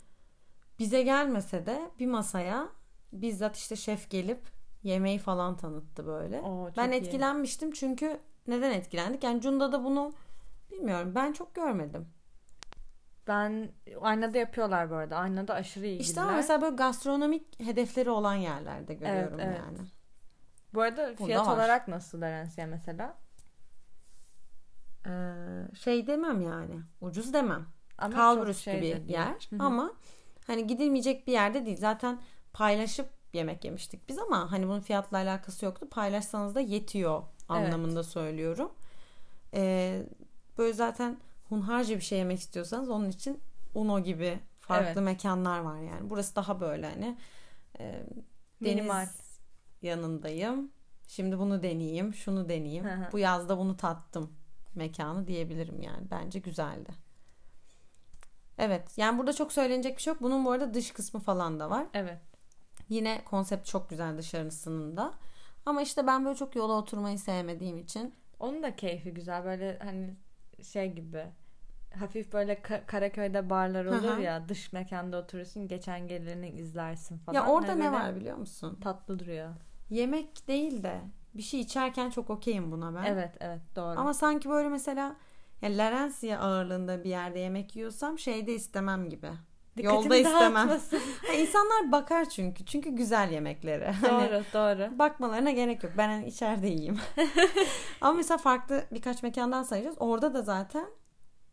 Bize 0.79 1.01
gelmese 1.01 1.65
de 1.65 1.91
bir 1.99 2.07
masaya 2.07 2.69
bizzat 3.13 3.57
işte 3.57 3.75
şef 3.75 4.09
gelip 4.09 4.41
yemeği 4.83 5.19
falan 5.19 5.57
tanıttı 5.57 6.05
böyle. 6.05 6.41
Oo, 6.41 6.69
ben 6.77 6.91
iyi. 6.91 6.95
etkilenmiştim 6.95 7.71
çünkü 7.71 8.19
neden 8.47 8.71
etkilendik? 8.71 9.23
Yani 9.23 9.41
Cunda'da 9.41 9.83
bunu 9.83 10.13
bilmiyorum 10.71 11.11
ben 11.15 11.33
çok 11.33 11.55
görmedim. 11.55 12.07
Ben 13.27 13.71
aynada 14.01 14.37
yapıyorlar 14.37 14.89
bu 14.89 14.95
arada. 14.95 15.17
Aynada 15.17 15.53
aşırı 15.53 15.85
iyi 15.85 15.99
İşte 15.99 16.25
mesela 16.25 16.61
böyle 16.61 16.75
gastronomik 16.75 17.59
hedefleri 17.59 18.09
olan 18.09 18.35
yerlerde 18.35 18.93
görüyorum 18.93 19.39
evet. 19.39 19.57
yani. 19.57 19.77
Bu 20.73 20.81
arada 20.81 21.07
Burada 21.07 21.25
fiyat 21.25 21.47
var. 21.47 21.53
olarak 21.53 21.87
nasıl 21.87 22.21
Larencia 22.21 22.65
mesela? 22.65 23.17
Ee, 25.07 25.75
şey 25.79 26.07
demem 26.07 26.41
yani 26.41 26.81
ucuz 27.01 27.33
demem. 27.33 27.65
Ama 27.97 28.35
çok 28.35 28.47
üstü 28.49 28.63
şey 28.63 29.03
yer 29.07 29.49
Hı 29.49 29.55
hı. 29.55 29.63
ama 29.63 29.93
hani 30.47 30.67
gidilmeyecek 30.67 31.27
bir 31.27 31.31
yerde 31.31 31.65
değil. 31.65 31.77
Zaten 31.77 32.21
paylaşıp 32.53 33.09
yemek 33.33 33.65
yemiştik 33.65 34.09
biz 34.09 34.17
ama 34.17 34.51
hani 34.51 34.67
bunun 34.67 34.79
fiyatla 34.79 35.17
alakası 35.17 35.65
yoktu. 35.65 35.89
Paylaşsanız 35.89 36.55
da 36.55 36.59
yetiyor 36.59 37.23
anlamında 37.49 37.99
evet. 37.99 38.05
söylüyorum. 38.05 38.71
Ee, 39.53 40.03
böyle 40.57 40.73
zaten 40.73 41.17
hunharca 41.49 41.95
bir 41.95 42.01
şey 42.01 42.17
yemek 42.17 42.39
istiyorsanız 42.39 42.89
onun 42.89 43.09
için 43.09 43.39
Uno 43.75 43.99
gibi 43.99 44.39
farklı 44.59 44.87
evet. 44.87 45.03
mekanlar 45.03 45.59
var 45.59 45.79
yani. 45.79 46.09
Burası 46.09 46.35
daha 46.35 46.59
böyle 46.61 46.89
hani 46.89 47.17
e, 47.79 48.03
deniz 48.63 49.21
yanındayım. 49.81 50.71
Şimdi 51.07 51.39
bunu 51.39 51.63
deneyeyim, 51.63 52.13
şunu 52.13 52.49
deneyeyim. 52.49 52.85
Bu 53.11 53.19
yazda 53.19 53.57
bunu 53.57 53.77
tattım 53.77 54.33
mekanı 54.75 55.27
diyebilirim 55.27 55.81
yani. 55.81 56.11
Bence 56.11 56.39
güzeldi. 56.39 57.04
Evet 58.57 58.97
yani 58.97 59.17
burada 59.17 59.33
çok 59.33 59.53
söylenecek 59.53 59.97
bir 59.97 60.01
şey 60.01 60.13
yok. 60.13 60.21
Bunun 60.21 60.45
bu 60.45 60.51
arada 60.51 60.73
dış 60.73 60.91
kısmı 60.91 61.19
falan 61.19 61.59
da 61.59 61.69
var. 61.69 61.85
Evet. 61.93 62.19
Yine 62.89 63.21
konsept 63.25 63.67
çok 63.67 63.89
güzel 63.89 64.17
dışarısının 64.17 64.97
da. 64.97 65.13
Ama 65.65 65.81
işte 65.81 66.07
ben 66.07 66.25
böyle 66.25 66.35
çok 66.35 66.55
yola 66.55 66.73
oturmayı 66.73 67.19
sevmediğim 67.19 67.77
için. 67.77 68.15
Onun 68.39 68.63
da 68.63 68.75
keyfi 68.75 69.13
güzel. 69.13 69.45
Böyle 69.45 69.79
hani 69.83 70.15
şey 70.63 70.93
gibi 70.93 71.25
hafif 71.99 72.33
böyle 72.33 72.61
Karaköy'de 72.87 73.49
barlar 73.49 73.85
olur 73.85 74.17
ya 74.17 74.49
dış 74.49 74.73
mekanda 74.73 75.17
oturursun 75.17 75.67
geçen 75.67 76.07
gelirini 76.07 76.49
izlersin 76.49 77.17
falan. 77.17 77.35
Ya 77.35 77.47
orada 77.47 77.75
ne 77.75 77.91
var 77.91 78.15
biliyor 78.15 78.37
musun? 78.37 78.77
Tatlı 78.81 79.19
duruyor. 79.19 79.49
Yemek 79.89 80.47
değil 80.47 80.83
de 80.83 81.01
bir 81.33 81.43
şey 81.43 81.59
içerken 81.59 82.09
çok 82.09 82.29
okeyim 82.29 82.71
buna 82.71 82.95
ben. 82.95 83.03
Evet 83.03 83.37
evet 83.39 83.61
doğru. 83.75 83.99
Ama 83.99 84.13
sanki 84.13 84.49
böyle 84.49 84.69
mesela 84.69 85.15
yani 85.61 85.77
Larencia 85.77 86.39
ağırlığında 86.39 87.03
bir 87.03 87.09
yerde 87.09 87.39
yemek 87.39 87.75
yiyorsam 87.75 88.19
şeyde 88.19 88.53
istemem 88.53 89.09
gibi. 89.09 89.29
Dikkatimi 89.77 90.03
Yolda 90.03 90.15
istemem. 90.15 90.69
İnsanlar 91.39 91.91
bakar 91.91 92.29
çünkü. 92.29 92.65
Çünkü 92.65 92.89
güzel 92.89 93.31
yemekleri. 93.31 93.93
Doğru 94.03 94.11
hani 94.11 94.43
doğru. 94.53 94.99
Bakmalarına 94.99 95.51
gerek 95.51 95.83
yok. 95.83 95.93
Ben 95.97 96.09
hani 96.09 96.27
içeride 96.27 96.67
yiyeyim. 96.67 96.99
Ama 98.01 98.13
mesela 98.13 98.37
farklı 98.37 98.83
birkaç 98.91 99.23
mekandan 99.23 99.63
sayacağız. 99.63 99.95
Orada 99.99 100.33
da 100.33 100.41
zaten 100.41 100.87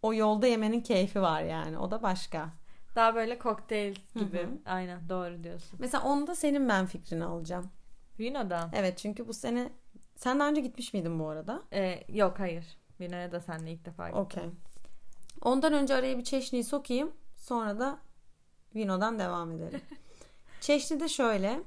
o 0.02 0.14
yolda 0.14 0.46
yemenin 0.46 0.80
keyfi 0.80 1.22
var 1.22 1.42
yani. 1.42 1.78
O 1.78 1.90
da 1.90 2.02
başka. 2.02 2.48
Daha 2.96 3.14
böyle 3.14 3.38
kokteyl 3.38 3.94
gibi. 4.14 4.38
Hı-hı. 4.38 4.58
Aynen 4.66 5.08
doğru 5.08 5.44
diyorsun. 5.44 5.78
Mesela 5.78 6.04
onda 6.04 6.34
senin 6.34 6.68
ben 6.68 6.86
fikrini 6.86 7.24
alacağım. 7.24 7.70
Vino'dan. 8.18 8.70
Evet 8.72 8.98
çünkü 8.98 9.28
bu 9.28 9.32
sene 9.32 9.72
sen 10.16 10.40
daha 10.40 10.48
önce 10.48 10.60
gitmiş 10.60 10.94
miydin 10.94 11.18
bu 11.18 11.28
arada? 11.28 11.62
Ee, 11.72 12.04
yok 12.08 12.40
hayır. 12.40 12.64
Vino'ya 13.02 13.32
da 13.32 13.40
seninle 13.40 13.72
ilk 13.72 13.84
defa 13.84 14.08
gittim. 14.08 14.22
Okey. 14.22 14.44
Ondan 15.40 15.72
önce 15.72 15.94
araya 15.94 16.18
bir 16.18 16.24
çeşniyi 16.24 16.64
sokayım. 16.64 17.12
Sonra 17.36 17.78
da 17.78 17.98
Vino'dan 18.74 19.18
devam 19.18 19.52
edelim. 19.52 19.80
Çeşni 20.60 21.00
de 21.00 21.08
şöyle. 21.08 21.60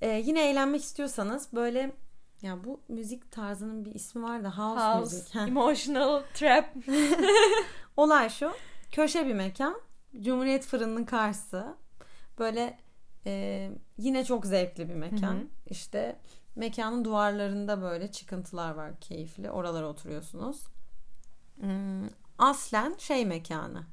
E, 0.00 0.08
yine 0.08 0.50
eğlenmek 0.50 0.82
istiyorsanız 0.82 1.48
böyle 1.52 1.92
ya 2.42 2.64
bu 2.64 2.80
müzik 2.88 3.32
tarzının 3.32 3.84
bir 3.84 3.94
ismi 3.94 4.22
var 4.22 4.44
da 4.44 4.58
house, 4.58 4.84
house 4.84 5.16
müzik. 5.16 5.36
Emotional 5.36 6.22
trap. 6.34 6.74
Olay 7.96 8.30
şu. 8.30 8.52
Köşe 8.92 9.26
bir 9.26 9.34
mekan. 9.34 9.80
Cumhuriyet 10.20 10.66
Fırını'nın 10.66 11.04
karşısı. 11.04 11.76
Böyle 12.38 12.78
e, 13.26 13.70
yine 13.98 14.24
çok 14.24 14.46
zevkli 14.46 14.88
bir 14.88 14.94
mekan. 14.94 15.34
Hı 15.34 15.40
hı. 15.40 15.46
İşte 15.66 16.16
mekanın 16.58 17.04
duvarlarında 17.04 17.82
böyle 17.82 18.12
çıkıntılar 18.12 18.74
var 18.74 19.00
keyifli. 19.00 19.50
Oralara 19.50 19.86
oturuyorsunuz. 19.86 20.64
Hmm, 21.60 22.08
aslen 22.38 22.94
şey 22.98 23.26
mekanı. 23.26 23.86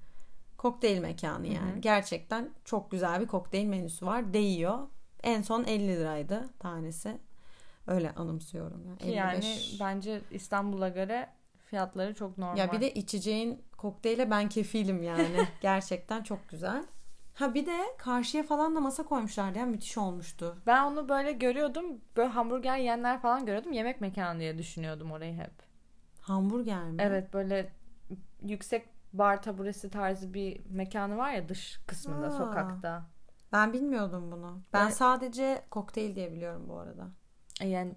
Kokteyl 0.58 1.00
mekanı 1.00 1.48
yani. 1.48 1.72
Hı 1.72 1.76
hı. 1.76 1.80
Gerçekten 1.80 2.50
çok 2.66 2.92
güzel 2.92 3.22
bir 3.22 3.28
kokteyl 3.28 3.66
menüsü 3.66 4.06
var. 4.06 4.34
Değiyor. 4.34 4.80
En 5.24 5.42
son 5.42 5.64
50 5.64 5.88
liraydı 5.88 6.50
tanesi. 6.60 7.18
Öyle 7.88 8.12
anımsıyorum. 8.12 8.98
Yani, 9.04 9.16
yani 9.16 9.58
bence 9.80 10.22
İstanbul'a 10.32 10.90
göre 10.90 11.30
fiyatları 11.66 12.14
çok 12.14 12.38
normal. 12.38 12.58
Ya 12.58 12.72
bir 12.72 12.82
de 12.82 12.94
içeceğin 12.94 13.62
kokteyle 13.78 14.32
ben 14.32 14.50
kefilim 14.50 15.04
yani. 15.04 15.48
Gerçekten 15.62 16.24
çok 16.24 16.50
güzel. 16.50 16.84
Ha 17.36 17.54
bir 17.54 17.66
de 17.66 17.78
karşıya 17.98 18.44
falan 18.44 18.76
da 18.76 18.80
masa 18.80 19.04
koymuşlardı 19.04 19.60
ya 19.60 19.66
müthiş 19.66 19.98
olmuştu. 19.98 20.58
Ben 20.66 20.84
onu 20.84 21.10
böyle 21.10 21.32
görüyordum. 21.32 22.02
Böyle 22.18 22.30
hamburger 22.30 22.78
yiyenler 22.78 23.22
falan 23.22 23.46
görüyordum. 23.46 23.72
Yemek 23.72 24.02
mekanı 24.02 24.40
diye 24.40 24.58
düşünüyordum 24.58 25.12
orayı 25.12 25.34
hep. 25.34 25.54
Hamburger 26.22 26.84
mi? 26.84 26.98
Evet 27.00 27.34
böyle 27.34 27.72
yüksek 28.42 28.90
bar 29.14 29.42
taburesi 29.42 29.90
tarzı 29.90 30.34
bir 30.34 30.62
mekanı 30.70 31.18
var 31.18 31.32
ya 31.32 31.50
dış 31.50 31.80
kısmında 31.88 32.28
Aa, 32.28 32.32
sokakta. 32.32 33.06
Ben 33.54 33.74
bilmiyordum 33.74 34.32
bunu. 34.32 34.62
Ben, 34.74 34.86
ben 34.86 34.90
sadece 34.90 35.66
kokteyl 35.70 36.16
diye 36.16 36.32
biliyorum 36.32 36.66
bu 36.70 36.80
arada. 36.80 37.08
Yani 37.62 37.96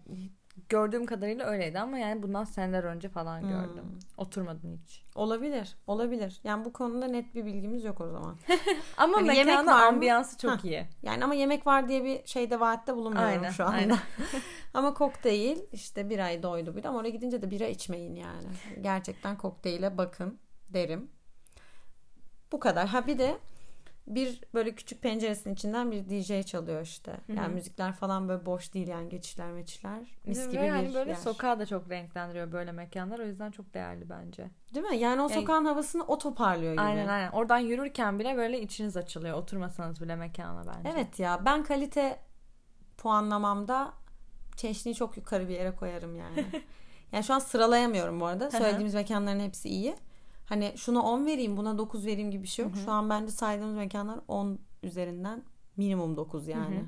gördüğüm 0.69 1.07
kadarıyla 1.07 1.47
öyleydi 1.47 1.79
ama 1.79 1.99
yani 1.99 2.23
bundan 2.23 2.45
seneler 2.45 2.85
önce 2.85 3.09
falan 3.09 3.41
hmm. 3.41 3.49
gördüm. 3.49 3.85
Hmm. 3.85 3.99
Oturmadım 4.17 4.81
hiç. 4.83 5.03
Olabilir. 5.15 5.77
Olabilir. 5.87 6.41
Yani 6.45 6.65
bu 6.65 6.73
konuda 6.73 7.07
net 7.07 7.35
bir 7.35 7.45
bilgimiz 7.45 7.85
yok 7.85 8.01
o 8.01 8.09
zaman. 8.09 8.37
ama 8.97 9.17
hani 9.17 9.27
mekanın 9.27 9.67
ambiyansı 9.67 10.39
çok 10.39 10.65
Heh. 10.65 10.65
iyi. 10.65 10.87
Yani 11.03 11.25
ama 11.25 11.35
yemek 11.35 11.67
var 11.67 11.89
diye 11.89 12.05
bir 12.05 12.27
şeyde 12.27 12.61
vaatte 12.61 12.97
bulunmuyorum 12.97 13.43
aynen, 13.43 13.51
şu 13.51 13.65
anda. 13.65 13.77
Aynen. 13.77 13.99
ama 14.75 14.95
kokteyl 14.95 15.59
işte 15.73 16.11
bir 16.11 16.19
ay 16.19 16.43
doydu 16.43 16.77
bir 16.77 16.85
ama 16.85 16.99
oraya 16.99 17.11
gidince 17.11 17.43
de 17.43 17.51
bira 17.51 17.67
içmeyin 17.67 18.15
yani. 18.15 18.49
Gerçekten 18.81 19.39
kokteyle 19.39 19.99
bakın 19.99 20.39
derim. 20.69 21.11
Bu 22.53 22.61
kadar. 22.61 22.89
Ha 22.89 23.07
bir 23.07 23.19
de 23.19 23.39
bir 24.09 24.41
böyle 24.55 24.75
küçük 24.75 25.03
penceresinin 25.03 25.55
içinden 25.55 25.91
bir 25.91 26.09
DJ 26.09 26.47
çalıyor 26.47 26.83
işte. 26.83 27.17
Yani 27.29 27.41
Hı-hı. 27.41 27.49
müzikler 27.51 27.93
falan 27.93 28.29
böyle 28.29 28.47
boş 28.47 28.75
değil 28.75 28.89
yani 28.89 29.09
geçişler 29.09 29.51
meçişler. 29.51 29.99
Mis 30.27 30.47
Ve 30.47 30.51
gibi 30.51 30.67
yani 30.67 30.89
bir 30.89 30.95
böyle 30.95 31.11
yer. 31.11 31.17
sokağı 31.17 31.59
da 31.59 31.67
çok 31.67 31.91
renklendiriyor 31.91 32.53
böyle 32.53 32.73
mekanlar. 32.73 33.19
O 33.19 33.25
yüzden 33.25 33.51
çok 33.51 33.75
değerli 33.75 34.11
bence. 34.11 34.51
Değil 34.75 34.87
mi? 34.87 34.97
Yani 34.97 35.23
o 35.23 35.29
yani, 35.29 35.41
sokağın 35.41 35.65
havasını 35.65 36.05
o 36.05 36.19
toparlıyor 36.19 36.73
gibi. 36.73 36.83
Aynen 36.83 37.09
aynen. 37.09 37.31
Oradan 37.31 37.59
yürürken 37.59 38.19
bile 38.19 38.37
böyle 38.37 38.61
içiniz 38.61 38.97
açılıyor. 38.97 39.37
Oturmasanız 39.37 40.01
bile 40.01 40.17
mekana 40.17 40.63
bence. 40.67 40.91
Evet 40.95 41.19
ya 41.19 41.41
ben 41.45 41.65
kalite 41.65 42.21
puanlamamda 42.97 43.93
Çeşni'yi 44.57 44.95
çok 44.95 45.17
yukarı 45.17 45.49
bir 45.49 45.55
yere 45.55 45.77
koyarım 45.77 46.17
yani. 46.17 46.47
yani 47.13 47.25
şu 47.25 47.35
an 47.35 47.39
sıralayamıyorum 47.39 48.21
bu 48.21 48.27
arada. 48.27 48.51
Söylediğimiz 48.51 48.95
mekanların 48.95 49.41
hepsi 49.41 49.69
iyi. 49.69 49.97
Hani 50.49 50.73
şuna 50.77 51.03
10 51.03 51.27
vereyim 51.27 51.57
buna 51.57 51.79
9 51.79 52.07
vereyim 52.07 52.31
gibi 52.31 52.43
bir 52.43 52.49
şey 52.49 52.65
yok. 52.65 52.75
Hı 52.75 52.81
hı. 52.81 52.85
Şu 52.85 52.93
an 52.93 53.11
bence 53.11 53.33
saydığımız 53.33 53.77
mekanlar 53.77 54.21
10 54.29 54.59
üzerinden 54.83 55.43
minimum 55.77 56.17
9 56.17 56.49
yani. 56.49 56.77
Hı 56.77 56.81
hı. 56.81 56.87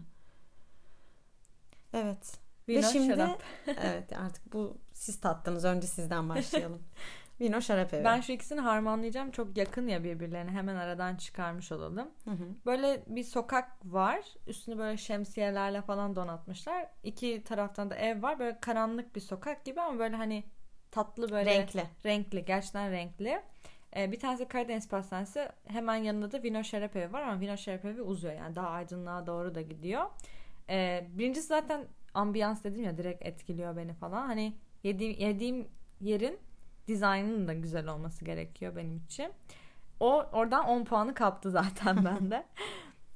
Evet. 1.93 2.39
Vino, 2.69 2.79
Ve 2.79 2.83
şimdi 2.83 3.15
şarap. 3.15 3.43
evet 3.67 4.13
artık 4.13 4.53
bu 4.53 4.77
siz 4.93 5.21
tattınız. 5.21 5.65
Önce 5.65 5.87
sizden 5.87 6.29
başlayalım. 6.29 6.83
Vino 7.41 7.61
şarap 7.61 7.95
evi. 7.95 8.05
Ben 8.05 8.21
şu 8.21 8.33
ikisini 8.33 8.61
harmanlayacağım. 8.61 9.31
Çok 9.31 9.57
yakın 9.57 9.89
ya 9.89 10.05
birbirlerine. 10.05 10.51
Hemen 10.51 10.77
aradan 10.77 11.17
çıkarmış 11.17 11.73
olalım. 11.73 12.09
Hı 12.25 12.31
hı. 12.31 12.45
Böyle 12.67 13.05
bir 13.07 13.25
sokak 13.25 13.73
var. 13.85 14.25
Üstünü 14.47 14.79
böyle 14.79 14.97
şemsiyelerle 14.97 15.83
falan 15.83 16.17
donatmışlar. 16.17 16.87
İki 17.03 17.45
taraftan 17.45 17.91
da 17.91 17.95
ev 17.95 18.23
var. 18.23 18.39
Böyle 18.39 18.61
karanlık 18.61 19.17
bir 19.17 19.21
sokak 19.21 19.65
gibi 19.65 19.81
ama 19.81 19.99
böyle 19.99 20.17
hani 20.17 20.45
tatlı 20.91 21.31
böyle 21.31 21.51
renkli. 21.51 21.85
Renkli. 22.05 22.45
Gerçekten 22.45 22.91
renkli. 22.91 23.43
Ee, 23.97 24.13
bir 24.13 24.21
tanesi 24.21 24.49
Karadeniz 24.49 24.89
Pastanesi. 24.89 25.49
Hemen 25.67 25.97
yanında 25.97 26.33
da 26.33 26.43
Vino 26.43 26.65
Şarap 26.65 26.97
Evi 26.97 27.13
var 27.13 27.23
ama 27.23 27.41
Vino 27.41 27.57
Şarap 27.57 27.85
Evi 27.85 28.03
uzuyor. 28.03 28.35
Yani 28.35 28.55
daha 28.57 28.69
aydınlığa 28.69 29.27
doğru 29.27 29.55
da 29.55 29.63
gidiyor. 29.63 30.05
Ee, 30.71 31.07
birincisi 31.13 31.47
zaten 31.47 31.85
ambiyans 32.15 32.65
dedim 32.65 32.85
ya 32.85 32.99
direkt 32.99 33.27
etkiliyor 33.27 33.77
beni 33.77 33.95
falan. 33.95 34.27
Hani 34.27 34.55
yediğim, 34.83 35.19
yediğim 35.19 35.69
yerin 36.01 36.39
dizaynının 36.89 37.49
da 37.49 37.55
güzel 37.55 37.89
olması 37.89 38.25
gerekiyor 38.25 38.77
benim 38.77 38.97
için. 38.97 39.33
O 40.01 40.23
oradan 40.33 40.67
10 40.69 40.85
puanı 40.85 41.15
kaptı 41.15 41.51
zaten 41.51 42.05
bende. 42.05 42.47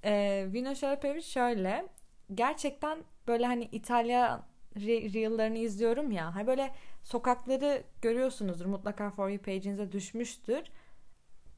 ee, 0.04 0.46
Vino 0.52 0.74
Şarap 0.74 1.04
Evi 1.04 1.22
şöyle. 1.22 1.88
Gerçekten 2.34 2.98
böyle 3.28 3.46
hani 3.46 3.64
İtalya 3.64 4.42
reel'larını 4.76 5.58
izliyorum 5.58 6.10
ya. 6.10 6.34
Hani 6.34 6.46
böyle 6.46 6.70
sokakları 7.04 7.82
görüyorsunuzdur. 8.02 8.66
Mutlaka 8.66 9.10
For 9.10 9.28
You 9.28 9.38
page'inize 9.38 9.92
düşmüştür. 9.92 10.62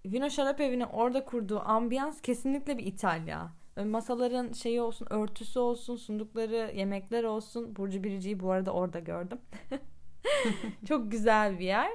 Vino 0.06 0.30
Şarap 0.30 0.60
Evi'nin 0.60 0.84
orada 0.84 1.24
kurduğu 1.24 1.60
ambiyans 1.60 2.20
kesinlikle 2.20 2.78
bir 2.78 2.86
İtalya. 2.86 3.52
Masaların 3.84 4.52
şeyi 4.52 4.80
olsun, 4.80 5.06
örtüsü 5.10 5.58
olsun, 5.58 5.96
sundukları 5.96 6.72
yemekler 6.74 7.24
olsun. 7.24 7.76
Burcu 7.76 8.04
Birici'yi 8.04 8.40
bu 8.40 8.50
arada 8.50 8.70
orada 8.70 8.98
gördüm. 8.98 9.38
çok 10.88 11.10
güzel 11.10 11.58
bir 11.58 11.64
yer. 11.64 11.90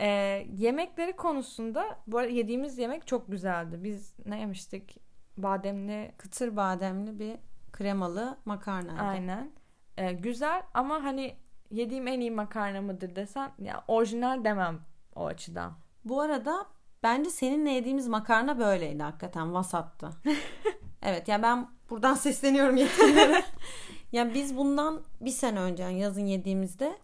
Ee, 0.00 0.46
yemekleri 0.56 1.16
konusunda 1.16 1.98
bu 2.06 2.18
arada 2.18 2.30
yediğimiz 2.30 2.78
yemek 2.78 3.06
çok 3.06 3.30
güzeldi. 3.30 3.84
Biz 3.84 4.14
ne 4.26 4.40
yemiştik? 4.40 4.96
Bademli. 5.36 6.12
Kıtır 6.16 6.56
bademli 6.56 7.18
bir 7.18 7.36
kremalı 7.72 8.38
makarna. 8.44 9.02
Aynen. 9.02 9.52
Ee, 9.96 10.12
güzel 10.12 10.62
ama 10.74 11.04
hani 11.04 11.36
yediğim 11.70 12.08
en 12.08 12.20
iyi 12.20 12.30
makarna 12.30 12.82
mıdır 12.82 13.16
desen 13.16 13.52
ya 13.58 13.84
orijinal 13.88 14.44
demem 14.44 14.80
o 15.14 15.26
açıdan. 15.26 15.72
Bu 16.04 16.20
arada 16.20 16.66
bence 17.02 17.30
seninle 17.30 17.70
yediğimiz 17.70 18.08
makarna 18.08 18.58
böyleydi 18.58 19.02
hakikaten 19.02 19.54
vasattı. 19.54 20.10
evet 21.02 21.28
ya 21.28 21.32
yani 21.32 21.42
ben 21.42 21.76
Buradan 21.90 22.14
sesleniyorum 22.14 22.76
yetkililere. 22.76 23.44
yani 24.12 24.34
biz 24.34 24.56
bundan 24.56 25.02
bir 25.20 25.30
sene 25.30 25.60
önce 25.60 25.82
yani 25.82 26.00
yazın 26.00 26.26
yediğimizde 26.26 26.98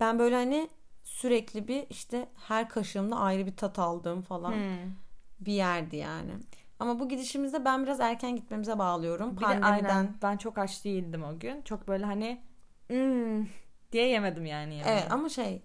ben 0.00 0.18
böyle 0.18 0.34
hani 0.34 0.68
sürekli 1.02 1.68
bir 1.68 1.86
işte 1.90 2.28
her 2.48 2.68
kaşığımda 2.68 3.16
ayrı 3.16 3.46
bir 3.46 3.56
tat 3.56 3.78
aldığım 3.78 4.22
falan 4.22 4.52
hmm. 4.52 4.92
bir 5.40 5.52
yerdi 5.52 5.96
yani. 5.96 6.32
Ama 6.78 6.98
bu 6.98 7.08
gidişimizde 7.08 7.64
ben 7.64 7.82
biraz 7.82 8.00
erken 8.00 8.36
gitmemize 8.36 8.78
bağlıyorum. 8.78 9.36
Bir 9.36 9.42
Pandemiden. 9.42 9.84
De 9.84 9.88
aynen, 9.88 10.14
ben 10.22 10.36
çok 10.36 10.58
aç 10.58 10.84
değildim 10.84 11.24
o 11.24 11.38
gün. 11.38 11.62
Çok 11.62 11.88
böyle 11.88 12.04
hani 12.04 12.42
hmm, 12.88 13.46
diye 13.96 14.08
yemedim 14.08 14.46
yani. 14.46 14.74
yani. 14.74 14.88
Evet 14.90 15.06
ama 15.10 15.28
şey 15.28 15.62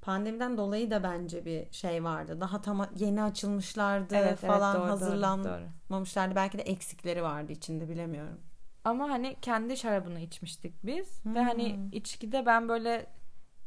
pandemiden 0.00 0.56
dolayı 0.56 0.90
da 0.90 1.02
bence 1.02 1.44
bir 1.44 1.72
şey 1.72 2.04
vardı. 2.04 2.40
Daha 2.40 2.62
tam 2.62 2.86
yeni 2.96 3.22
açılmışlardı 3.22 4.16
evet, 4.16 4.38
falan 4.38 4.76
evet, 4.76 4.82
doğru, 4.82 4.90
hazırlanmamışlardı. 4.90 6.30
Doğru. 6.30 6.36
Belki 6.36 6.58
de 6.58 6.62
eksikleri 6.62 7.22
vardı 7.22 7.52
içinde 7.52 7.88
bilemiyorum. 7.88 8.40
Ama 8.84 9.10
hani 9.10 9.36
kendi 9.42 9.76
şarabını 9.76 10.20
içmiştik 10.20 10.74
biz 10.86 11.24
hmm. 11.24 11.34
ve 11.34 11.42
hani 11.42 11.78
içkide 11.92 12.46
ben 12.46 12.68
böyle 12.68 13.06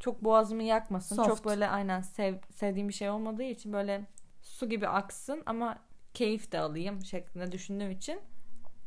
çok 0.00 0.24
boğazımı 0.24 0.62
yakmasın. 0.62 1.16
Soft. 1.16 1.28
Çok 1.28 1.44
böyle 1.44 1.68
aynen 1.68 2.00
sev, 2.00 2.34
sevdiğim 2.50 2.88
bir 2.88 2.94
şey 2.94 3.10
olmadığı 3.10 3.42
için 3.42 3.72
böyle 3.72 4.06
su 4.42 4.68
gibi 4.68 4.88
aksın 4.88 5.42
ama 5.46 5.78
keyif 6.14 6.52
de 6.52 6.60
alayım 6.60 7.04
şeklinde 7.04 7.52
düşündüğüm 7.52 7.90
için 7.90 8.20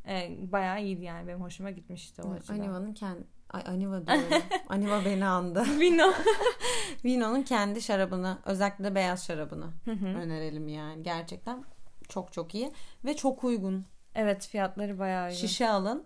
e, 0.07 0.37
bayağı 0.51 0.81
iyiydi 0.81 1.03
yani 1.03 1.27
benim 1.27 1.41
hoşuma 1.41 1.71
gitmişti 1.71 2.21
o 2.21 2.31
açıdan. 2.31 2.59
Aniva'nın 2.59 2.93
kendi 2.93 3.32
Ay 3.53 3.63
Aniva 3.67 4.07
diyorum. 4.07 4.43
Aniva 4.69 5.05
beni 5.05 5.25
andı. 5.25 5.65
Vino. 5.79 6.13
Vino'nun 7.05 7.41
kendi 7.43 7.81
şarabını 7.81 8.37
özellikle 8.45 8.95
beyaz 8.95 9.25
şarabını 9.25 9.65
önerelim 9.87 10.67
yani. 10.67 11.03
Gerçekten 11.03 11.63
çok 12.09 12.33
çok 12.33 12.55
iyi 12.55 12.71
ve 13.05 13.15
çok 13.15 13.43
uygun. 13.43 13.85
Evet 14.15 14.47
fiyatları 14.47 14.99
bayağı 14.99 15.25
uygun. 15.25 15.37
Şişe 15.37 15.69
alın. 15.69 16.03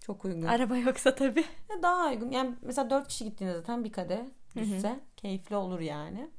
Çok 0.00 0.24
uygun. 0.24 0.42
Araba 0.42 0.76
yoksa 0.76 1.14
tabii. 1.14 1.44
Daha 1.82 2.08
uygun. 2.08 2.30
Yani 2.30 2.54
mesela 2.62 2.90
dört 2.90 3.08
kişi 3.08 3.24
gittiğinde 3.24 3.54
zaten 3.54 3.84
bir 3.84 3.92
kade 3.92 4.26
düşse 4.56 5.00
keyifli 5.16 5.56
olur 5.56 5.80
yani. 5.80 6.30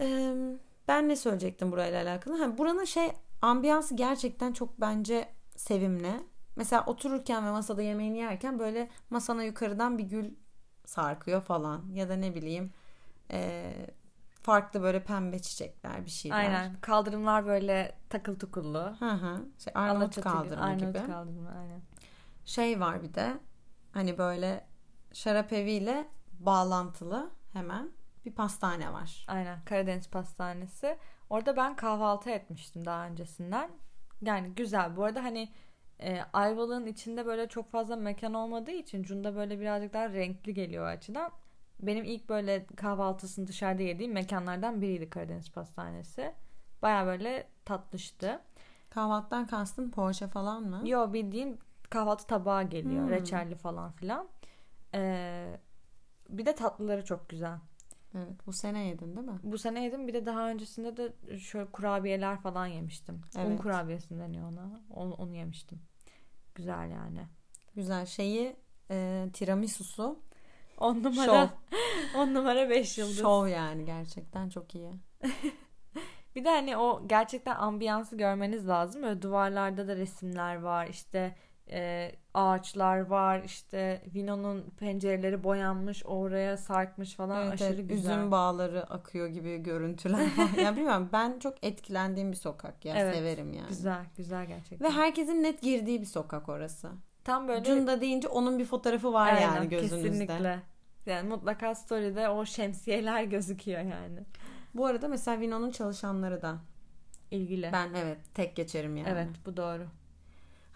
Ee, 0.00 0.34
ben 0.88 1.08
ne 1.08 1.16
söyleyecektim 1.16 1.72
burayla 1.72 2.02
alakalı? 2.02 2.38
Ha, 2.38 2.58
buranın 2.58 2.84
şey 2.84 3.08
ambiyansı 3.42 3.96
gerçekten 3.96 4.52
çok 4.52 4.80
bence 4.80 5.28
sevimli. 5.56 6.12
Mesela 6.56 6.84
otururken 6.86 7.46
ve 7.46 7.50
masada 7.50 7.82
yemeğini 7.82 8.18
yerken 8.18 8.58
böyle 8.58 8.88
masana 9.10 9.42
yukarıdan 9.42 9.98
bir 9.98 10.04
gül 10.04 10.34
sarkıyor 10.84 11.42
falan. 11.42 11.88
Ya 11.92 12.08
da 12.08 12.16
ne 12.16 12.34
bileyim 12.34 12.72
e, 13.30 13.72
farklı 14.42 14.82
böyle 14.82 15.04
pembe 15.04 15.38
çiçekler 15.38 16.04
bir 16.04 16.10
şeyler. 16.10 16.36
Aynen. 16.36 16.80
Kaldırımlar 16.80 17.46
böyle 17.46 17.98
takıl 18.08 18.38
tukullu. 18.38 18.96
Hı 18.98 19.10
hı. 19.10 19.46
Şey, 19.58 19.72
Arnavut 19.76 20.20
kaldırımı 20.20 20.64
Arnavut 20.64 20.94
gibi. 20.94 21.06
kaldırımı 21.06 21.50
aynen. 21.58 21.82
Şey 22.44 22.80
var 22.80 23.02
bir 23.02 23.14
de 23.14 23.38
hani 23.92 24.18
böyle 24.18 24.66
şarap 25.12 25.52
eviyle 25.52 26.08
bağlantılı 26.38 27.30
hemen 27.52 27.90
bir 28.24 28.32
pastane 28.32 28.92
var. 28.92 29.24
Aynen 29.28 29.64
Karadeniz 29.64 30.10
pastanesi. 30.10 30.98
Orada 31.30 31.56
ben 31.56 31.76
kahvaltı 31.76 32.30
etmiştim 32.30 32.84
daha 32.84 33.06
öncesinden. 33.06 33.70
Yani 34.22 34.54
güzel. 34.54 34.96
Bu 34.96 35.04
arada 35.04 35.24
hani 35.24 35.52
e, 36.00 36.20
Ayvalık'ın 36.32 36.86
içinde 36.86 37.26
böyle 37.26 37.48
çok 37.48 37.70
fazla 37.70 37.96
mekan 37.96 38.34
olmadığı 38.34 38.70
için 38.70 39.02
Cunda 39.02 39.36
böyle 39.36 39.60
birazcık 39.60 39.92
daha 39.92 40.08
renkli 40.12 40.54
geliyor 40.54 40.84
o 40.84 40.88
açıdan. 40.88 41.30
Benim 41.80 42.04
ilk 42.04 42.28
böyle 42.28 42.66
kahvaltısını 42.66 43.46
dışarıda 43.46 43.82
yediğim 43.82 44.12
mekanlardan 44.12 44.80
biriydi 44.80 45.10
Karadeniz 45.10 45.50
Pastanesi. 45.50 46.34
Baya 46.82 47.06
böyle 47.06 47.48
tatlıştı. 47.64 48.40
Kahvaltıdan 48.90 49.46
kastın 49.46 49.90
poğaça 49.90 50.28
falan 50.28 50.62
mı? 50.62 50.88
Yo 50.88 51.12
bildiğin 51.12 51.58
kahvaltı 51.90 52.26
tabağı 52.26 52.62
geliyor. 52.62 53.02
Hmm. 53.02 53.10
Reçelli 53.10 53.54
falan 53.54 53.92
filan. 53.92 54.28
Ee, 54.94 55.60
bir 56.28 56.46
de 56.46 56.54
tatlıları 56.54 57.04
çok 57.04 57.28
güzel. 57.28 57.58
Evet 58.16 58.46
bu 58.46 58.52
sene 58.52 58.86
yedin 58.86 59.16
değil 59.16 59.26
mi? 59.26 59.38
Bu 59.42 59.58
sene 59.58 59.84
yedim. 59.84 60.08
Bir 60.08 60.14
de 60.14 60.26
daha 60.26 60.50
öncesinde 60.50 60.96
de 60.96 61.12
şöyle 61.38 61.70
kurabiyeler 61.70 62.40
falan 62.40 62.66
yemiştim. 62.66 63.20
Evet. 63.36 63.46
Un 63.46 63.56
kurabiyesi 63.56 64.18
deniyor 64.18 64.52
ona. 64.52 64.80
Onu, 64.90 65.14
onu 65.14 65.34
yemiştim. 65.34 65.78
Güzel 66.54 66.90
yani. 66.90 67.26
Güzel. 67.74 68.06
Şeyi 68.06 68.56
e, 68.90 69.26
tiramisusu. 69.32 70.18
On 70.78 71.02
numara. 71.02 71.50
on 72.16 72.34
numara 72.34 72.70
beş 72.70 72.98
yıldız. 72.98 73.18
Şov 73.18 73.46
yani 73.46 73.84
gerçekten 73.84 74.48
çok 74.48 74.74
iyi. 74.74 74.92
bir 76.36 76.44
de 76.44 76.48
hani 76.48 76.76
o 76.76 77.08
gerçekten 77.08 77.56
ambiyansı 77.56 78.16
görmeniz 78.16 78.68
lazım. 78.68 79.02
Böyle 79.02 79.22
duvarlarda 79.22 79.88
da 79.88 79.96
resimler 79.96 80.56
var. 80.56 80.86
İşte 80.86 81.36
e, 81.70 82.12
ağaçlar 82.34 82.98
var 82.98 83.42
işte 83.44 84.02
Vino'nun 84.14 84.64
pencereleri 84.78 85.44
boyanmış 85.44 86.06
oraya 86.06 86.56
sarkmış 86.56 87.14
falan 87.14 87.42
evet, 87.42 87.52
aşırı 87.52 87.74
evet, 87.74 87.88
güzel. 87.88 88.18
Üzüm 88.18 88.30
bağları 88.30 88.82
akıyor 88.82 89.26
gibi 89.26 89.62
görüntüler 89.62 90.18
var. 90.38 90.62
ya 90.62 90.76
bilmiyorum 90.76 91.08
ben 91.12 91.38
çok 91.38 91.64
etkilendiğim 91.64 92.32
bir 92.32 92.36
sokak 92.36 92.84
ya 92.84 92.96
evet, 92.96 93.14
severim 93.14 93.52
yani. 93.52 93.68
Güzel 93.68 94.04
güzel 94.16 94.46
gerçekten. 94.46 94.88
Ve 94.88 94.92
herkesin 94.92 95.42
net 95.42 95.62
girdiği 95.62 96.00
bir 96.00 96.06
sokak 96.06 96.48
orası. 96.48 96.90
Tam 97.24 97.48
böyle. 97.48 97.64
Cunda 97.64 98.00
deyince 98.00 98.28
onun 98.28 98.58
bir 98.58 98.64
fotoğrafı 98.64 99.12
var 99.12 99.32
Aynen, 99.32 99.40
yani 99.40 99.68
gözünüzde. 99.68 100.08
Kesinlikle. 100.08 100.62
Yani 101.06 101.28
mutlaka 101.28 101.74
story'de 101.74 102.28
o 102.28 102.44
şemsiyeler 102.44 103.24
gözüküyor 103.34 103.80
yani. 103.80 104.20
Bu 104.74 104.86
arada 104.86 105.08
mesela 105.08 105.40
Vino'nun 105.40 105.70
çalışanları 105.70 106.42
da 106.42 106.58
ilgili. 107.30 107.70
Ben 107.72 107.94
evet 107.94 108.18
tek 108.34 108.56
geçerim 108.56 108.96
yani. 108.96 109.08
Evet 109.08 109.28
bu 109.46 109.56
doğru. 109.56 109.86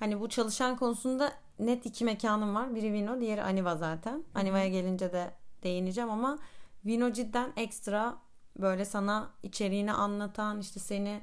Hani 0.00 0.20
bu 0.20 0.28
çalışan 0.28 0.76
konusunda 0.76 1.32
net 1.58 1.86
iki 1.86 2.04
mekanım 2.04 2.54
var. 2.54 2.74
Biri 2.74 2.92
Vino, 2.92 3.20
diğeri 3.20 3.42
Aniva 3.42 3.76
zaten. 3.76 4.24
Aniva'ya 4.34 4.68
gelince 4.68 5.12
de 5.12 5.30
değineceğim 5.62 6.10
ama 6.10 6.38
Vino 6.86 7.12
cidden 7.12 7.52
ekstra 7.56 8.16
böyle 8.58 8.84
sana 8.84 9.30
içeriğini 9.42 9.92
anlatan, 9.92 10.60
işte 10.60 10.80
seni 10.80 11.20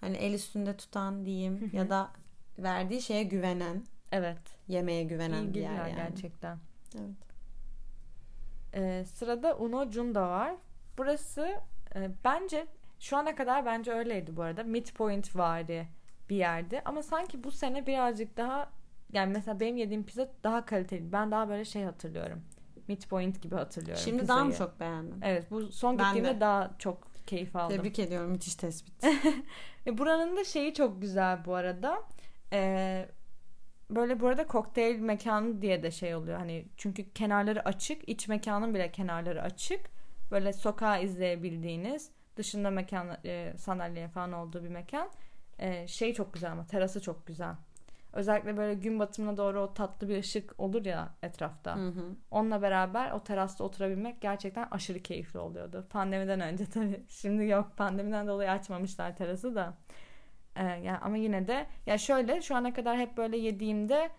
hani 0.00 0.16
el 0.16 0.34
üstünde 0.34 0.76
tutan 0.76 1.24
diyeyim 1.24 1.70
ya 1.72 1.90
da 1.90 2.10
verdiği 2.58 3.02
şeye 3.02 3.22
güvenen. 3.22 3.84
Evet. 4.12 4.40
Yemeğe 4.68 5.04
güvenen 5.04 5.42
İlgililer 5.42 5.72
bir 5.72 5.76
yer 5.76 5.86
yani. 5.86 5.96
gerçekten. 5.96 6.58
Evet. 6.98 7.16
Ee, 8.74 9.04
sırada 9.14 9.56
Uno 9.56 9.90
Junda 9.90 10.28
var. 10.28 10.54
Burası 10.98 11.54
e, 11.94 12.10
bence 12.24 12.66
şu 13.00 13.16
ana 13.16 13.34
kadar 13.34 13.66
bence 13.66 13.92
öyleydi 13.92 14.36
bu 14.36 14.42
arada. 14.42 14.62
Midpoint 14.62 15.36
vari 15.36 15.86
bir 16.30 16.36
yerde. 16.36 16.82
Ama 16.84 17.02
sanki 17.02 17.44
bu 17.44 17.50
sene 17.50 17.86
birazcık 17.86 18.36
daha 18.36 18.70
yani 19.12 19.32
mesela 19.32 19.60
benim 19.60 19.76
yediğim 19.76 20.06
pizza 20.06 20.28
daha 20.44 20.64
kaliteli. 20.64 21.12
Ben 21.12 21.30
daha 21.30 21.48
böyle 21.48 21.64
şey 21.64 21.84
hatırlıyorum. 21.84 22.42
Midpoint 22.88 23.42
gibi 23.42 23.54
hatırlıyorum. 23.54 24.02
Şimdi 24.04 24.20
pizzayı. 24.20 24.38
daha 24.38 24.44
mı 24.44 24.54
çok 24.54 24.80
beğendin? 24.80 25.20
Evet 25.22 25.50
bu 25.50 25.72
son 25.72 25.98
ben 25.98 26.04
gittiğimde 26.04 26.36
de. 26.36 26.40
daha 26.40 26.70
çok 26.78 27.10
keyif 27.26 27.56
aldım. 27.56 27.76
Tebrik 27.76 27.98
ediyorum 27.98 28.30
müthiş 28.30 28.54
tespit. 28.54 29.04
E, 29.86 29.98
buranın 29.98 30.36
da 30.36 30.44
şeyi 30.44 30.74
çok 30.74 31.02
güzel 31.02 31.44
bu 31.44 31.54
arada. 31.54 32.02
Ee, 32.52 33.08
böyle 33.90 34.20
burada 34.20 34.46
kokteyl 34.46 34.98
mekanı 34.98 35.62
diye 35.62 35.82
de 35.82 35.90
şey 35.90 36.14
oluyor. 36.14 36.38
Hani 36.38 36.64
çünkü 36.76 37.12
kenarları 37.12 37.64
açık. 37.64 38.08
iç 38.08 38.28
mekanın 38.28 38.74
bile 38.74 38.92
kenarları 38.92 39.42
açık. 39.42 39.80
Böyle 40.30 40.52
sokağı 40.52 41.02
izleyebildiğiniz 41.02 42.10
dışında 42.36 42.70
mekan 42.70 43.08
e, 43.24 43.52
sandalye 43.56 44.08
falan 44.08 44.32
olduğu 44.32 44.64
bir 44.64 44.68
mekan. 44.68 45.10
Ee, 45.60 45.88
şey 45.88 46.14
çok 46.14 46.34
güzel 46.34 46.52
ama 46.52 46.66
terası 46.66 47.02
çok 47.02 47.26
güzel. 47.26 47.54
Özellikle 48.12 48.56
böyle 48.56 48.74
gün 48.74 48.98
batımına 48.98 49.36
doğru 49.36 49.60
o 49.60 49.74
tatlı 49.74 50.08
bir 50.08 50.18
ışık 50.18 50.60
olur 50.60 50.84
ya 50.84 51.14
etrafta. 51.22 51.76
Hı 51.76 51.88
hı. 51.88 52.04
Onunla 52.30 52.62
beraber 52.62 53.10
o 53.10 53.24
terasta 53.24 53.64
oturabilmek 53.64 54.20
gerçekten 54.20 54.68
aşırı 54.70 54.98
keyifli 55.00 55.38
oluyordu. 55.38 55.86
Pandemiden 55.90 56.40
önce 56.40 56.66
tabii. 56.66 57.04
Şimdi 57.08 57.44
yok 57.44 57.76
pandemiden 57.76 58.26
dolayı 58.26 58.50
açmamışlar 58.50 59.16
terası 59.16 59.54
da. 59.54 59.74
Ee, 60.56 60.64
yani 60.64 60.98
ama 60.98 61.16
yine 61.16 61.48
de 61.48 61.66
ya 61.86 61.98
şöyle 61.98 62.42
şu 62.42 62.56
ana 62.56 62.72
kadar 62.72 62.98
hep 62.98 63.16
böyle 63.16 63.36
yediğimde 63.36 64.10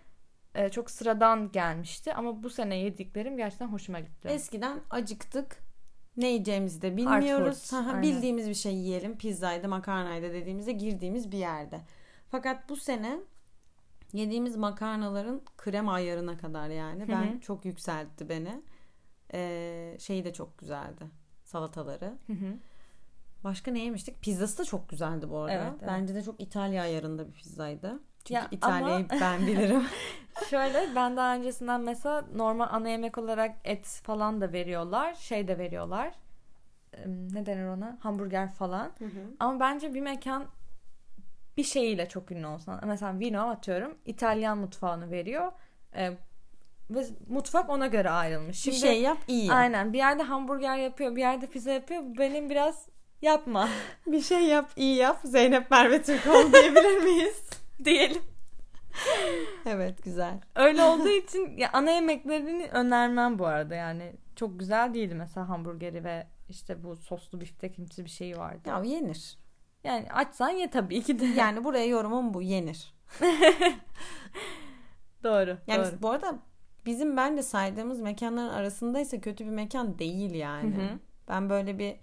e, 0.55 0.69
çok 0.69 0.91
sıradan 0.91 1.51
gelmişti 1.51 2.13
ama 2.13 2.43
bu 2.43 2.49
sene 2.49 2.75
yediklerim 2.75 3.37
gerçekten 3.37 3.67
hoşuma 3.67 3.99
gitti. 3.99 4.27
Eskiden 4.27 4.79
acıktık 4.89 5.70
ne 6.17 6.27
yiyeceğimizi 6.27 6.81
de 6.81 6.97
bilmiyoruz. 6.97 7.73
Aha, 7.73 8.01
bildiğimiz 8.01 8.49
bir 8.49 8.53
şey 8.53 8.75
yiyelim. 8.75 9.17
Pizzaydı, 9.17 9.67
makarnaydı 9.67 10.33
dediğimizde 10.33 10.71
girdiğimiz 10.71 11.31
bir 11.31 11.37
yerde. 11.37 11.81
Fakat 12.29 12.69
bu 12.69 12.75
sene 12.75 13.19
yediğimiz 14.13 14.55
makarnaların 14.55 15.41
krem 15.57 15.89
ayarına 15.89 16.37
kadar 16.37 16.69
yani. 16.69 17.07
Ben 17.07 17.31
Hı-hı. 17.31 17.39
çok 17.39 17.65
yükseltti 17.65 18.29
beni. 18.29 18.61
Ee, 19.33 19.97
şeyi 19.99 20.25
de 20.25 20.33
çok 20.33 20.57
güzeldi. 20.57 21.03
Salataları. 21.43 22.13
Hı-hı. 22.27 22.57
Başka 23.43 23.71
ne 23.71 23.79
yemiştik? 23.79 24.21
Pizzası 24.21 24.57
da 24.57 24.65
çok 24.65 24.89
güzeldi 24.89 25.29
bu 25.29 25.37
arada. 25.37 25.53
Evet, 25.53 25.73
evet. 25.79 25.87
Bence 25.87 26.15
de 26.15 26.23
çok 26.23 26.41
İtalya 26.41 26.83
ayarında 26.83 27.27
bir 27.27 27.33
pizzaydı. 27.33 27.99
Çünkü 28.25 28.33
ya 28.33 28.47
İtalya'yı 28.51 29.05
ama... 29.09 29.21
ben 29.21 29.47
bilirim. 29.47 29.83
Şöyle 30.49 30.95
ben 30.95 31.17
daha 31.17 31.35
öncesinden 31.35 31.81
mesela 31.81 32.25
normal 32.35 32.67
ana 32.71 32.89
yemek 32.89 33.17
olarak 33.17 33.55
et 33.63 33.85
falan 34.03 34.41
da 34.41 34.53
veriyorlar. 34.53 35.13
Şey 35.13 35.47
de 35.47 35.57
veriyorlar. 35.57 36.13
Ne 37.05 37.45
denir 37.45 37.67
ona? 37.67 37.97
Hamburger 38.01 38.51
falan. 38.51 38.91
Hı 38.99 39.05
hı. 39.05 39.35
Ama 39.39 39.59
bence 39.59 39.93
bir 39.93 40.01
mekan 40.01 40.45
bir 41.57 41.63
şeyiyle 41.63 42.09
çok 42.09 42.31
ünlü 42.31 42.47
olsan. 42.47 42.79
Mesela 42.85 43.19
vino 43.19 43.49
atıyorum 43.49 43.97
İtalyan 44.05 44.57
mutfağını 44.57 45.11
veriyor. 45.11 45.51
E, 45.95 46.11
ve 46.89 47.05
mutfak 47.29 47.69
ona 47.69 47.87
göre 47.87 48.09
ayrılmış. 48.09 48.57
Şimdi, 48.57 48.75
bir 48.75 48.81
şey 48.81 49.01
yap 49.01 49.17
iyi 49.27 49.45
yap. 49.45 49.57
Aynen 49.57 49.93
bir 49.93 49.97
yerde 49.97 50.23
hamburger 50.23 50.77
yapıyor 50.77 51.15
bir 51.15 51.21
yerde 51.21 51.47
pizza 51.47 51.71
yapıyor. 51.71 52.03
Benim 52.17 52.49
biraz 52.49 52.87
yapma. 53.21 53.69
bir 54.07 54.21
şey 54.21 54.43
yap 54.43 54.69
iyi 54.75 54.95
yap 54.95 55.19
Zeynep 55.23 55.71
Merve 55.71 56.01
Türkoğlu 56.01 56.53
diyebilir 56.53 57.03
miyiz? 57.03 57.49
Diyelim. 57.85 58.21
evet 59.65 60.03
güzel. 60.03 60.39
Öyle 60.55 60.83
olduğu 60.83 61.09
için 61.25 61.57
ya 61.57 61.69
ana 61.73 61.91
yemeklerini 61.91 62.69
önermem 62.71 63.39
bu 63.39 63.45
arada 63.45 63.75
yani. 63.75 64.13
Çok 64.35 64.59
güzel 64.59 64.93
değildi 64.93 65.15
mesela 65.15 65.49
hamburgeri 65.49 66.03
ve 66.03 66.27
işte 66.49 66.83
bu 66.83 66.95
soslu 66.95 67.41
biftekimsi 67.41 68.05
bir 68.05 68.09
şey 68.09 68.37
vardı. 68.37 68.69
Ya 68.69 68.83
yenir. 68.83 69.37
Yani 69.83 70.07
açsan 70.11 70.49
ye 70.49 70.69
tabii 70.69 71.03
ki 71.03 71.19
de. 71.19 71.25
Yani 71.25 71.63
buraya 71.63 71.85
yorumum 71.85 72.33
bu 72.33 72.41
yenir. 72.41 72.93
doğru. 75.23 75.57
Yani 75.67 75.85
doğru. 75.85 76.01
bu 76.01 76.09
arada 76.09 76.39
bizim 76.85 77.17
bence 77.17 77.43
saydığımız 77.43 78.01
mekanların 78.01 78.53
arasındaysa 78.53 79.21
kötü 79.21 79.45
bir 79.45 79.51
mekan 79.51 79.99
değil 79.99 80.33
yani. 80.33 80.75
Hı 80.75 80.81
hı. 80.81 80.99
Ben 81.27 81.49
böyle 81.49 81.79
bir 81.79 81.95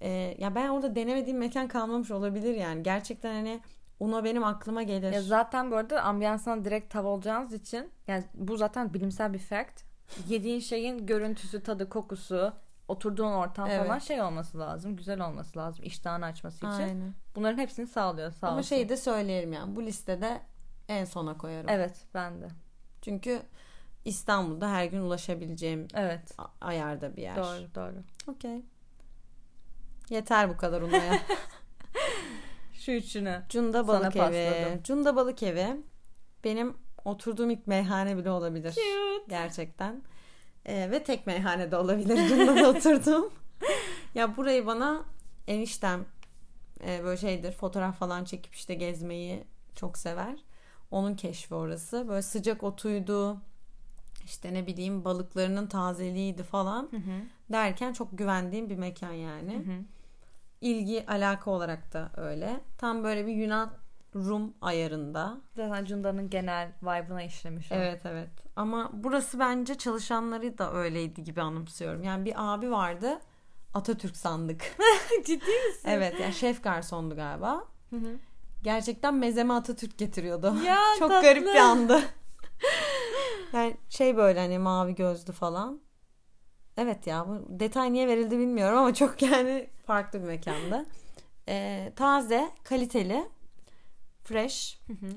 e, 0.00 0.36
ya 0.38 0.54
ben 0.54 0.68
orada 0.68 0.94
denemediğim 0.94 1.38
mekan 1.38 1.68
kalmamış 1.68 2.10
olabilir 2.10 2.54
yani. 2.54 2.82
Gerçekten 2.82 3.34
hani 3.34 3.60
Uno 4.00 4.24
benim 4.24 4.44
aklıma 4.44 4.82
gelir. 4.82 5.12
Ya 5.12 5.22
zaten 5.22 5.70
bu 5.70 5.76
arada 5.76 6.02
ambiyansına 6.02 6.64
direkt 6.64 6.92
tav 6.92 7.04
olacağınız 7.04 7.52
için 7.52 7.90
yani 8.06 8.24
bu 8.34 8.56
zaten 8.56 8.94
bilimsel 8.94 9.32
bir 9.32 9.38
fact. 9.38 9.82
Yediğin 10.28 10.60
şeyin 10.60 11.06
görüntüsü, 11.06 11.62
tadı, 11.62 11.88
kokusu, 11.88 12.52
oturduğun 12.88 13.32
ortam 13.32 13.68
evet. 13.70 13.86
falan 13.86 13.98
şey 13.98 14.22
olması 14.22 14.58
lazım. 14.58 14.96
Güzel 14.96 15.20
olması 15.20 15.58
lazım. 15.58 15.84
iştahını 15.84 16.24
açması 16.24 16.56
için. 16.56 16.66
Aynen. 16.66 17.14
Bunların 17.34 17.58
hepsini 17.58 17.86
sağlıyor. 17.86 18.32
Sağ 18.32 18.48
Ama 18.48 18.62
şeyi 18.62 18.88
de 18.88 18.96
söyleyelim 18.96 19.52
yani. 19.52 19.76
Bu 19.76 19.82
listede 19.82 20.40
en 20.88 21.04
sona 21.04 21.38
koyarım. 21.38 21.68
Evet 21.68 21.96
ben 22.14 22.42
de. 22.42 22.48
Çünkü 23.02 23.42
İstanbul'da 24.04 24.70
her 24.70 24.84
gün 24.84 25.00
ulaşabileceğim 25.00 25.88
evet. 25.94 26.36
ayarda 26.60 27.16
bir 27.16 27.22
yer. 27.22 27.36
Doğru 27.36 27.74
doğru. 27.74 28.02
Okey. 28.26 28.62
Yeter 30.10 30.48
bu 30.48 30.56
kadar 30.56 30.82
Uno'ya. 30.82 31.12
Şu 32.86 32.92
üçünü. 32.92 33.42
Cunda 33.48 33.88
Balık 33.88 34.16
Evi. 34.16 34.80
Cunda 34.84 35.16
Balık 35.16 35.42
Evi. 35.42 35.66
Benim 36.44 36.76
oturduğum 37.04 37.50
ilk 37.50 37.66
meyhane 37.66 38.16
bile 38.16 38.30
olabilir. 38.30 38.70
Cute. 38.70 39.24
Gerçekten. 39.28 40.02
Ee, 40.64 40.90
ve 40.90 41.04
tek 41.04 41.26
meyhanede 41.26 41.76
olabilir. 41.76 42.28
Cunda'da 42.28 42.68
oturdum. 42.70 43.30
ya 44.14 44.36
burayı 44.36 44.66
bana 44.66 45.04
eniştem 45.48 46.04
e, 46.86 47.04
böyle 47.04 47.16
şeydir 47.16 47.52
fotoğraf 47.52 47.98
falan 47.98 48.24
çekip 48.24 48.54
işte 48.54 48.74
gezmeyi 48.74 49.44
çok 49.74 49.98
sever. 49.98 50.44
Onun 50.90 51.14
keşfi 51.14 51.54
orası. 51.54 52.08
Böyle 52.08 52.22
sıcak 52.22 52.62
otuydu. 52.62 53.36
İşte 54.24 54.54
ne 54.54 54.66
bileyim 54.66 55.04
balıklarının 55.04 55.66
tazeliğiydi 55.66 56.42
falan. 56.42 56.88
Hı 56.90 56.96
hı. 56.96 57.22
Derken 57.52 57.92
çok 57.92 58.18
güvendiğim 58.18 58.70
bir 58.70 58.76
mekan 58.76 59.12
yani. 59.12 59.54
Hı 59.54 59.58
hı. 59.58 59.95
İlgi 60.60 61.06
alaka 61.08 61.50
olarak 61.50 61.92
da 61.92 62.10
öyle. 62.16 62.60
Tam 62.78 63.04
böyle 63.04 63.26
bir 63.26 63.32
Yunan 63.32 63.70
Rum 64.14 64.54
ayarında. 64.60 65.36
Zaten 65.56 65.84
Cunda'nın 65.84 66.30
genel 66.30 66.72
vibe'ına 66.82 67.22
işlemiş. 67.22 67.72
Evet 67.72 68.00
evet. 68.04 68.30
Ama 68.56 68.90
burası 68.92 69.38
bence 69.38 69.74
çalışanları 69.74 70.58
da 70.58 70.72
öyleydi 70.72 71.24
gibi 71.24 71.42
anımsıyorum. 71.42 72.02
Yani 72.02 72.24
bir 72.24 72.34
abi 72.36 72.70
vardı. 72.70 73.20
Atatürk 73.74 74.16
sandık. 74.16 74.76
Ciddi 75.26 75.50
misin? 75.66 75.88
Evet 75.88 76.20
yani 76.20 76.32
şef 76.34 76.62
garsondu 76.62 77.16
galiba. 77.16 77.64
Hı 77.90 77.96
hı. 77.96 78.16
Gerçekten 78.62 79.14
mezeme 79.14 79.54
Atatürk 79.54 79.98
getiriyordu. 79.98 80.56
Ya, 80.66 80.78
Çok 80.98 81.08
tatlı. 81.10 81.28
garip 81.28 81.42
bir 81.42 81.56
andı. 81.56 82.02
yani 83.52 83.76
şey 83.88 84.16
böyle 84.16 84.40
hani 84.40 84.58
mavi 84.58 84.94
gözlü 84.94 85.32
falan. 85.32 85.80
Evet 86.76 87.06
ya 87.06 87.28
bu 87.28 87.60
detay 87.60 87.92
niye 87.92 88.08
verildi 88.08 88.38
bilmiyorum 88.38 88.78
ama 88.78 88.94
çok 88.94 89.22
yani 89.22 89.70
farklı 89.86 90.22
bir 90.22 90.26
mekanda. 90.26 90.86
Ee, 91.48 91.92
taze, 91.96 92.50
kaliteli, 92.64 93.28
fresh. 94.24 94.80
Hı 94.86 94.92
hı. 94.92 95.10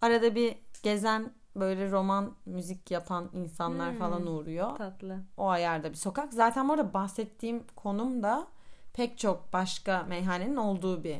Arada 0.00 0.34
bir 0.34 0.54
gezen 0.82 1.32
böyle 1.56 1.90
roman 1.90 2.34
müzik 2.46 2.90
yapan 2.90 3.30
insanlar 3.32 3.92
hmm, 3.92 3.98
falan 3.98 4.26
uğruyor. 4.26 4.76
Tatlı. 4.76 5.18
O 5.36 5.48
ayarda 5.48 5.90
bir 5.90 5.96
sokak. 5.96 6.32
Zaten 6.32 6.68
orada 6.68 6.94
bahsettiğim 6.94 7.64
konum 7.76 8.22
da 8.22 8.46
pek 8.92 9.18
çok 9.18 9.52
başka 9.52 10.02
meyhanenin 10.02 10.56
olduğu 10.56 11.04
bir 11.04 11.16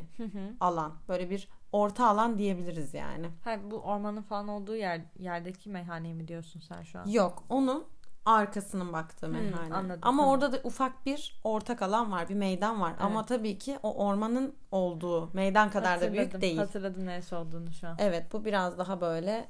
alan. 0.60 0.92
Böyle 1.08 1.30
bir 1.30 1.48
orta 1.72 2.08
alan 2.08 2.38
diyebiliriz 2.38 2.94
yani. 2.94 3.26
Hayır 3.44 3.60
bu 3.70 3.76
ormanın 3.76 4.22
falan 4.22 4.48
olduğu 4.48 4.76
yer 4.76 5.00
yerdeki 5.18 5.70
meyhaneyi 5.70 6.14
mi 6.14 6.28
diyorsun 6.28 6.60
sen 6.60 6.82
şu 6.82 6.98
an? 6.98 7.06
Yok 7.06 7.44
onun 7.48 7.84
arkasının 8.26 8.92
baktığı 8.92 9.26
hmm, 9.26 9.32
meyhane. 9.32 9.74
Anladım, 9.74 10.00
Ama 10.02 10.22
tamam. 10.22 10.28
orada 10.28 10.52
da 10.52 10.60
ufak 10.64 11.06
bir 11.06 11.40
ortak 11.44 11.82
alan 11.82 12.12
var, 12.12 12.28
bir 12.28 12.34
meydan 12.34 12.80
var. 12.80 12.90
Evet. 12.90 13.02
Ama 13.02 13.26
tabii 13.26 13.58
ki 13.58 13.78
o 13.82 14.06
ormanın 14.06 14.54
olduğu 14.70 15.30
meydan 15.34 15.70
kadar 15.70 15.90
hatırladım, 15.90 16.14
da 16.14 16.18
büyük 16.18 16.40
değil. 16.40 16.56
Hatırladım 16.56 17.06
neresi 17.06 17.34
olduğunu 17.34 17.72
şu 17.72 17.88
an. 17.88 17.96
Evet 17.98 18.32
bu 18.32 18.44
biraz 18.44 18.78
daha 18.78 19.00
böyle 19.00 19.48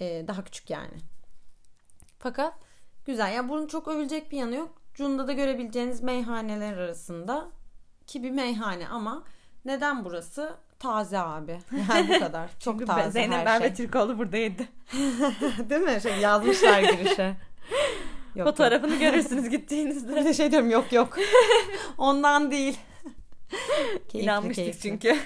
e, 0.00 0.28
daha 0.28 0.44
küçük 0.44 0.70
yani. 0.70 0.98
Fakat 2.18 2.54
güzel. 3.04 3.34
Yani 3.34 3.48
bunun 3.48 3.66
çok 3.66 3.88
övülecek 3.88 4.32
bir 4.32 4.38
yanı 4.38 4.54
yok. 4.54 4.82
Cunda'da 4.94 5.32
görebileceğiniz 5.32 6.02
meyhaneler 6.02 6.76
arasında 6.76 7.48
ki 8.06 8.22
bir 8.22 8.30
meyhane 8.30 8.88
ama 8.88 9.24
neden 9.64 10.04
burası? 10.04 10.56
Taze 10.78 11.18
abi. 11.18 11.58
Yani 11.90 12.08
bu 12.08 12.18
kadar. 12.18 12.50
Çok 12.60 12.86
taze 12.86 13.10
Zeynep 13.10 13.46
her 13.46 13.60
şey. 13.60 13.74
Türkoğlu 13.74 14.18
burada 14.18 14.36
yedi. 14.36 14.68
Değil 15.70 15.82
mi? 15.82 16.00
Şey 16.02 16.18
yazmışlar 16.18 16.82
girişe. 16.82 17.36
Yok, 18.34 18.48
Fotoğrafını 18.48 18.90
yok. 18.90 19.00
görürsünüz 19.00 19.48
gittiğinizde. 19.48 20.16
Bir 20.16 20.24
de 20.24 20.34
şey 20.34 20.50
diyorum 20.50 20.70
yok 20.70 20.92
yok. 20.92 21.18
Ondan 21.98 22.50
değil. 22.50 22.78
keyifli, 24.08 24.18
İnanmıştık 24.18 24.64
keyifli. 24.64 24.80
çünkü. 24.80 25.16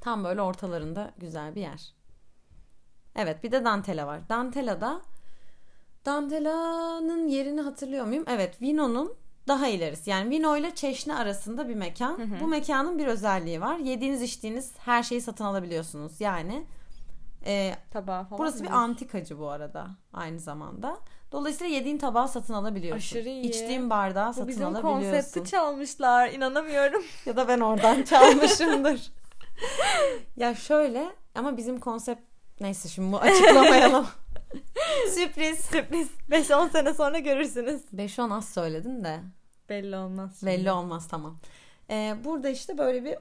Tam 0.00 0.24
böyle 0.24 0.42
ortalarında 0.42 1.10
güzel 1.18 1.54
bir 1.54 1.60
yer. 1.60 1.94
Evet 3.16 3.44
bir 3.44 3.52
de 3.52 3.64
Dantela 3.64 4.06
var. 4.06 4.28
Dantela'da 4.28 5.02
Dantela'nın 6.06 7.28
yerini 7.28 7.60
hatırlıyor 7.60 8.04
muyum? 8.04 8.24
Evet 8.28 8.62
Vino'nun 8.62 9.14
daha 9.48 9.68
ilerisi. 9.68 10.10
Yani 10.10 10.30
Vino 10.30 10.56
ile 10.56 10.74
Çeşne 10.74 11.14
arasında 11.14 11.68
bir 11.68 11.74
mekan. 11.74 12.18
Hı 12.18 12.22
hı. 12.22 12.40
Bu 12.40 12.46
mekanın 12.46 12.98
bir 12.98 13.06
özelliği 13.06 13.60
var. 13.60 13.78
Yediğiniz 13.78 14.22
içtiğiniz 14.22 14.72
her 14.78 15.02
şeyi 15.02 15.20
satın 15.20 15.44
alabiliyorsunuz. 15.44 16.20
Yani 16.20 16.66
e, 17.46 17.74
tabağı 17.90 18.24
falan. 18.24 18.38
Burası 18.38 18.64
bir 18.64 18.70
antikacı 18.70 19.38
bu 19.38 19.48
arada 19.48 19.88
aynı 20.12 20.40
zamanda. 20.40 20.98
Dolayısıyla 21.32 21.74
yediğin 21.74 21.98
tabağı 21.98 22.28
satın 22.28 22.54
alabiliyorsun. 22.54 22.98
Aşırı 22.98 23.28
iyi. 23.28 23.42
İçtiğin 23.42 23.90
bardağı 23.90 24.34
satın 24.34 24.48
bizim 24.48 24.66
alabiliyorsun. 24.66 25.00
Bizim 25.00 25.22
konsepti 25.22 25.50
çalmışlar. 25.50 26.28
İnanamıyorum. 26.28 27.02
ya 27.26 27.36
da 27.36 27.48
ben 27.48 27.60
oradan 27.60 28.02
çalmışımdır. 28.02 29.12
ya 30.36 30.54
şöyle 30.54 31.08
ama 31.34 31.56
bizim 31.56 31.80
konsept 31.80 32.22
neyse 32.60 32.88
şimdi 32.88 33.12
bu 33.12 33.18
açıklamayalım. 33.18 34.06
Sürpriz. 35.14 35.58
Sürpriz. 35.58 36.08
5-10 36.30 36.70
sene 36.70 36.94
sonra 36.94 37.18
görürsünüz. 37.18 37.82
5-10 37.94 38.34
az 38.34 38.48
söyledin 38.48 39.04
de. 39.04 39.20
Belli 39.68 39.96
olmaz. 39.96 40.36
Şimdi. 40.40 40.52
Belli 40.52 40.72
olmaz 40.72 41.08
tamam. 41.08 41.38
Ee, 41.90 42.16
burada 42.24 42.48
işte 42.48 42.78
böyle 42.78 43.04
bir 43.04 43.14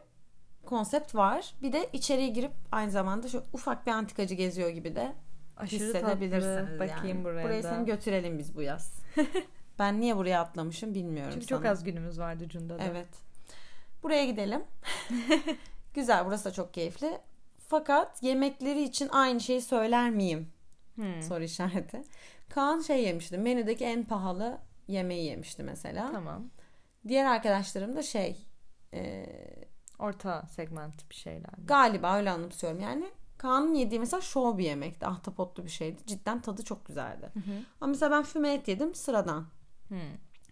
konsept 0.65 1.15
var. 1.15 1.53
Bir 1.61 1.73
de 1.73 1.89
içeriye 1.93 2.27
girip 2.27 2.51
aynı 2.71 2.91
zamanda 2.91 3.27
şu 3.27 3.43
ufak 3.53 3.87
bir 3.87 3.91
antikacı 3.91 4.35
geziyor 4.35 4.69
gibi 4.69 4.95
de 4.95 5.13
Aşırı 5.57 5.83
hissedebilirsiniz. 5.83 6.55
Tatlı. 6.55 6.79
Bakayım 6.79 7.17
yani. 7.17 7.23
buraya 7.23 7.43
Buraya 7.43 7.63
da. 7.63 7.69
seni 7.69 7.85
götürelim 7.85 8.37
biz 8.39 8.55
bu 8.55 8.61
yaz. 8.61 8.93
ben 9.79 10.01
niye 10.01 10.17
buraya 10.17 10.41
atlamışım 10.41 10.93
bilmiyorum 10.93 11.31
Çünkü 11.33 11.45
sana. 11.45 11.59
çok 11.59 11.65
az 11.65 11.83
günümüz 11.83 12.19
vardı 12.19 12.49
Cunda'da. 12.49 12.83
Evet. 12.83 13.07
Buraya 14.03 14.25
gidelim. 14.25 14.63
Güzel 15.93 16.25
burası 16.25 16.45
da 16.45 16.51
çok 16.51 16.73
keyifli. 16.73 17.19
Fakat 17.67 18.23
yemekleri 18.23 18.83
için 18.83 19.09
aynı 19.11 19.39
şeyi 19.39 19.61
söyler 19.61 20.09
miyim? 20.09 20.49
Hmm. 20.95 21.21
Soru 21.21 21.43
işareti. 21.43 22.01
Kaan 22.49 22.79
şey 22.81 23.03
yemişti. 23.03 23.37
Menüdeki 23.37 23.85
en 23.85 24.03
pahalı 24.03 24.57
yemeği 24.87 25.25
yemişti 25.25 25.63
mesela. 25.63 26.11
Tamam. 26.11 26.49
Diğer 27.07 27.25
arkadaşlarım 27.25 27.95
da 27.95 28.03
şey 28.03 28.45
e, 28.93 29.25
orta 29.99 30.47
segment 30.47 31.09
bir 31.09 31.15
şeyler. 31.15 31.53
Galiba 31.65 32.17
öyle 32.17 32.31
anımsıyorum. 32.31 32.79
Yani 32.79 33.09
Kaan'ın 33.37 33.73
yediği 33.73 33.99
mesela 33.99 34.21
şov 34.21 34.57
bir 34.57 34.63
yemekti. 34.63 35.05
Ahtapotlu 35.05 35.65
bir 35.65 35.69
şeydi. 35.69 36.01
Cidden 36.07 36.41
tadı 36.41 36.63
çok 36.63 36.85
güzeldi. 36.85 37.31
Hı 37.33 37.39
hı. 37.39 37.63
Ama 37.81 37.89
mesela 37.89 38.11
ben 38.11 38.23
füme 38.23 38.53
et 38.53 38.67
yedim 38.67 38.95
sıradan. 38.95 39.47
Hı. 39.89 39.95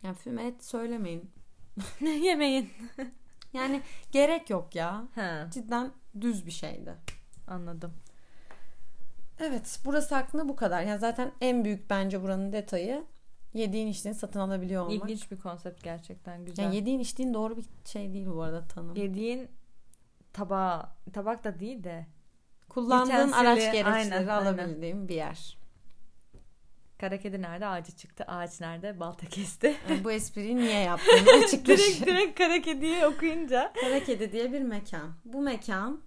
Yani 0.03 0.15
füme 0.15 0.47
et 0.47 0.63
söylemeyin. 0.63 1.31
Yemeyin. 2.01 2.69
yani 3.53 3.81
gerek 4.11 4.49
yok 4.49 4.75
ya. 4.75 5.07
He. 5.15 5.51
Cidden 5.51 5.91
düz 6.21 6.45
bir 6.45 6.51
şeydi. 6.51 6.95
Anladım. 7.47 7.93
Evet 9.39 9.79
burası 9.85 10.15
hakkında 10.15 10.49
bu 10.49 10.55
kadar. 10.55 10.81
Yani 10.81 10.99
zaten 10.99 11.31
en 11.41 11.65
büyük 11.65 11.89
bence 11.89 12.21
buranın 12.21 12.51
detayı 12.51 13.03
yediğin 13.53 13.87
içtiğini 13.87 14.15
satın 14.15 14.39
alabiliyor 14.39 14.85
olmak. 14.85 15.09
İlginç 15.09 15.31
bir 15.31 15.37
konsept 15.37 15.83
gerçekten 15.83 16.45
güzel. 16.45 16.63
Yani 16.63 16.75
yediğin 16.75 16.99
içtiğin 16.99 17.33
doğru 17.33 17.57
bir 17.57 17.65
şey 17.85 18.13
değil 18.13 18.27
bu 18.27 18.41
arada 18.41 18.67
tanım. 18.67 18.95
Yediğin 18.95 19.49
tabağı, 20.33 20.89
tabak 21.13 21.43
da 21.43 21.59
değil 21.59 21.83
de 21.83 22.07
Kullandığın 22.69 23.31
araç 23.31 23.59
gereçleri 23.59 23.85
aynen, 23.85 24.27
alabildiğim 24.27 25.07
bir 25.07 25.15
yer. 25.15 25.57
kara 26.99 27.17
kedi 27.19 27.41
nerede 27.41 27.65
ağacı 27.67 27.91
çıktı, 27.91 28.23
ağaç 28.27 28.61
nerede 28.61 28.99
balta 28.99 29.25
kesti. 29.27 29.75
Yani 29.89 30.03
bu 30.03 30.11
espriyi 30.19 30.55
niye 30.55 30.79
yaptığını 30.79 31.43
açıkla. 31.45 31.65
direkt 31.77 32.05
direkt 32.05 32.37
kara 32.37 32.61
kediyi 32.61 33.05
okuyunca 33.05 33.73
Kara 33.81 34.03
Kedi 34.03 34.31
diye 34.31 34.53
bir 34.53 34.61
mekan. 34.61 35.13
Bu 35.25 35.41
mekan 35.41 36.01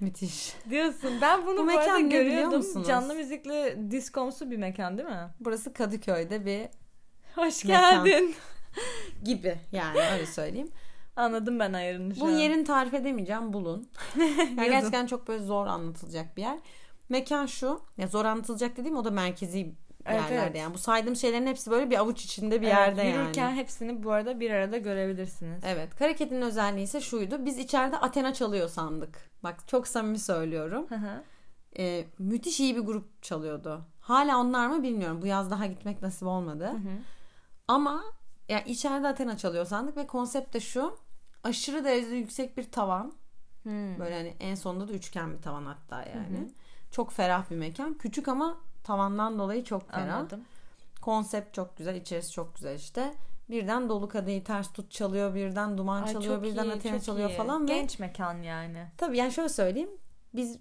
müthiş. 0.00 0.54
diyorsun. 0.70 1.18
Ben 1.20 1.46
bunu 1.46 1.56
Bu 1.56 1.60
bu, 1.60 1.64
mekan 1.64 2.10
görüyordum. 2.10 2.84
Canlı 2.86 3.14
müzikli 3.14 3.78
diskomsu 3.90 4.50
bir 4.50 4.56
mekan 4.56 4.98
değil 4.98 5.08
mi? 5.08 5.28
Burası 5.40 5.72
Kadıköy'de 5.72 6.46
bir 6.46 6.68
Hoş 7.34 7.64
Mekan. 7.64 8.04
geldin. 8.04 8.34
gibi 9.24 9.58
yani 9.72 9.98
öyle 10.12 10.26
söyleyeyim. 10.26 10.70
Anladım 11.20 11.58
ben 11.58 11.72
ayarını 11.72 12.14
şu 12.14 12.20
Bu 12.20 12.26
an. 12.26 12.30
yerin 12.30 12.64
tarif 12.64 12.94
edemeyeceğim 12.94 13.52
bulun. 13.52 13.88
Yani 14.56 14.70
gerçekten 14.70 15.06
çok 15.06 15.28
böyle 15.28 15.42
zor 15.42 15.66
anlatılacak 15.66 16.36
bir 16.36 16.42
yer. 16.42 16.58
Mekan 17.08 17.46
şu. 17.46 17.80
Ya 17.96 18.06
zor 18.06 18.24
anlatılacak 18.24 18.76
dediğim 18.76 18.96
o 18.96 19.04
da 19.04 19.10
merkezi 19.10 19.74
Evet, 20.06 20.20
yerlerde 20.20 20.46
evet. 20.46 20.56
yani. 20.56 20.74
Bu 20.74 20.78
saydığım 20.78 21.16
şeylerin 21.16 21.46
hepsi 21.46 21.70
böyle 21.70 21.90
bir 21.90 21.98
avuç 21.98 22.24
içinde 22.24 22.60
bir 22.62 22.66
Evet, 22.66 22.76
yerde 22.76 23.02
Yürürken 23.02 23.48
yani. 23.48 23.56
hepsini 23.56 24.02
bu 24.02 24.12
arada 24.12 24.40
bir 24.40 24.50
arada 24.50 24.78
görebilirsiniz. 24.78 25.62
Evet. 25.66 25.94
Kara 25.96 26.14
Kedi'nin 26.14 26.42
özelliği 26.42 26.84
ise 26.84 27.00
şuydu. 27.00 27.44
Biz 27.44 27.58
içeride 27.58 27.96
Athena 27.96 28.34
çalıyor 28.34 28.68
sandık. 28.68 29.18
Bak 29.42 29.68
çok 29.68 29.88
samimi 29.88 30.18
söylüyorum. 30.18 30.86
Hı 30.88 30.94
hı. 30.94 31.22
Ee, 31.78 32.04
müthiş 32.18 32.60
iyi 32.60 32.76
bir 32.76 32.80
grup 32.80 33.22
çalıyordu. 33.22 33.80
Hala 34.00 34.38
onlar 34.38 34.66
mı 34.66 34.82
bilmiyorum. 34.82 35.22
Bu 35.22 35.26
yaz 35.26 35.50
daha 35.50 35.66
gitmek 35.66 36.02
nasip 36.02 36.28
olmadı. 36.28 36.64
Hı 36.66 36.76
hı. 36.76 36.98
Ama 37.68 38.02
yani 38.48 38.62
içeride 38.66 39.08
Athena 39.08 39.36
çalıyor 39.36 39.64
sandık 39.64 39.96
ve 39.96 40.06
konsept 40.06 40.54
de 40.54 40.60
şu. 40.60 40.96
Aşırı 41.44 41.84
derecede 41.84 42.14
yüksek 42.14 42.56
bir 42.56 42.70
tavan. 42.70 43.12
Hmm. 43.62 43.98
Böyle 43.98 44.14
hani 44.14 44.34
en 44.40 44.54
sonunda 44.54 44.88
da 44.88 44.92
üçgen 44.92 45.32
bir 45.36 45.42
tavan 45.42 45.66
hatta 45.66 45.96
yani. 46.08 46.48
Çok 46.90 47.12
ferah 47.12 47.50
bir 47.50 47.56
mekan. 47.56 47.94
Küçük 47.98 48.28
ama 48.28 48.58
tavandan 48.84 49.38
dolayı 49.38 49.64
çok 49.64 49.90
ferah. 49.90 50.14
Anladım. 50.14 50.44
Konsept 51.00 51.54
çok 51.54 51.76
güzel, 51.76 51.94
içerisi 51.94 52.32
çok 52.32 52.54
güzel 52.54 52.74
işte. 52.74 53.14
Birden 53.50 53.88
dolu 53.88 54.08
kadehi 54.08 54.44
ters 54.44 54.72
tut 54.72 54.90
çalıyor, 54.90 55.34
birden 55.34 55.78
duman 55.78 56.02
Ay, 56.02 56.12
çalıyor, 56.12 56.42
birden 56.42 56.80
iyi, 56.94 57.02
çalıyor 57.02 57.30
iyi. 57.30 57.36
falan 57.36 57.68
ve 57.68 57.74
Genç 57.74 57.98
mekan 57.98 58.42
yani. 58.42 58.86
tabii 58.96 59.18
yani 59.18 59.32
şöyle 59.32 59.48
söyleyeyim. 59.48 59.90
Biz 60.34 60.58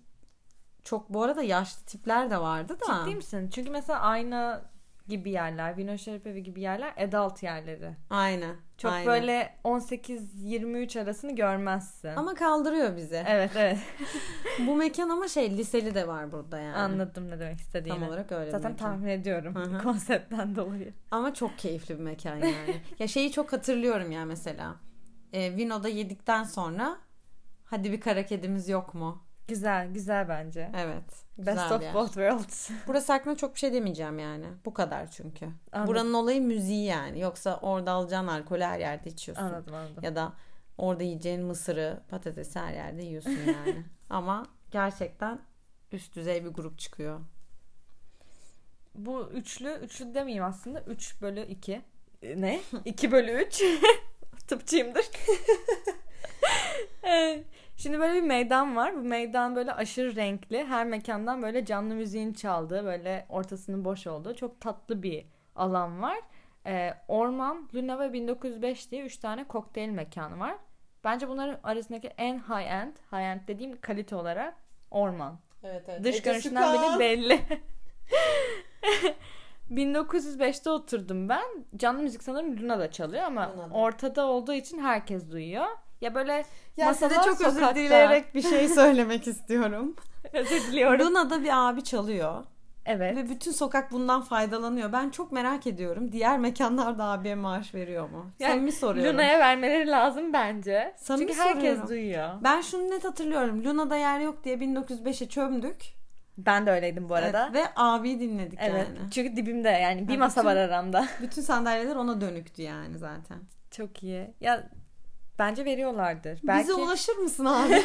çok 0.84 1.10
bu 1.10 1.24
arada 1.24 1.44
yaşlı 1.44 1.86
tipler 1.86 2.32
de 2.32 2.38
vardı 2.42 2.78
da. 2.80 3.04
Ciddi 3.06 3.16
misin? 3.16 3.50
Çünkü 3.50 3.70
mesela 3.72 4.00
ayna 4.00 4.62
gibi 5.08 5.30
yerler, 5.30 5.78
Vino 5.78 5.98
Şerepevi 5.98 6.44
gibi 6.44 6.62
yerler 6.62 6.94
adult 7.08 7.44
yerleri. 7.44 7.96
Aynen. 8.10 8.56
Çok 8.80 8.92
aynen. 8.92 9.08
böyle 9.08 9.56
18-23 9.64 11.02
arasını 11.02 11.36
görmezsin. 11.36 12.16
ama 12.16 12.34
kaldırıyor 12.34 12.98
bizi. 12.98 13.24
Evet 13.28 13.52
evet 13.56 13.78
Bu 14.68 14.76
mekan 14.76 15.10
ama 15.10 15.28
şey 15.28 15.58
liseli 15.58 15.96
de 15.96 16.08
var 16.08 16.32
burada 16.32 16.60
yani. 16.60 16.76
anladım 16.76 17.30
ne 17.30 17.40
demek 17.40 17.60
istediğini. 17.60 18.00
Tam 18.00 18.08
olarak 18.08 18.32
öyle 18.32 18.52
Zaten 18.52 18.76
tahmin 18.76 19.08
ediyorum 19.08 19.56
Hı 19.56 19.64
hı. 19.64 19.78
konseptten 19.84 20.56
dolayı. 20.56 20.94
Ama 21.12 21.34
çok 21.34 21.58
keyifli 21.58 22.00
bir 22.00 22.04
mekan 22.04 22.36
yani. 22.36 22.82
ya 23.00 23.08
şeyi 23.08 23.32
çok 23.32 23.54
hatırlıyorum 23.54 24.12
ya 24.12 24.26
mesela. 24.26 24.76
E, 25.34 25.58
Vino'da 25.58 25.90
yedikten 25.90 26.44
sonra 26.44 26.98
hadi 27.66 27.92
bir 27.92 28.02
kara 28.02 28.26
kedimiz 28.26 28.70
yok 28.70 28.94
mu? 28.94 29.24
Güzel 29.50 29.88
güzel 29.94 30.30
bence. 30.30 30.72
Evet. 30.76 31.04
Best 31.38 31.72
of 31.72 31.82
yer. 31.82 31.94
both 31.94 32.14
worlds. 32.14 32.70
Burası 32.88 33.14
hakkında 33.14 33.38
çok 33.38 33.54
bir 33.54 33.60
şey 33.60 33.74
demeyeceğim 33.74 34.20
yani. 34.20 34.46
Bu 34.66 34.74
kadar 34.74 35.12
çünkü. 35.12 35.46
Anladım. 35.72 35.88
Buranın 35.88 36.14
olayı 36.14 36.42
müziği 36.42 36.86
yani. 36.86 37.20
Yoksa 37.20 37.60
orada 37.62 37.92
alacağın 37.92 38.28
alkolü 38.28 38.64
her 38.64 38.80
yerde 38.80 39.10
içiyorsun. 39.10 39.44
Anladım 39.44 39.76
anladım. 39.76 40.04
Ya 40.04 40.16
da 40.16 40.34
orada 40.78 41.04
yiyeceğin 41.04 41.44
mısırı, 41.44 42.00
patatesi 42.10 42.60
her 42.60 42.74
yerde 42.74 43.04
yiyorsun 43.04 43.32
yani. 43.48 43.84
Ama 44.10 44.46
gerçekten 44.72 45.40
üst 45.92 46.16
düzey 46.16 46.46
bir 46.46 46.50
grup 46.50 46.80
çıkıyor. 46.80 47.20
Bu 48.96 49.30
üçlü, 49.34 49.72
üçlü 49.74 50.14
demeyeyim 50.14 50.44
aslında. 50.44 50.82
3 50.82 51.22
bölü 51.22 51.42
2. 51.46 51.82
Ne? 52.24 52.62
2 52.86 53.12
bölü 53.12 53.32
3. 53.32 53.64
Tıpçıyımdır. 54.48 55.06
Evet. 57.04 57.46
Şimdi 57.80 58.00
böyle 58.00 58.14
bir 58.14 58.28
meydan 58.28 58.76
var. 58.76 58.96
Bu 58.96 59.02
meydan 59.02 59.56
böyle 59.56 59.74
aşırı 59.74 60.16
renkli. 60.16 60.66
Her 60.66 60.86
mekandan 60.86 61.42
böyle 61.42 61.66
canlı 61.66 61.96
müziğin 61.96 62.34
çaldığı, 62.34 62.86
böyle 62.86 63.26
ortasının 63.30 63.86
boş 63.86 64.08
olduğu 64.08 64.36
çok 64.36 64.62
tatlı 64.62 65.04
bir 65.04 65.26
alan 65.56 66.02
var. 66.02 66.18
Ee, 66.66 66.94
Orman, 67.08 67.70
Luna 67.76 68.00
ve 68.00 68.14
1905 68.14 68.92
diye 68.92 69.04
3 69.04 69.18
tane 69.18 69.44
kokteyl 69.44 69.90
mekanı 69.90 70.40
var. 70.40 70.56
Bence 71.04 71.28
bunların 71.28 71.60
arasındaki 71.64 72.08
en 72.08 72.40
high 72.40 72.72
end, 72.72 72.94
high 73.12 73.32
end 73.32 73.42
dediğim 73.48 73.82
kalite 73.82 74.16
olarak 74.16 74.54
Orman. 74.92 75.40
Evet 75.64 75.84
evet. 75.88 76.04
Dış 76.04 76.22
görünüşünden 76.22 76.74
bile 76.74 77.00
belli. 77.00 77.40
1905'te 79.72 80.70
oturdum 80.70 81.30
ben. 81.30 81.46
Canlı 81.76 82.02
müzik 82.02 82.24
sanırım 82.24 82.64
Luna'da 82.64 82.92
çalıyor 82.92 83.24
ama 83.24 83.50
Luna'da. 83.50 83.74
ortada 83.74 84.26
olduğu 84.28 84.54
için 84.54 84.80
herkes 84.80 85.32
duyuyor. 85.32 85.68
Ya 86.02 86.16
böyle 86.16 86.46
Ya 86.78 86.86
masalar 86.86 87.24
çok 87.24 87.42
özür 87.42 87.46
sokakta. 87.54 87.76
dileyerek 87.76 88.36
bir 88.36 88.42
şey 88.42 88.68
söylemek 88.70 89.28
istiyorum. 89.28 89.96
özür 90.34 90.62
diliyorum. 90.62 91.06
Luna'da 91.06 91.44
bir 91.44 91.70
abi 91.70 91.84
çalıyor. 91.84 92.44
Evet. 92.86 93.16
Ve 93.18 93.30
bütün 93.30 93.52
sokak 93.52 93.92
bundan 93.92 94.22
faydalanıyor. 94.22 94.92
Ben 94.92 95.10
çok 95.10 95.32
merak 95.32 95.68
ediyorum. 95.68 96.12
Diğer 96.12 96.40
mekanlarda 96.40 97.04
abiye 97.04 97.36
maaş 97.36 97.74
veriyor 97.76 98.10
mu? 98.10 98.32
Yani 98.40 98.52
Samimi 98.52 98.72
soruyorum. 98.72 99.14
Luna'ya 99.14 99.40
vermeleri 99.40 99.88
lazım 99.88 100.34
bence. 100.34 100.94
Samimi 100.98 101.28
Çünkü 101.28 101.40
herkes 101.42 101.62
soruyorum. 101.64 101.88
duyuyor. 101.90 102.30
Ben 102.44 102.62
şunu 102.62 102.90
net 102.90 103.04
hatırlıyorum. 103.06 103.64
Luna'da 103.66 103.96
yer 103.98 104.20
yok 104.20 104.44
diye 104.44 104.56
1905'e 104.56 105.30
çömdük. 105.30 105.84
Ben 106.38 106.66
de 106.66 106.72
öyleydim 106.72 107.10
bu 107.10 107.16
arada. 107.16 107.50
Evet, 107.52 107.56
ve 107.66 107.70
abiyi 107.76 108.20
dinledik 108.20 108.60
Evet. 108.62 108.88
yani. 108.98 109.12
Çünkü 109.12 109.36
dibimde 109.36 109.70
yani 109.70 110.08
bir 110.08 110.14
Ha, 110.14 110.20
masa 110.20 110.42
bütün- 110.42 110.50
var 110.52 110.56
aramda. 110.58 111.06
Bütün 111.22 111.42
sandalyeler 111.42 111.96
ona 111.96 112.22
dönüktü 112.22 112.62
yani 112.62 112.98
zaten. 112.98 113.38
Çok 113.72 114.04
iyi. 114.04 114.34
Ya 114.42 114.70
bence 115.40 115.66
veriyorlardır. 115.66 116.40
Belki 116.44 116.64
Bize 116.64 116.74
ulaşır 116.74 117.16
mısın 117.18 117.46
abi? 117.46 117.84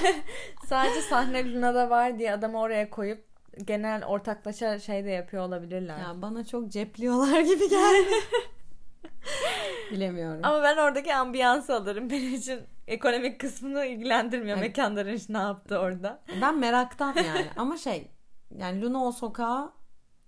sadece 0.66 1.00
sahne 1.00 1.54
Luna'da 1.54 1.90
var 1.90 2.18
diye 2.18 2.32
adamı 2.32 2.60
oraya 2.60 2.90
koyup 2.90 3.24
genel 3.64 4.04
ortaklaşa 4.04 4.78
şey 4.78 5.04
de 5.04 5.10
yapıyor 5.10 5.42
olabilirler. 5.42 5.98
ya 5.98 6.22
bana 6.22 6.44
çok 6.46 6.68
cepliyorlar 6.68 7.40
gibi 7.40 7.68
geldi. 7.68 8.14
Bilemiyorum. 9.90 10.40
Ama 10.42 10.62
ben 10.62 10.76
oradaki 10.76 11.14
ambiyansı 11.14 11.74
alırım. 11.74 12.10
Benim 12.10 12.34
için 12.34 12.60
ekonomik 12.86 13.40
kısmını 13.40 13.86
ilgilendirmiyor. 13.86 14.58
Evet. 14.58 14.66
Mekanların 14.68 15.20
ne 15.28 15.38
yaptı 15.38 15.78
orada. 15.78 16.22
Ben 16.40 16.58
meraktan 16.58 17.14
yani. 17.16 17.46
Ama 17.56 17.76
şey 17.76 18.10
yani 18.58 18.82
Luna 18.82 19.04
o 19.04 19.12
sokağı 19.12 19.72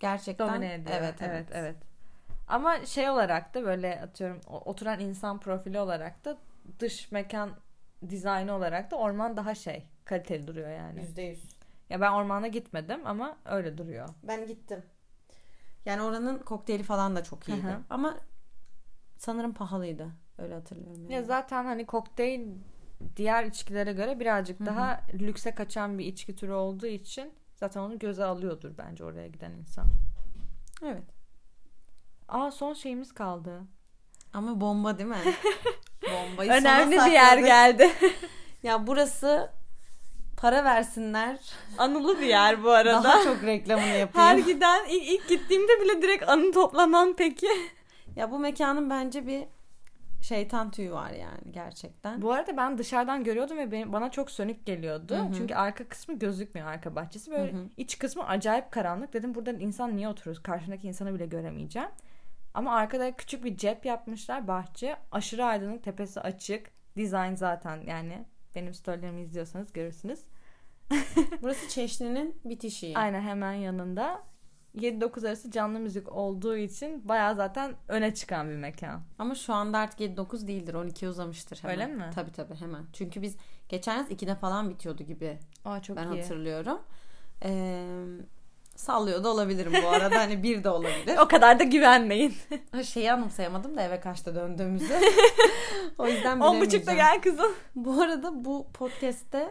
gerçekten 0.00 0.48
Domine 0.48 0.74
ediyor. 0.74 0.96
Evet, 1.00 1.14
evet, 1.20 1.30
evet. 1.30 1.48
evet. 1.52 1.76
Ama 2.48 2.86
şey 2.86 3.10
olarak 3.10 3.54
da 3.54 3.64
böyle 3.64 4.00
atıyorum 4.00 4.40
oturan 4.48 5.00
insan 5.00 5.40
profili 5.40 5.80
olarak 5.80 6.24
da 6.24 6.36
dış 6.78 7.12
mekan 7.12 7.50
dizaynı 8.08 8.52
olarak 8.52 8.90
da 8.90 8.96
orman 8.96 9.36
daha 9.36 9.54
şey 9.54 9.88
kaliteli 10.04 10.46
duruyor 10.46 10.70
yani. 10.70 11.00
Yüzde 11.00 11.22
yüz. 11.22 11.56
Ya 11.90 12.00
ben 12.00 12.12
ormana 12.12 12.46
gitmedim 12.46 13.06
ama 13.06 13.36
öyle 13.44 13.78
duruyor. 13.78 14.08
Ben 14.22 14.46
gittim. 14.46 14.82
Yani 15.84 16.02
oranın 16.02 16.38
kokteyli 16.38 16.82
falan 16.82 17.16
da 17.16 17.22
çok 17.22 17.48
iyiydi. 17.48 17.62
Hı 17.62 17.68
hı. 17.68 17.82
Ama 17.90 18.16
sanırım 19.16 19.54
pahalıydı. 19.54 20.08
Öyle 20.38 20.54
hatırlıyorum. 20.54 21.02
Yani. 21.02 21.14
Ya 21.14 21.22
zaten 21.22 21.64
hani 21.64 21.86
kokteyl 21.86 22.48
diğer 23.16 23.44
içkilere 23.44 23.92
göre 23.92 24.20
birazcık 24.20 24.66
daha 24.66 25.00
lükse 25.14 25.54
kaçan 25.54 25.98
bir 25.98 26.04
içki 26.04 26.36
türü 26.36 26.52
olduğu 26.52 26.86
için 26.86 27.32
zaten 27.54 27.80
onu 27.80 27.98
göze 27.98 28.24
alıyordur 28.24 28.78
bence 28.78 29.04
oraya 29.04 29.28
giden 29.28 29.52
insan. 29.52 29.86
Evet. 30.82 31.04
Aa 32.28 32.50
son 32.50 32.74
şeyimiz 32.74 33.12
kaldı. 33.12 33.62
Ama 34.32 34.60
bomba 34.60 34.98
değil 34.98 35.08
mi? 35.08 35.16
Bombayı 36.02 36.50
Önemli 36.52 36.96
bir 36.96 37.10
yer 37.12 37.38
geldi. 37.38 37.90
Ya 38.62 38.86
burası 38.86 39.50
para 40.36 40.64
versinler. 40.64 41.38
Anılı 41.78 42.20
bir 42.20 42.26
yer 42.26 42.64
bu 42.64 42.70
arada. 42.70 43.04
Daha 43.04 43.24
çok 43.24 43.42
reklamını 43.42 43.86
Her 43.86 43.98
yapayım. 43.98 44.46
giden 44.46 44.84
ilk, 44.88 45.08
ilk 45.08 45.28
gittiğimde 45.28 45.72
bile 45.80 46.02
direkt 46.02 46.28
anı 46.28 46.52
toplamam 46.52 47.14
peki. 47.16 47.48
Ya 48.16 48.30
bu 48.30 48.38
mekanın 48.38 48.90
bence 48.90 49.26
bir 49.26 49.44
şeytan 50.22 50.70
tüyü 50.70 50.92
var 50.92 51.10
yani 51.10 51.52
gerçekten. 51.52 52.22
Bu 52.22 52.32
arada 52.32 52.56
ben 52.56 52.78
dışarıdan 52.78 53.24
görüyordum 53.24 53.58
ve 53.58 53.72
benim, 53.72 53.92
bana 53.92 54.10
çok 54.10 54.30
sönük 54.30 54.66
geliyordu. 54.66 55.16
Hı 55.16 55.22
hı. 55.22 55.32
Çünkü 55.36 55.54
arka 55.54 55.88
kısmı 55.88 56.18
gözükmüyor 56.18 56.68
arka 56.68 56.96
bahçesi. 56.96 57.30
Böyle 57.30 57.52
Hı 57.52 57.56
hı. 57.56 57.68
iç 57.76 57.98
kısmı 57.98 58.26
acayip 58.26 58.70
karanlık. 58.70 59.12
Dedim 59.12 59.34
burada 59.34 59.52
insan 59.52 59.96
niye 59.96 60.08
oturuyoruz? 60.08 60.42
Karşındaki 60.42 60.88
insanı 60.88 61.14
bile 61.14 61.26
göremeyeceğim. 61.26 61.88
Ama 62.56 62.74
arkada 62.74 63.16
küçük 63.16 63.44
bir 63.44 63.56
cep 63.56 63.86
yapmışlar 63.86 64.48
bahçe. 64.48 64.96
Aşırı 65.12 65.44
aydınlık, 65.44 65.84
tepesi 65.84 66.20
açık. 66.20 66.70
Dizayn 66.96 67.34
zaten 67.34 67.80
yani 67.86 68.24
benim 68.54 68.74
storylerimi 68.74 69.20
izliyorsanız 69.22 69.72
görürsünüz. 69.72 70.20
Burası 71.42 71.68
Çeşni'nin 71.68 72.40
bitişiği. 72.44 72.98
Aynen 72.98 73.20
hemen 73.20 73.52
yanında. 73.52 74.22
7-9 74.76 75.28
arası 75.28 75.50
canlı 75.50 75.78
müzik 75.78 76.12
olduğu 76.12 76.56
için 76.56 77.08
baya 77.08 77.34
zaten 77.34 77.74
öne 77.88 78.14
çıkan 78.14 78.50
bir 78.50 78.56
mekan. 78.56 79.02
Ama 79.18 79.34
şu 79.34 79.54
anda 79.54 79.78
artık 79.78 80.00
7-9 80.00 80.46
değildir. 80.46 80.74
12 80.74 81.08
uzamıştır 81.08 81.58
hemen. 81.62 81.74
Öyle 81.80 81.86
mi? 81.86 82.10
Tabii 82.14 82.32
tabii 82.32 82.54
hemen. 82.54 82.84
Çünkü 82.92 83.22
biz 83.22 83.36
geçen 83.68 83.96
yaz 83.96 84.10
2'de 84.10 84.34
falan 84.34 84.70
bitiyordu 84.70 85.02
gibi 85.02 85.38
Aa 85.64 85.82
çok 85.82 85.96
ben 85.96 86.10
iyi. 86.10 86.22
hatırlıyorum. 86.22 86.78
Ee, 87.42 87.86
sallıyor 88.76 89.24
da 89.24 89.28
olabilirim 89.28 89.72
bu 89.84 89.88
arada. 89.88 90.18
hani 90.18 90.42
bir 90.42 90.64
de 90.64 90.70
olabilir. 90.70 91.16
O 91.20 91.28
kadar 91.28 91.58
da 91.58 91.64
güvenmeyin. 91.64 92.34
Şeyi 92.84 93.12
anımsayamadım 93.12 93.76
da 93.76 93.82
eve 93.82 94.00
kaçta 94.00 94.34
döndüğümüzü. 94.34 94.94
o 95.98 96.06
yüzden 96.06 96.40
10 96.40 96.52
bilemeyeceğim. 96.52 96.60
buçukta 96.60 96.94
gel 96.94 97.20
kızım. 97.22 97.54
Bu 97.74 98.02
arada 98.02 98.44
bu 98.44 98.66
podcast'te 98.74 99.48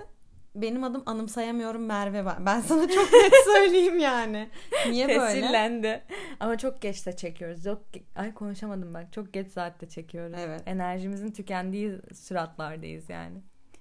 benim 0.56 0.84
adım 0.84 1.04
anımsayamıyorum 1.06 1.86
Merve 1.86 2.26
var. 2.26 2.46
Ben 2.46 2.62
sana 2.62 2.88
çok 2.88 3.14
net 3.14 3.34
söyleyeyim 3.46 4.00
yani. 4.00 4.50
Niye 4.90 5.08
böyle? 5.08 5.20
Tescillendi. 5.20 6.04
Ama 6.40 6.58
çok 6.58 6.82
geç 6.82 7.06
de 7.06 7.16
çekiyoruz. 7.16 7.66
Yok 7.66 7.82
ay 8.16 8.34
konuşamadım 8.34 8.94
bak. 8.94 9.14
Çok 9.14 9.34
geç 9.34 9.52
saatte 9.52 9.90
çekiyoruz. 9.90 10.36
Evet. 10.40 10.62
Enerjimizin 10.66 11.32
tükendiği 11.32 12.00
süratlardayız 12.14 13.10
yani. 13.10 13.38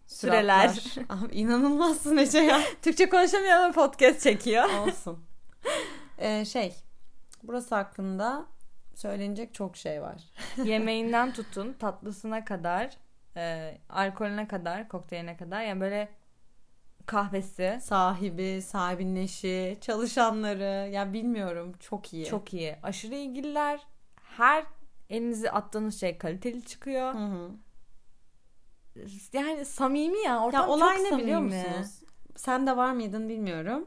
Süreler. 0.07 0.97
Abi 1.09 1.35
inanılmazsın 1.35 2.17
Ece 2.17 2.39
ya. 2.39 2.61
Türkçe 2.83 3.09
konuşamıyor 3.09 3.53
ama 3.53 3.73
podcast 3.73 4.21
çekiyor. 4.23 4.65
Olsun. 4.87 5.19
Ee, 6.19 6.45
şey, 6.45 6.75
burası 7.43 7.75
hakkında 7.75 8.47
söylenecek 8.95 9.55
çok 9.55 9.77
şey 9.77 10.03
var. 10.03 10.23
Yemeğinden 10.65 11.33
tutun 11.33 11.73
tatlısına 11.73 12.45
kadar, 12.45 12.97
e, 13.37 13.75
alkolüne 13.89 14.49
kadar, 14.49 14.89
kokteyline 14.89 15.37
kadar. 15.37 15.63
Yani 15.63 15.81
böyle 15.81 16.09
kahvesi 17.07 17.79
Sahibi, 17.83 18.63
sahibinin 18.63 19.17
eşi, 19.17 19.79
çalışanları, 19.81 20.91
ya 20.91 21.13
bilmiyorum 21.13 21.73
çok 21.81 22.13
iyi. 22.13 22.25
çok 22.25 22.55
iyi. 22.55 22.77
Aşırı 22.83 23.15
ilgililer. 23.15 23.81
Her 24.17 24.65
elinizi 25.11 25.51
attığınız 25.51 26.01
şey 26.01 26.19
kaliteli 26.19 26.65
çıkıyor. 26.65 27.15
Hı 27.15 27.19
hı. 27.27 27.51
Yani 29.33 29.65
samimi 29.65 30.19
ya. 30.19 30.41
Ortam 30.45 30.63
Ya 30.63 30.69
olay 30.69 30.97
çok 30.97 31.05
ne 31.05 31.11
samimi. 31.11 31.23
biliyor 31.23 31.41
musunuz? 31.41 32.01
Sen 32.37 32.67
de 32.67 32.77
var 32.77 32.93
mıydın 32.93 33.29
bilmiyorum. 33.29 33.87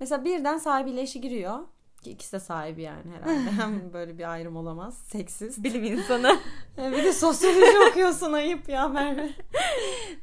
Mesela 0.00 0.24
birden 0.24 0.58
sahibiyle 0.58 1.00
eşi 1.00 1.20
giriyor. 1.20 1.58
Ki 2.02 2.10
ikisi 2.10 2.32
de 2.32 2.40
sahibi 2.40 2.82
yani 2.82 3.12
herhalde. 3.12 3.50
Hem 3.50 3.92
böyle 3.92 4.18
bir 4.18 4.32
ayrım 4.32 4.56
olamaz. 4.56 4.98
Seksiz. 4.98 5.64
Bilim 5.64 5.84
insanı. 5.84 6.38
bir 6.78 7.04
de 7.04 7.12
sosyoloji 7.12 7.78
okuyorsun 7.90 8.32
ayıp 8.32 8.68
ya 8.68 8.88
Merve. 8.88 9.30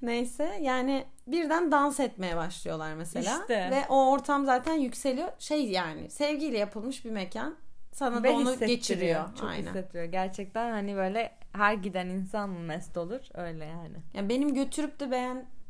Neyse 0.01 0.59
yani 0.61 1.05
birden 1.27 1.71
dans 1.71 1.99
etmeye 1.99 2.35
başlıyorlar 2.35 2.93
mesela. 2.93 3.39
İşte. 3.41 3.69
Ve 3.71 3.85
o 3.89 4.11
ortam 4.11 4.45
zaten 4.45 4.73
yükseliyor. 4.73 5.27
Şey 5.39 5.71
yani 5.71 6.09
sevgiyle 6.09 6.57
yapılmış 6.57 7.05
bir 7.05 7.11
mekan. 7.11 7.55
Sana 7.91 8.23
Ve 8.23 8.29
da 8.29 8.33
onu 8.33 8.59
geçiriyor. 8.59 9.25
Çok 9.39 9.49
Aynen. 9.49 9.67
hissettiriyor. 9.67 10.05
Gerçekten 10.05 10.71
hani 10.71 10.95
böyle 10.95 11.31
her 11.53 11.73
giden 11.73 12.07
insan 12.07 12.49
mest 12.49 12.97
olur. 12.97 13.19
Öyle 13.33 13.65
yani. 13.65 13.97
Yani 14.13 14.29
benim 14.29 14.53
götürüp 14.53 14.99
de 14.99 15.11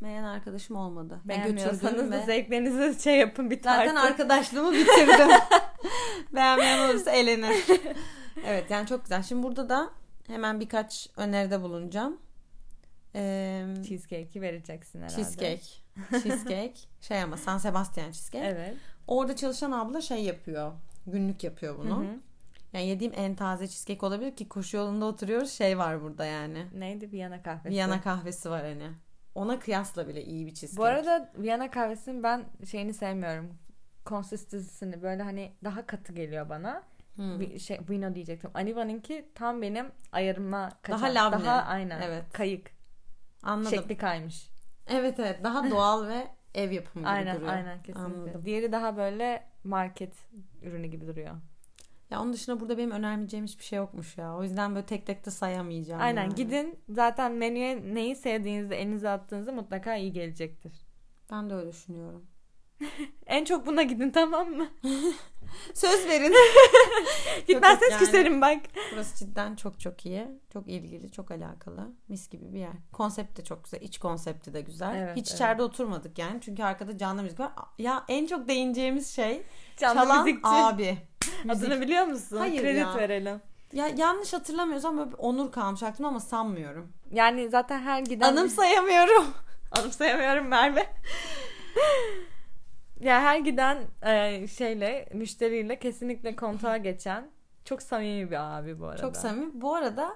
beğenmeyen 0.01 0.23
arkadaşım 0.23 0.75
olmadı. 0.75 1.21
Ben 1.25 1.43
Beğenmiyorsanız 1.43 2.11
da 2.11 2.19
zevklerinizi 2.21 3.03
şey 3.03 3.17
yapın 3.17 3.49
bir 3.49 3.61
tartın. 3.61 3.87
zaten 3.87 4.07
arkadaşlığımı 4.07 4.73
bitirdim. 4.73 5.29
Beğenmeyen 6.35 6.89
olursa 6.89 7.11
elenir. 7.11 7.55
Evet 8.47 8.71
yani 8.71 8.87
çok 8.87 9.01
güzel. 9.03 9.23
Şimdi 9.23 9.43
burada 9.43 9.69
da 9.69 9.89
hemen 10.27 10.59
birkaç 10.59 11.09
öneride 11.17 11.61
bulunacağım. 11.61 12.17
Ee, 13.15 13.65
Cheesecake'i 13.87 14.41
vereceksin 14.41 14.99
herhalde. 15.01 15.15
cheesecake. 15.15 15.61
Cheesecake. 16.23 16.73
Şey 17.01 17.21
ama 17.21 17.37
San 17.37 17.57
Sebastian 17.57 18.11
cheesecake. 18.11 18.47
Evet. 18.47 18.75
Orada 19.07 19.35
çalışan 19.35 19.71
abla 19.71 20.01
şey 20.01 20.23
yapıyor. 20.23 20.71
Günlük 21.07 21.43
yapıyor 21.43 21.77
bunu. 21.77 21.97
Hı 21.99 22.01
hı. 22.07 22.19
Yani 22.73 22.85
yediğim 22.87 23.13
en 23.15 23.35
taze 23.35 23.67
cheesecake 23.67 24.05
olabilir 24.05 24.35
ki 24.35 24.49
koşu 24.49 24.77
yolunda 24.77 25.05
oturuyoruz. 25.05 25.51
Şey 25.51 25.77
var 25.77 26.01
burada 26.01 26.25
yani. 26.25 26.65
Neydi? 26.73 27.11
Viyana 27.11 27.43
kahvesi. 27.43 27.69
Viyana 27.69 28.01
kahvesi 28.01 28.49
var 28.49 28.61
hani. 28.61 28.91
Ona 29.35 29.59
kıyasla 29.59 30.07
bile 30.07 30.23
iyi 30.23 30.45
bir 30.45 30.53
cheesecake. 30.53 30.77
Bu 30.77 30.85
arada 30.85 31.31
Viyana 31.37 31.71
kahvesinin 31.71 32.23
ben 32.23 32.45
şeyini 32.71 32.93
sevmiyorum. 32.93 33.53
Consistency'sini 34.05 35.01
böyle 35.01 35.23
hani 35.23 35.53
daha 35.63 35.85
katı 35.85 36.13
geliyor 36.13 36.49
bana. 36.49 36.83
Hmm. 37.15 37.39
Bir 37.39 37.59
şey 37.59 37.79
Vino 37.89 38.15
diyecektim. 38.15 38.51
Aniva'nınki 38.53 39.29
tam 39.35 39.61
benim 39.61 39.91
ayarıma 40.11 40.69
kaçan. 40.81 41.01
Daha 41.01 41.13
labne. 41.13 41.45
Daha 41.45 41.61
aynen. 41.61 42.01
Evet. 42.01 42.23
Kayık. 42.33 42.71
Anladım. 43.43 43.71
Şekli 43.71 43.97
kaymış. 43.97 44.49
Evet 44.87 45.19
evet 45.19 45.43
daha 45.43 45.69
doğal 45.71 46.07
ve 46.07 46.27
ev 46.53 46.71
yapımı 46.71 47.03
gibi 47.03 47.09
Aynen 47.09 47.35
duruyor. 47.35 47.53
aynen 47.53 47.83
kesinlikle. 47.83 48.15
Anladım. 48.15 48.45
Diğeri 48.45 48.71
daha 48.71 48.97
böyle 48.97 49.47
market 49.63 50.13
ürünü 50.61 50.87
gibi 50.87 51.07
duruyor. 51.07 51.35
Ya 52.11 52.21
onun 52.21 52.33
dışında 52.33 52.59
burada 52.59 52.77
benim 52.77 52.91
önermeyeceğim 52.91 53.45
hiçbir 53.45 53.63
şey 53.63 53.77
yokmuş 53.77 54.17
ya. 54.17 54.35
O 54.35 54.43
yüzden 54.43 54.75
böyle 54.75 54.85
tek 54.85 55.05
tek 55.05 55.25
de 55.25 55.31
sayamayacağım. 55.31 56.01
Aynen 56.01 56.23
yani. 56.23 56.35
gidin 56.35 56.79
zaten 56.89 57.31
menüye 57.31 57.93
neyi 57.93 58.15
sevdiğinizde 58.15 58.81
elinize 58.81 59.09
attığınızda 59.09 59.51
mutlaka 59.51 59.95
iyi 59.95 60.13
gelecektir. 60.13 60.85
Ben 61.31 61.49
de 61.49 61.53
öyle 61.53 61.69
düşünüyorum. 61.71 62.25
En 63.25 63.45
çok 63.45 63.65
buna 63.65 63.83
gidin 63.83 64.09
tamam 64.09 64.49
mı? 64.49 64.67
Söz 65.73 66.07
verin. 66.07 66.33
Gitmezseniz 67.47 67.91
yani. 67.91 67.99
küserim 67.99 68.41
bak. 68.41 68.57
Burası 68.93 69.25
cidden 69.25 69.55
çok 69.55 69.79
çok 69.79 70.05
iyi. 70.05 70.27
Çok 70.53 70.67
ilgili, 70.67 71.11
çok 71.11 71.31
alakalı. 71.31 71.91
Mis 72.07 72.29
gibi 72.29 72.53
bir 72.53 72.59
yer. 72.59 72.73
Konsept 72.91 73.37
de 73.37 73.43
çok 73.43 73.63
güzel. 73.63 73.81
İç 73.81 73.97
konsepti 73.97 74.53
de 74.53 74.61
güzel. 74.61 74.95
Evet, 74.95 75.15
Hiç 75.17 75.27
evet. 75.27 75.35
içeride 75.35 75.63
oturmadık 75.63 76.19
yani. 76.19 76.41
Çünkü 76.41 76.63
arkada 76.63 76.97
canlı 76.97 77.23
müzik 77.23 77.39
var. 77.39 77.51
Ya 77.77 78.05
en 78.07 78.25
çok 78.27 78.47
değineceğimiz 78.47 79.15
şey 79.15 79.43
Canlı 79.77 80.01
çalan 80.01 80.25
müzikçi. 80.25 80.47
abi. 80.47 80.97
Adını 81.49 81.81
biliyor 81.81 82.05
musun? 82.05 82.37
Hayır 82.37 82.61
Kredi 82.61 82.79
ya. 82.79 82.95
verelim. 82.95 83.41
Ya 83.73 83.87
yanlış 83.87 84.33
hatırlamıyorsam 84.33 84.97
böyle 84.97 85.11
bir 85.11 85.17
onur 85.17 85.51
kalmış 85.51 85.83
aklımda 85.83 86.07
ama 86.07 86.19
sanmıyorum. 86.19 86.93
Yani 87.11 87.49
zaten 87.49 87.79
her 87.79 87.99
giden... 88.01 88.31
Anımsayamıyorum. 88.31 89.25
Anımsayamıyorum 89.71 90.47
Merve. 90.47 90.87
ya 92.99 93.21
her 93.21 93.39
giden 93.39 93.77
e, 94.05 94.47
şeyle, 94.47 95.09
müşteriyle 95.13 95.79
kesinlikle 95.79 96.35
kontağa 96.35 96.77
geçen 96.77 97.29
çok 97.65 97.81
samimi 97.81 98.31
bir 98.31 98.57
abi 98.57 98.79
bu 98.79 98.85
arada. 98.85 99.01
Çok 99.01 99.17
samimi. 99.17 99.61
Bu 99.61 99.75
arada 99.75 100.15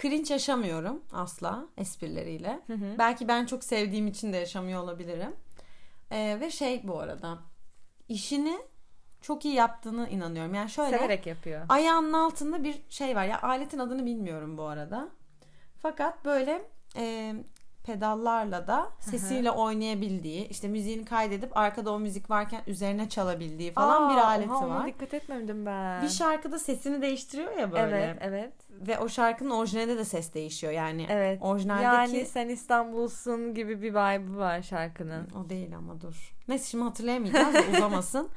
cringe 0.00 0.34
yaşamıyorum 0.34 1.02
asla 1.12 1.64
esprileriyle. 1.76 2.60
Hı 2.66 2.72
hı. 2.72 2.98
Belki 2.98 3.28
ben 3.28 3.46
çok 3.46 3.64
sevdiğim 3.64 4.06
için 4.06 4.32
de 4.32 4.36
yaşamıyor 4.36 4.82
olabilirim. 4.82 5.36
Ee, 6.10 6.38
ve 6.40 6.50
şey 6.50 6.80
bu 6.84 6.98
arada 7.00 7.38
işini 8.08 8.58
çok 9.22 9.44
iyi 9.44 9.54
yaptığını 9.54 10.08
inanıyorum. 10.08 10.54
Yani 10.54 10.70
şöyle 10.70 10.98
Severek 10.98 11.26
yapıyor. 11.26 11.60
ayağının 11.68 12.12
altında 12.12 12.64
bir 12.64 12.82
şey 12.88 13.16
var. 13.16 13.24
Ya 13.24 13.42
aletin 13.42 13.78
adını 13.78 14.06
bilmiyorum 14.06 14.58
bu 14.58 14.62
arada. 14.62 15.08
Fakat 15.82 16.24
böyle 16.24 16.62
e, 16.96 17.34
pedallarla 17.84 18.66
da 18.66 18.88
sesiyle 19.00 19.50
oynayabildiği, 19.50 20.48
işte 20.48 20.68
müziğini 20.68 21.04
kaydedip 21.04 21.56
arkada 21.56 21.92
o 21.92 21.98
müzik 21.98 22.30
varken 22.30 22.62
üzerine 22.66 23.08
çalabildiği 23.08 23.72
falan 23.72 24.02
Aa, 24.02 24.12
bir 24.12 24.20
aleti 24.20 24.52
oha, 24.52 24.68
var. 24.68 24.86
dikkat 24.86 25.14
etmedim 25.14 25.66
ben. 25.66 26.02
Bir 26.02 26.08
şarkıda 26.08 26.58
sesini 26.58 27.02
değiştiriyor 27.02 27.52
ya 27.56 27.72
böyle. 27.72 27.96
Evet, 27.96 28.16
evet. 28.20 28.52
Ve 28.70 28.98
o 28.98 29.08
şarkının 29.08 29.50
orijinalinde 29.50 29.98
de 29.98 30.04
ses 30.04 30.34
değişiyor. 30.34 30.72
Yani 30.72 31.06
Evet. 31.10 31.38
orijinaldeki 31.42 32.16
Yani 32.16 32.26
sen 32.26 32.48
İstanbul'sun 32.48 33.54
gibi 33.54 33.82
bir 33.82 33.90
vibe'ı 33.90 34.36
var 34.36 34.62
şarkının. 34.62 35.28
o 35.46 35.48
değil 35.50 35.76
ama 35.76 36.00
dur. 36.00 36.32
Neyse 36.48 36.64
şimdi 36.70 36.84
hatırlayamayacağız 36.84 37.54
uzamasın. 37.76 38.28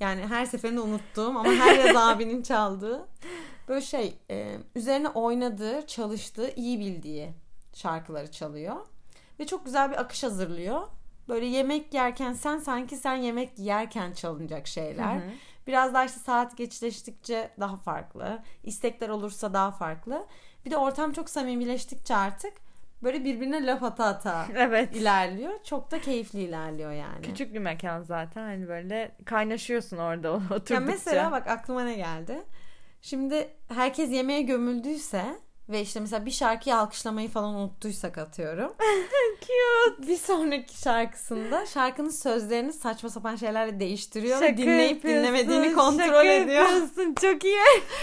Yani 0.00 0.26
her 0.26 0.46
seferinde 0.46 0.80
unuttuğum 0.80 1.38
ama 1.38 1.44
her 1.44 1.78
yaz 1.78 1.96
abinin 2.10 2.42
çaldığı 2.42 3.08
böyle 3.68 3.80
şey 3.80 4.18
e, 4.30 4.56
üzerine 4.74 5.08
oynadığı, 5.08 5.86
çalıştığı, 5.86 6.50
iyi 6.56 6.80
bildiği 6.80 7.32
şarkıları 7.74 8.30
çalıyor. 8.30 8.76
Ve 9.40 9.46
çok 9.46 9.64
güzel 9.64 9.90
bir 9.90 10.00
akış 10.00 10.22
hazırlıyor. 10.22 10.82
Böyle 11.28 11.46
yemek 11.46 11.94
yerken 11.94 12.32
sen 12.32 12.58
sanki 12.58 12.96
sen 12.96 13.16
yemek 13.16 13.58
yerken 13.58 14.12
çalınacak 14.12 14.66
şeyler. 14.66 15.14
Hı 15.14 15.18
hı. 15.18 15.30
Biraz 15.66 15.94
daha 15.94 16.04
işte 16.04 16.20
saat 16.20 16.56
geçleştikçe 16.56 17.50
daha 17.60 17.76
farklı. 17.76 18.42
İstekler 18.62 19.08
olursa 19.08 19.52
daha 19.52 19.70
farklı. 19.70 20.26
Bir 20.64 20.70
de 20.70 20.76
ortam 20.76 21.12
çok 21.12 21.30
samimileştikçe 21.30 22.16
artık 22.16 22.63
böyle 23.04 23.24
birbirine 23.24 23.66
laf 23.66 23.82
ata 23.82 24.04
ata 24.04 24.46
Evet. 24.56 24.96
ilerliyor. 24.96 25.52
Çok 25.64 25.90
da 25.90 26.00
keyifli 26.00 26.42
ilerliyor 26.42 26.92
yani. 26.92 27.22
Küçük 27.22 27.54
bir 27.54 27.58
mekan 27.58 28.02
zaten. 28.02 28.42
Hani 28.42 28.68
böyle 28.68 29.16
kaynaşıyorsun 29.24 29.96
orada 29.98 30.32
oturdukça. 30.34 30.74
Ya 30.74 30.80
mesela 30.80 31.32
bak 31.32 31.46
aklıma 31.46 31.84
ne 31.84 31.94
geldi. 31.94 32.42
Şimdi 33.02 33.48
herkes 33.68 34.10
yemeğe 34.12 34.42
gömüldüyse 34.42 35.24
ve 35.68 35.80
işte 35.80 36.00
mesela 36.00 36.26
bir 36.26 36.30
şarkıyı 36.30 36.76
alkışlamayı 36.76 37.28
falan 37.28 37.54
unuttuysak 37.54 38.18
atıyorum. 38.18 38.72
Cute. 39.40 40.08
Bir 40.08 40.16
sonraki 40.16 40.78
şarkısında 40.78 41.66
şarkının 41.66 42.10
sözlerini 42.10 42.72
saçma 42.72 43.08
sapan 43.08 43.36
şeylerle 43.36 43.80
değiştiriyor 43.80 44.40
ve 44.40 44.46
Şaka 44.46 44.56
dinleyip 44.56 44.96
yapıyorsun, 44.96 45.22
dinlemediğini 45.22 45.72
kontrol 45.72 46.04
şaka 46.04 46.24
ediyor. 46.24 46.62
yapıyorsun. 46.62 47.14
Çok 47.20 47.44
iyi. 47.44 47.56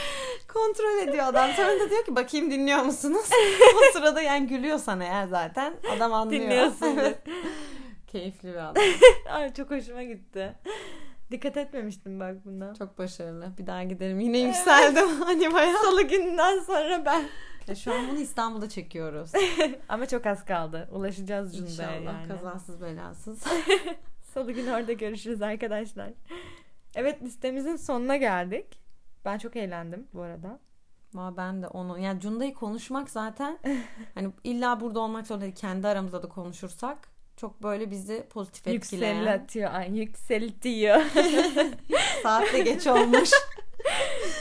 kontrol 0.53 1.07
ediyor 1.07 1.25
adam. 1.25 1.49
Sonra 1.55 1.79
da 1.79 1.89
diyor 1.89 2.05
ki 2.05 2.15
bakayım 2.15 2.51
dinliyor 2.51 2.83
musunuz? 2.83 3.29
o 3.75 3.93
sırada 3.93 4.21
yani 4.21 4.47
gülüyorsan 4.47 4.99
eğer 5.01 5.27
zaten 5.27 5.73
adam 5.95 6.13
anlıyor. 6.13 6.41
Dinliyorsun. 6.41 6.97
Evet. 6.99 7.17
Keyifli 8.07 8.49
bir 8.49 8.69
adam. 8.69 8.83
Ay 9.31 9.53
çok 9.53 9.71
hoşuma 9.71 10.03
gitti. 10.03 10.55
Dikkat 11.31 11.57
etmemiştim 11.57 12.19
bak 12.19 12.45
bundan. 12.45 12.73
Çok 12.73 12.97
başarılı. 12.97 13.49
Bir 13.57 13.67
daha 13.67 13.83
gidelim. 13.83 14.19
Yine 14.19 14.37
yükseldim. 14.37 15.07
hani 15.07 15.53
bayağı. 15.53 15.83
Salı 15.83 16.01
gününden 16.01 16.59
sonra 16.59 17.05
ben. 17.05 17.23
Şu 17.75 17.93
an 17.93 18.07
bunu 18.11 18.19
İstanbul'da 18.19 18.69
çekiyoruz. 18.69 19.31
Ama 19.89 20.05
çok 20.07 20.25
az 20.25 20.45
kaldı. 20.45 20.89
Ulaşacağız 20.91 21.57
Cunda'ya 21.57 21.95
İnşallah 21.97 22.19
yani. 22.19 22.27
kazasız 22.27 22.81
belasız. 22.81 23.43
Salı 24.33 24.51
günü 24.51 24.71
orada 24.71 24.93
görüşürüz 24.93 25.41
arkadaşlar. 25.41 26.09
Evet 26.95 27.23
listemizin 27.23 27.75
sonuna 27.75 28.17
geldik. 28.17 28.65
Ben 29.25 29.37
çok 29.37 29.55
eğlendim 29.55 30.07
bu 30.13 30.21
arada. 30.21 30.59
Ama 31.13 31.37
ben 31.37 31.61
de 31.61 31.67
onu 31.67 31.99
yani 31.99 32.19
Cunda'yı 32.19 32.53
konuşmak 32.53 33.09
zaten 33.09 33.59
hani 34.15 34.31
illa 34.43 34.79
burada 34.79 34.99
olmak 34.99 35.27
zorunda 35.27 35.45
değil. 35.45 35.55
Kendi 35.55 35.87
aramızda 35.87 36.23
da 36.23 36.29
konuşursak 36.29 36.97
çok 37.37 37.63
böyle 37.63 37.91
bizi 37.91 38.27
pozitif 38.29 38.67
etkileyen. 38.67 39.15
Yükseltiyor. 39.15 39.73
Ay, 39.73 39.99
yükseltiyor. 39.99 41.01
Saat 42.23 42.53
de 42.53 42.59
geç 42.59 42.87
olmuş. 42.87 43.29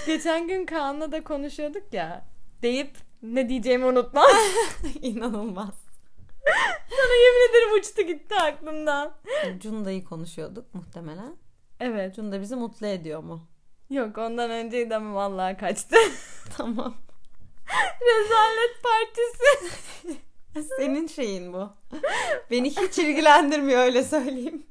Geçen 0.07 0.49
gün 0.49 0.67
Kaan'la 0.67 1.13
da 1.13 1.25
konuşuyorduk 1.25 1.95
ya. 1.95 2.25
Deyip 2.63 2.97
ne 3.23 3.49
diyeceğimi 3.49 3.85
unutmam. 3.85 4.25
İnanılmaz. 5.03 5.75
Sana 6.91 7.15
yemin 7.15 7.51
ederim 7.51 7.79
uçtu 7.79 8.03
gitti 8.03 8.35
aklımdan. 8.35 9.13
Cunda'yı 9.59 10.05
konuşuyorduk 10.05 10.75
muhtemelen. 10.75 11.37
Evet. 11.81 12.17
Cunda 12.17 12.41
bizi 12.41 12.57
mutlu 12.57 12.87
ediyor 12.87 13.23
mu? 13.23 13.49
Yok 13.91 14.19
ondan 14.19 14.51
önceydi 14.51 14.97
ama 14.97 15.15
vallahi 15.15 15.57
kaçtı. 15.57 15.97
Tamam. 16.57 16.95
Rezalet 18.01 18.83
partisi. 18.83 19.77
Senin 20.77 21.07
şeyin 21.07 21.53
bu. 21.53 21.73
Beni 22.51 22.71
hiç 22.71 22.99
ilgilendirmiyor 22.99 23.81
öyle 23.81 24.05
söyleyeyim. 24.05 24.67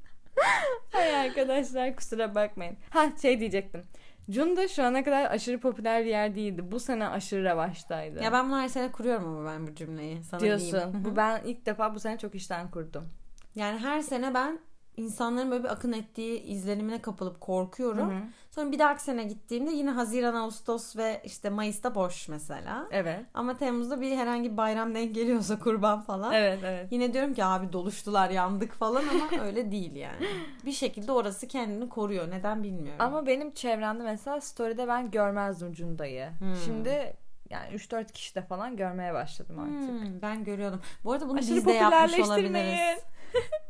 Hay 0.92 1.16
arkadaşlar 1.16 1.96
kusura 1.96 2.36
bakmayın. 2.36 2.78
Ha 2.90 3.10
şey 3.22 3.40
diyecektim. 3.40 3.84
Cunda 4.30 4.68
şu 4.68 4.84
ana 4.84 5.04
kadar 5.04 5.32
aşırı 5.32 5.60
popüler 5.60 6.06
bir 6.06 6.10
yer 6.10 6.36
değildi. 6.36 6.72
Bu 6.72 6.80
sene 6.80 7.08
aşırı 7.08 7.44
revaçtaydı. 7.44 8.24
Ya 8.24 8.32
ben 8.32 8.50
bunu 8.50 8.60
her 8.60 8.68
sene 8.68 8.92
kuruyorum 8.92 9.28
ama 9.28 9.52
ben 9.52 9.68
bu 9.68 9.76
cümleyi. 9.76 10.24
Sana 10.24 10.40
diyorsun. 10.40 10.72
diyeyim. 10.72 11.06
Bu 11.06 11.16
ben 11.16 11.42
ilk 11.46 11.66
defa 11.66 11.96
bu 11.96 12.00
sene 12.00 12.18
çok 12.18 12.36
işten 12.36 12.72
kurdum. 12.72 13.10
Yani 13.56 13.80
her 13.80 14.02
sene 14.02 14.34
ben 14.34 14.60
insanların 15.00 15.52
böyle 15.52 15.64
bir 15.64 15.70
akın 15.70 15.92
ettiği 15.92 16.44
izlenimine 16.44 17.02
kapılıp 17.02 17.42
korkuyorum. 17.42 18.10
Hı 18.10 18.16
hı. 18.16 18.22
Sonra 18.52 18.72
bir 18.72 18.80
dahaki 18.80 19.04
sene 19.04 19.24
gittiğimde 19.24 19.72
yine 19.72 19.92
Haziran, 19.92 20.36
Ağustos 20.36 20.98
ve 20.98 21.22
işte 21.24 21.50
Mayıs'ta 21.50 21.96
boş 21.96 22.28
mesela. 22.28 22.88
Evet. 22.92 23.26
Ama 23.34 23.58
Temmuz'da 23.58 24.02
bir 24.02 24.18
herhangi 24.18 24.52
bir 24.52 24.58
bayram 24.58 24.96
denk 24.96 25.16
geliyorsa 25.16 25.60
kurban 25.60 26.02
falan. 26.02 26.34
Evet 26.34 26.60
evet. 26.64 26.88
Yine 26.92 27.14
diyorum 27.14 27.34
ki 27.34 27.46
abi 27.46 27.74
doluştular 27.74 28.30
yandık 28.30 28.74
falan 28.74 29.04
ama 29.08 29.44
öyle 29.44 29.72
değil 29.72 29.96
yani. 29.96 30.28
Bir 30.66 30.72
şekilde 30.72 31.12
orası 31.12 31.48
kendini 31.48 31.90
koruyor. 31.90 32.32
Neden 32.32 32.64
bilmiyorum. 32.64 33.00
Ama 33.00 33.28
benim 33.28 33.52
çevremde 33.52 34.04
mesela 34.04 34.42
story'de 34.42 34.88
ben 34.88 35.12
görmezdim 35.12 35.74
Cunda'yı. 35.74 36.30
Hmm. 36.40 36.56
Şimdi 36.66 37.14
yani 37.50 37.76
3-4 37.76 38.12
kişide 38.12 38.42
falan 38.42 38.78
görmeye 38.78 39.14
başladım 39.14 39.60
artık. 39.60 39.90
Hmm, 39.90 40.22
ben 40.22 40.44
görüyordum. 40.44 40.82
Bu 41.04 41.12
arada 41.12 41.30
bunu 41.30 41.40
Aşırı 41.40 41.56
biz 41.56 41.66
de 41.66 41.72
yapmış 41.72 42.20
olabiliriz. 42.20 43.00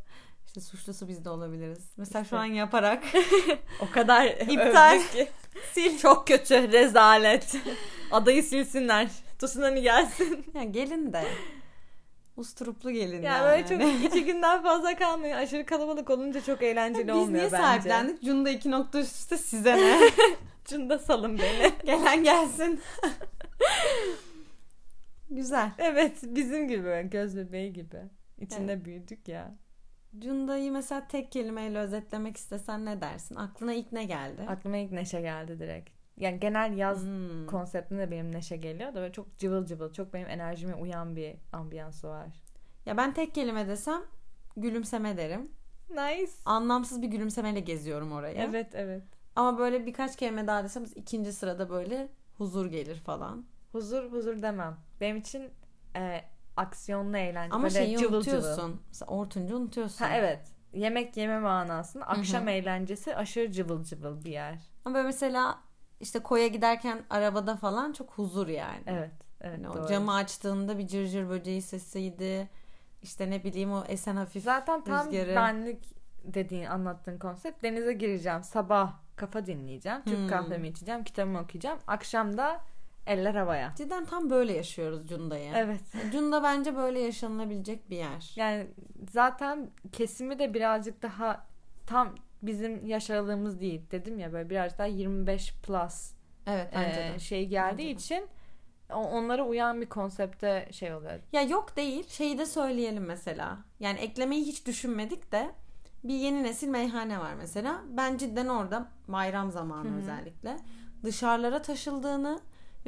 İşte 0.49 0.61
suçlusu 0.61 1.07
biz 1.07 1.25
de 1.25 1.29
olabiliriz. 1.29 1.79
Mesela 1.97 2.23
şu 2.23 2.37
an 2.37 2.45
yaparak 2.45 3.03
O 3.81 3.91
kadar 3.91 4.25
İptal. 4.25 4.99
ki. 5.13 5.27
Sil. 5.73 5.91
Çok 5.97 6.27
kötü. 6.27 6.71
Rezalet. 6.71 7.55
Adayı 8.11 8.43
silsinler. 8.43 9.09
Tsunami 9.39 9.81
gelsin. 9.81 10.45
ya 10.53 10.63
gelin 10.63 11.13
de 11.13 11.23
usturuplu 12.37 12.91
gelin 12.91 13.21
Yani 13.21 13.25
yani. 13.25 13.69
böyle 13.69 13.93
çok 14.03 14.03
iki 14.05 14.25
günden 14.25 14.63
fazla 14.63 14.95
kalmıyor. 14.97 15.37
Aşırı 15.37 15.65
kalabalık 15.65 16.09
olunca 16.09 16.41
çok 16.41 16.63
eğlenceli 16.63 17.07
Biz 17.07 17.15
olmuyor 17.15 17.33
niye 17.33 17.43
bence. 17.51 17.57
sahiplendik? 17.57 18.23
Cunda 18.23 18.49
iki 18.49 18.71
nokta 18.71 18.99
üst 18.99 19.15
üste 19.15 19.37
size 19.37 19.77
ne? 19.77 19.99
Cunda 20.65 20.99
salın 20.99 21.39
beni. 21.39 21.71
Gelen 21.85 22.23
gelsin. 22.23 22.79
Güzel. 25.29 25.71
evet 25.77 26.17
bizim 26.23 26.67
gibi. 26.67 27.07
Göz 27.11 27.37
bebeği 27.37 27.73
gibi. 27.73 27.97
İçinde 28.37 28.85
büyüdük 28.85 29.27
ya. 29.27 29.55
Cunda'yı 30.19 30.71
mesela 30.71 31.07
tek 31.07 31.31
kelimeyle 31.31 31.79
özetlemek 31.79 32.37
istesen 32.37 32.85
ne 32.85 33.01
dersin? 33.01 33.35
Aklına 33.35 33.73
ilk 33.73 33.91
ne 33.91 34.05
geldi? 34.05 34.41
Aklıma 34.47 34.77
ilk 34.77 34.91
neşe 34.91 35.21
geldi 35.21 35.59
direkt. 35.59 35.89
Yani 36.17 36.39
genel 36.39 36.77
yaz 36.77 37.03
Hmm. 37.03 37.47
konseptinde 37.47 38.11
benim 38.11 38.31
neşe 38.31 38.57
geliyor 38.57 38.89
da 38.89 38.95
böyle 38.95 39.13
çok 39.13 39.37
cıvıl 39.37 39.65
cıvıl, 39.65 39.93
çok 39.93 40.13
benim 40.13 40.27
enerjime 40.29 40.75
uyan 40.75 41.15
bir 41.15 41.35
ambiyansı 41.51 42.07
var. 42.07 42.27
Ya 42.85 42.97
ben 42.97 43.13
tek 43.13 43.35
kelime 43.35 43.67
desem 43.67 44.01
gülümseme 44.57 45.17
derim. 45.17 45.51
Nice. 45.89 46.31
Anlamsız 46.45 47.01
bir 47.01 47.07
gülümsemeyle 47.07 47.59
geziyorum 47.59 48.11
orayı. 48.11 48.37
Evet 48.37 48.69
evet. 48.75 49.03
Ama 49.35 49.57
böyle 49.57 49.85
birkaç 49.85 50.15
kelime 50.15 50.47
daha 50.47 50.63
desem 50.63 50.83
ikinci 50.95 51.33
sırada 51.33 51.69
böyle 51.69 52.09
huzur 52.37 52.65
gelir 52.65 52.95
falan. 52.99 53.45
Huzur 53.71 54.11
huzur 54.11 54.41
demem. 54.41 54.77
Benim 55.01 55.17
için 55.17 55.49
e, 55.95 56.21
aksiyonlu 56.59 57.17
eğlence. 57.17 57.55
Ama 57.55 57.69
şeyi 57.69 57.97
cıvıl 57.97 58.13
unutuyorsun. 58.13 58.55
cıvıl. 58.55 58.77
Mesela 58.87 59.11
Ortuncu 59.11 59.55
unutuyorsun. 59.57 60.05
Ha 60.05 60.11
evet. 60.13 60.39
Yemek 60.73 61.17
yeme 61.17 61.39
manasında 61.39 62.05
akşam 62.07 62.45
hı. 62.45 62.49
eğlencesi 62.49 63.15
aşırı 63.15 63.51
cıvıl 63.51 63.83
cıvıl 63.83 64.23
bir 64.23 64.31
yer. 64.31 64.59
Ama 64.85 65.03
mesela 65.03 65.59
işte 65.99 66.19
koya 66.19 66.47
giderken 66.47 67.03
arabada 67.09 67.55
falan 67.55 67.93
çok 67.93 68.09
huzur 68.11 68.47
yani. 68.47 68.83
Evet. 68.87 69.11
Evet 69.41 69.59
Yani 69.63 69.69
o 69.69 69.87
camı 69.87 70.15
açtığında 70.15 70.77
bir 70.77 70.87
cırcır 70.87 71.29
böceği 71.29 71.61
sesiydi. 71.61 72.49
İşte 73.01 73.29
ne 73.29 73.43
bileyim 73.43 73.71
o 73.71 73.83
esen 73.87 74.15
hafif 74.15 74.43
Zaten 74.43 74.83
tam 74.83 75.07
rüzgarı. 75.07 75.35
benlik 75.35 75.85
dediğin 76.23 76.65
anlattığın 76.65 77.17
konsept. 77.19 77.63
Denize 77.63 77.93
gireceğim. 77.93 78.43
Sabah 78.43 78.93
kafa 79.15 79.45
dinleyeceğim. 79.45 80.01
Türk 80.05 80.17
Hmm. 80.17 80.27
kahvemi 80.27 80.67
içeceğim. 80.67 81.03
Kitabımı 81.03 81.39
okuyacağım. 81.39 81.79
Akşam 81.87 82.37
da 82.37 82.61
eller 83.09 83.35
havaya. 83.35 83.73
Cidden 83.77 84.05
tam 84.05 84.29
böyle 84.29 84.53
yaşıyoruz 84.53 85.07
Cunda'yı. 85.07 85.51
Evet. 85.55 85.81
Cunda 86.11 86.43
bence 86.43 86.75
böyle 86.75 86.99
yaşanılabilecek 86.99 87.89
bir 87.89 87.97
yer. 87.97 88.33
Yani 88.35 88.67
zaten 89.11 89.69
kesimi 89.91 90.39
de 90.39 90.53
birazcık 90.53 91.01
daha 91.01 91.47
tam 91.85 92.15
bizim 92.41 92.85
yaş 92.85 93.09
aralığımız 93.09 93.61
değil. 93.61 93.81
Dedim 93.91 94.19
ya 94.19 94.33
böyle 94.33 94.49
birazcık 94.49 94.79
daha 94.79 94.87
25 94.87 95.53
plus 95.53 96.11
Evet 96.47 96.67
bence 96.75 97.13
e, 97.15 97.19
şey 97.19 97.47
geldiği 97.47 97.77
Bence 97.77 97.91
için 97.91 98.27
onlara 98.93 99.43
uyan 99.43 99.81
bir 99.81 99.85
konsepte 99.85 100.67
şey 100.71 100.93
oluyor. 100.93 101.19
Ya 101.31 101.41
yok 101.41 101.75
değil. 101.75 102.07
Şeyi 102.07 102.37
de 102.37 102.45
söyleyelim 102.45 103.05
mesela. 103.05 103.57
Yani 103.79 103.99
eklemeyi 103.99 104.45
hiç 104.45 104.65
düşünmedik 104.65 105.31
de 105.31 105.51
bir 106.03 106.13
yeni 106.13 106.43
nesil 106.43 106.67
meyhane 106.67 107.19
var 107.19 107.33
mesela. 107.33 107.81
Ben 107.89 108.17
cidden 108.17 108.47
orada 108.47 108.87
bayram 109.07 109.51
zamanı 109.51 109.89
Hı 109.89 109.93
hı. 109.93 109.97
özellikle 109.97 110.57
dışarılara 111.03 111.61
taşıldığını 111.61 112.39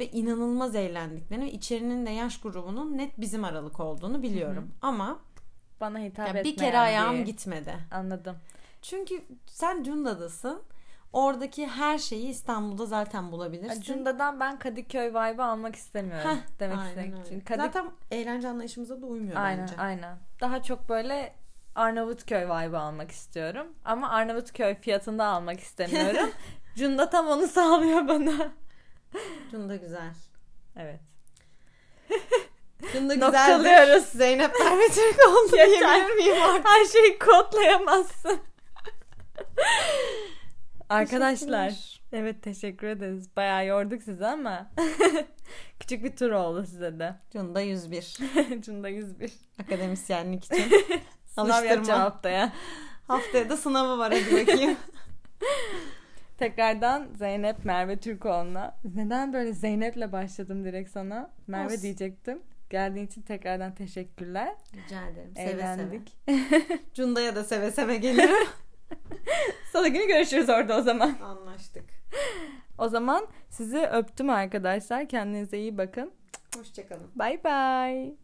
ve 0.02 0.10
inanılmaz 0.10 0.74
eğlendiklerini 0.74 1.44
ve 1.44 1.52
içerinin 1.52 2.06
de 2.06 2.10
yaş 2.10 2.40
grubunun 2.40 2.98
net 2.98 3.20
bizim 3.20 3.44
aralık 3.44 3.80
olduğunu 3.80 4.22
biliyorum. 4.22 4.70
Ama 4.82 5.18
Bana 5.80 5.98
hitap 5.98 6.34
ya 6.34 6.44
bir 6.44 6.56
kere 6.56 6.78
ayağım 6.78 7.16
bir- 7.18 7.24
gitmedi. 7.24 7.74
Anladım. 7.90 8.36
Çünkü 8.82 9.22
sen 9.46 9.82
Cunda'dasın. 9.82 10.62
Oradaki 11.12 11.66
her 11.66 11.98
şeyi 11.98 12.28
İstanbul'da 12.28 12.86
zaten 12.86 13.32
bulabilirsin. 13.32 13.80
Cunda'dan 13.80 14.40
ben 14.40 14.58
Kadıköy 14.58 15.08
vibe'ı 15.10 15.44
almak 15.44 15.76
istemiyorum 15.76 16.30
Heh, 16.30 16.36
demek 16.60 16.78
istedim. 16.88 17.42
Kadık- 17.44 17.56
Zaten 17.64 17.90
eğlence 18.10 18.48
anlayışımıza 18.48 19.02
da 19.02 19.06
uymuyor 19.06 19.36
aynen 19.36 19.62
bence. 19.62 19.76
aynen. 19.82 20.16
Daha 20.40 20.62
çok 20.62 20.88
böyle 20.88 21.34
Arnavutköy 21.74 22.44
vibe'ı 22.44 22.78
almak 22.78 23.10
istiyorum. 23.10 23.66
Ama 23.84 24.08
Arnavutköy 24.10 24.74
fiyatında 24.74 25.24
almak 25.24 25.60
istemiyorum. 25.60 26.30
Cunda 26.76 27.10
tam 27.10 27.26
onu 27.28 27.46
sağlıyor 27.48 28.08
bana. 28.08 28.32
Cunda 29.50 29.76
güzel. 29.76 30.14
Evet. 30.76 31.00
Cunda 32.92 33.14
güzeldir. 33.26 33.98
Zeynep 34.06 34.52
Merve 34.60 34.88
Türkoğlu 34.88 35.56
Yeter. 35.56 35.68
diyebilir 35.70 36.14
miyim 36.16 36.42
artık? 36.42 36.66
Her 36.68 36.84
şeyi 36.84 37.18
kodlayamazsın. 37.18 38.38
Arkadaşlar. 40.88 42.00
Evet 42.12 42.42
teşekkür 42.42 42.86
ederiz. 42.86 43.36
Bayağı 43.36 43.66
yorduk 43.66 44.02
sizi 44.02 44.26
ama 44.26 44.70
küçük 45.80 46.04
bir 46.04 46.16
tur 46.16 46.30
oldu 46.30 46.64
size 46.66 46.98
de. 46.98 47.14
Cunda 47.32 47.60
101. 47.60 48.16
Cunda 48.60 48.88
101. 48.88 49.32
Akademisyenlik 49.62 50.44
için. 50.44 50.64
Sınav 51.26 51.64
yapacağım 51.64 52.00
haftaya. 52.00 52.52
Haftaya 53.08 53.48
da 53.48 53.56
sınavı 53.56 53.98
var 53.98 54.12
hadi 54.12 54.40
bakayım. 54.46 54.76
Tekrardan 56.42 57.08
Zeynep 57.18 57.64
Merve 57.64 57.96
Türkoğlu'na. 57.96 58.78
Neden 58.94 59.32
böyle 59.32 59.52
Zeynep'le 59.52 60.12
başladım 60.12 60.64
direkt 60.64 60.90
sana? 60.90 61.30
Merve 61.46 61.66
Olsun. 61.72 61.82
diyecektim. 61.82 62.42
Geldiğin 62.70 63.06
için 63.06 63.22
tekrardan 63.22 63.74
teşekkürler. 63.74 64.54
Rica 64.74 65.08
ederim. 65.08 65.32
Seve 65.36 65.50
Eğlendik. 65.50 66.16
seve. 66.28 66.78
Cunda'ya 66.94 67.36
da 67.36 67.44
seve 67.44 67.70
seve 67.70 67.96
gelirim. 67.96 68.46
Salı 69.72 69.88
günü 69.88 70.06
görüşürüz 70.06 70.48
orada 70.48 70.78
o 70.78 70.82
zaman. 70.82 71.16
Anlaştık. 71.22 71.84
O 72.78 72.88
zaman 72.88 73.26
sizi 73.50 73.78
öptüm 73.78 74.30
arkadaşlar. 74.30 75.08
Kendinize 75.08 75.58
iyi 75.58 75.78
bakın. 75.78 76.12
Hoşçakalın. 76.56 77.10
Bye 77.14 77.44
bye. 77.44 78.16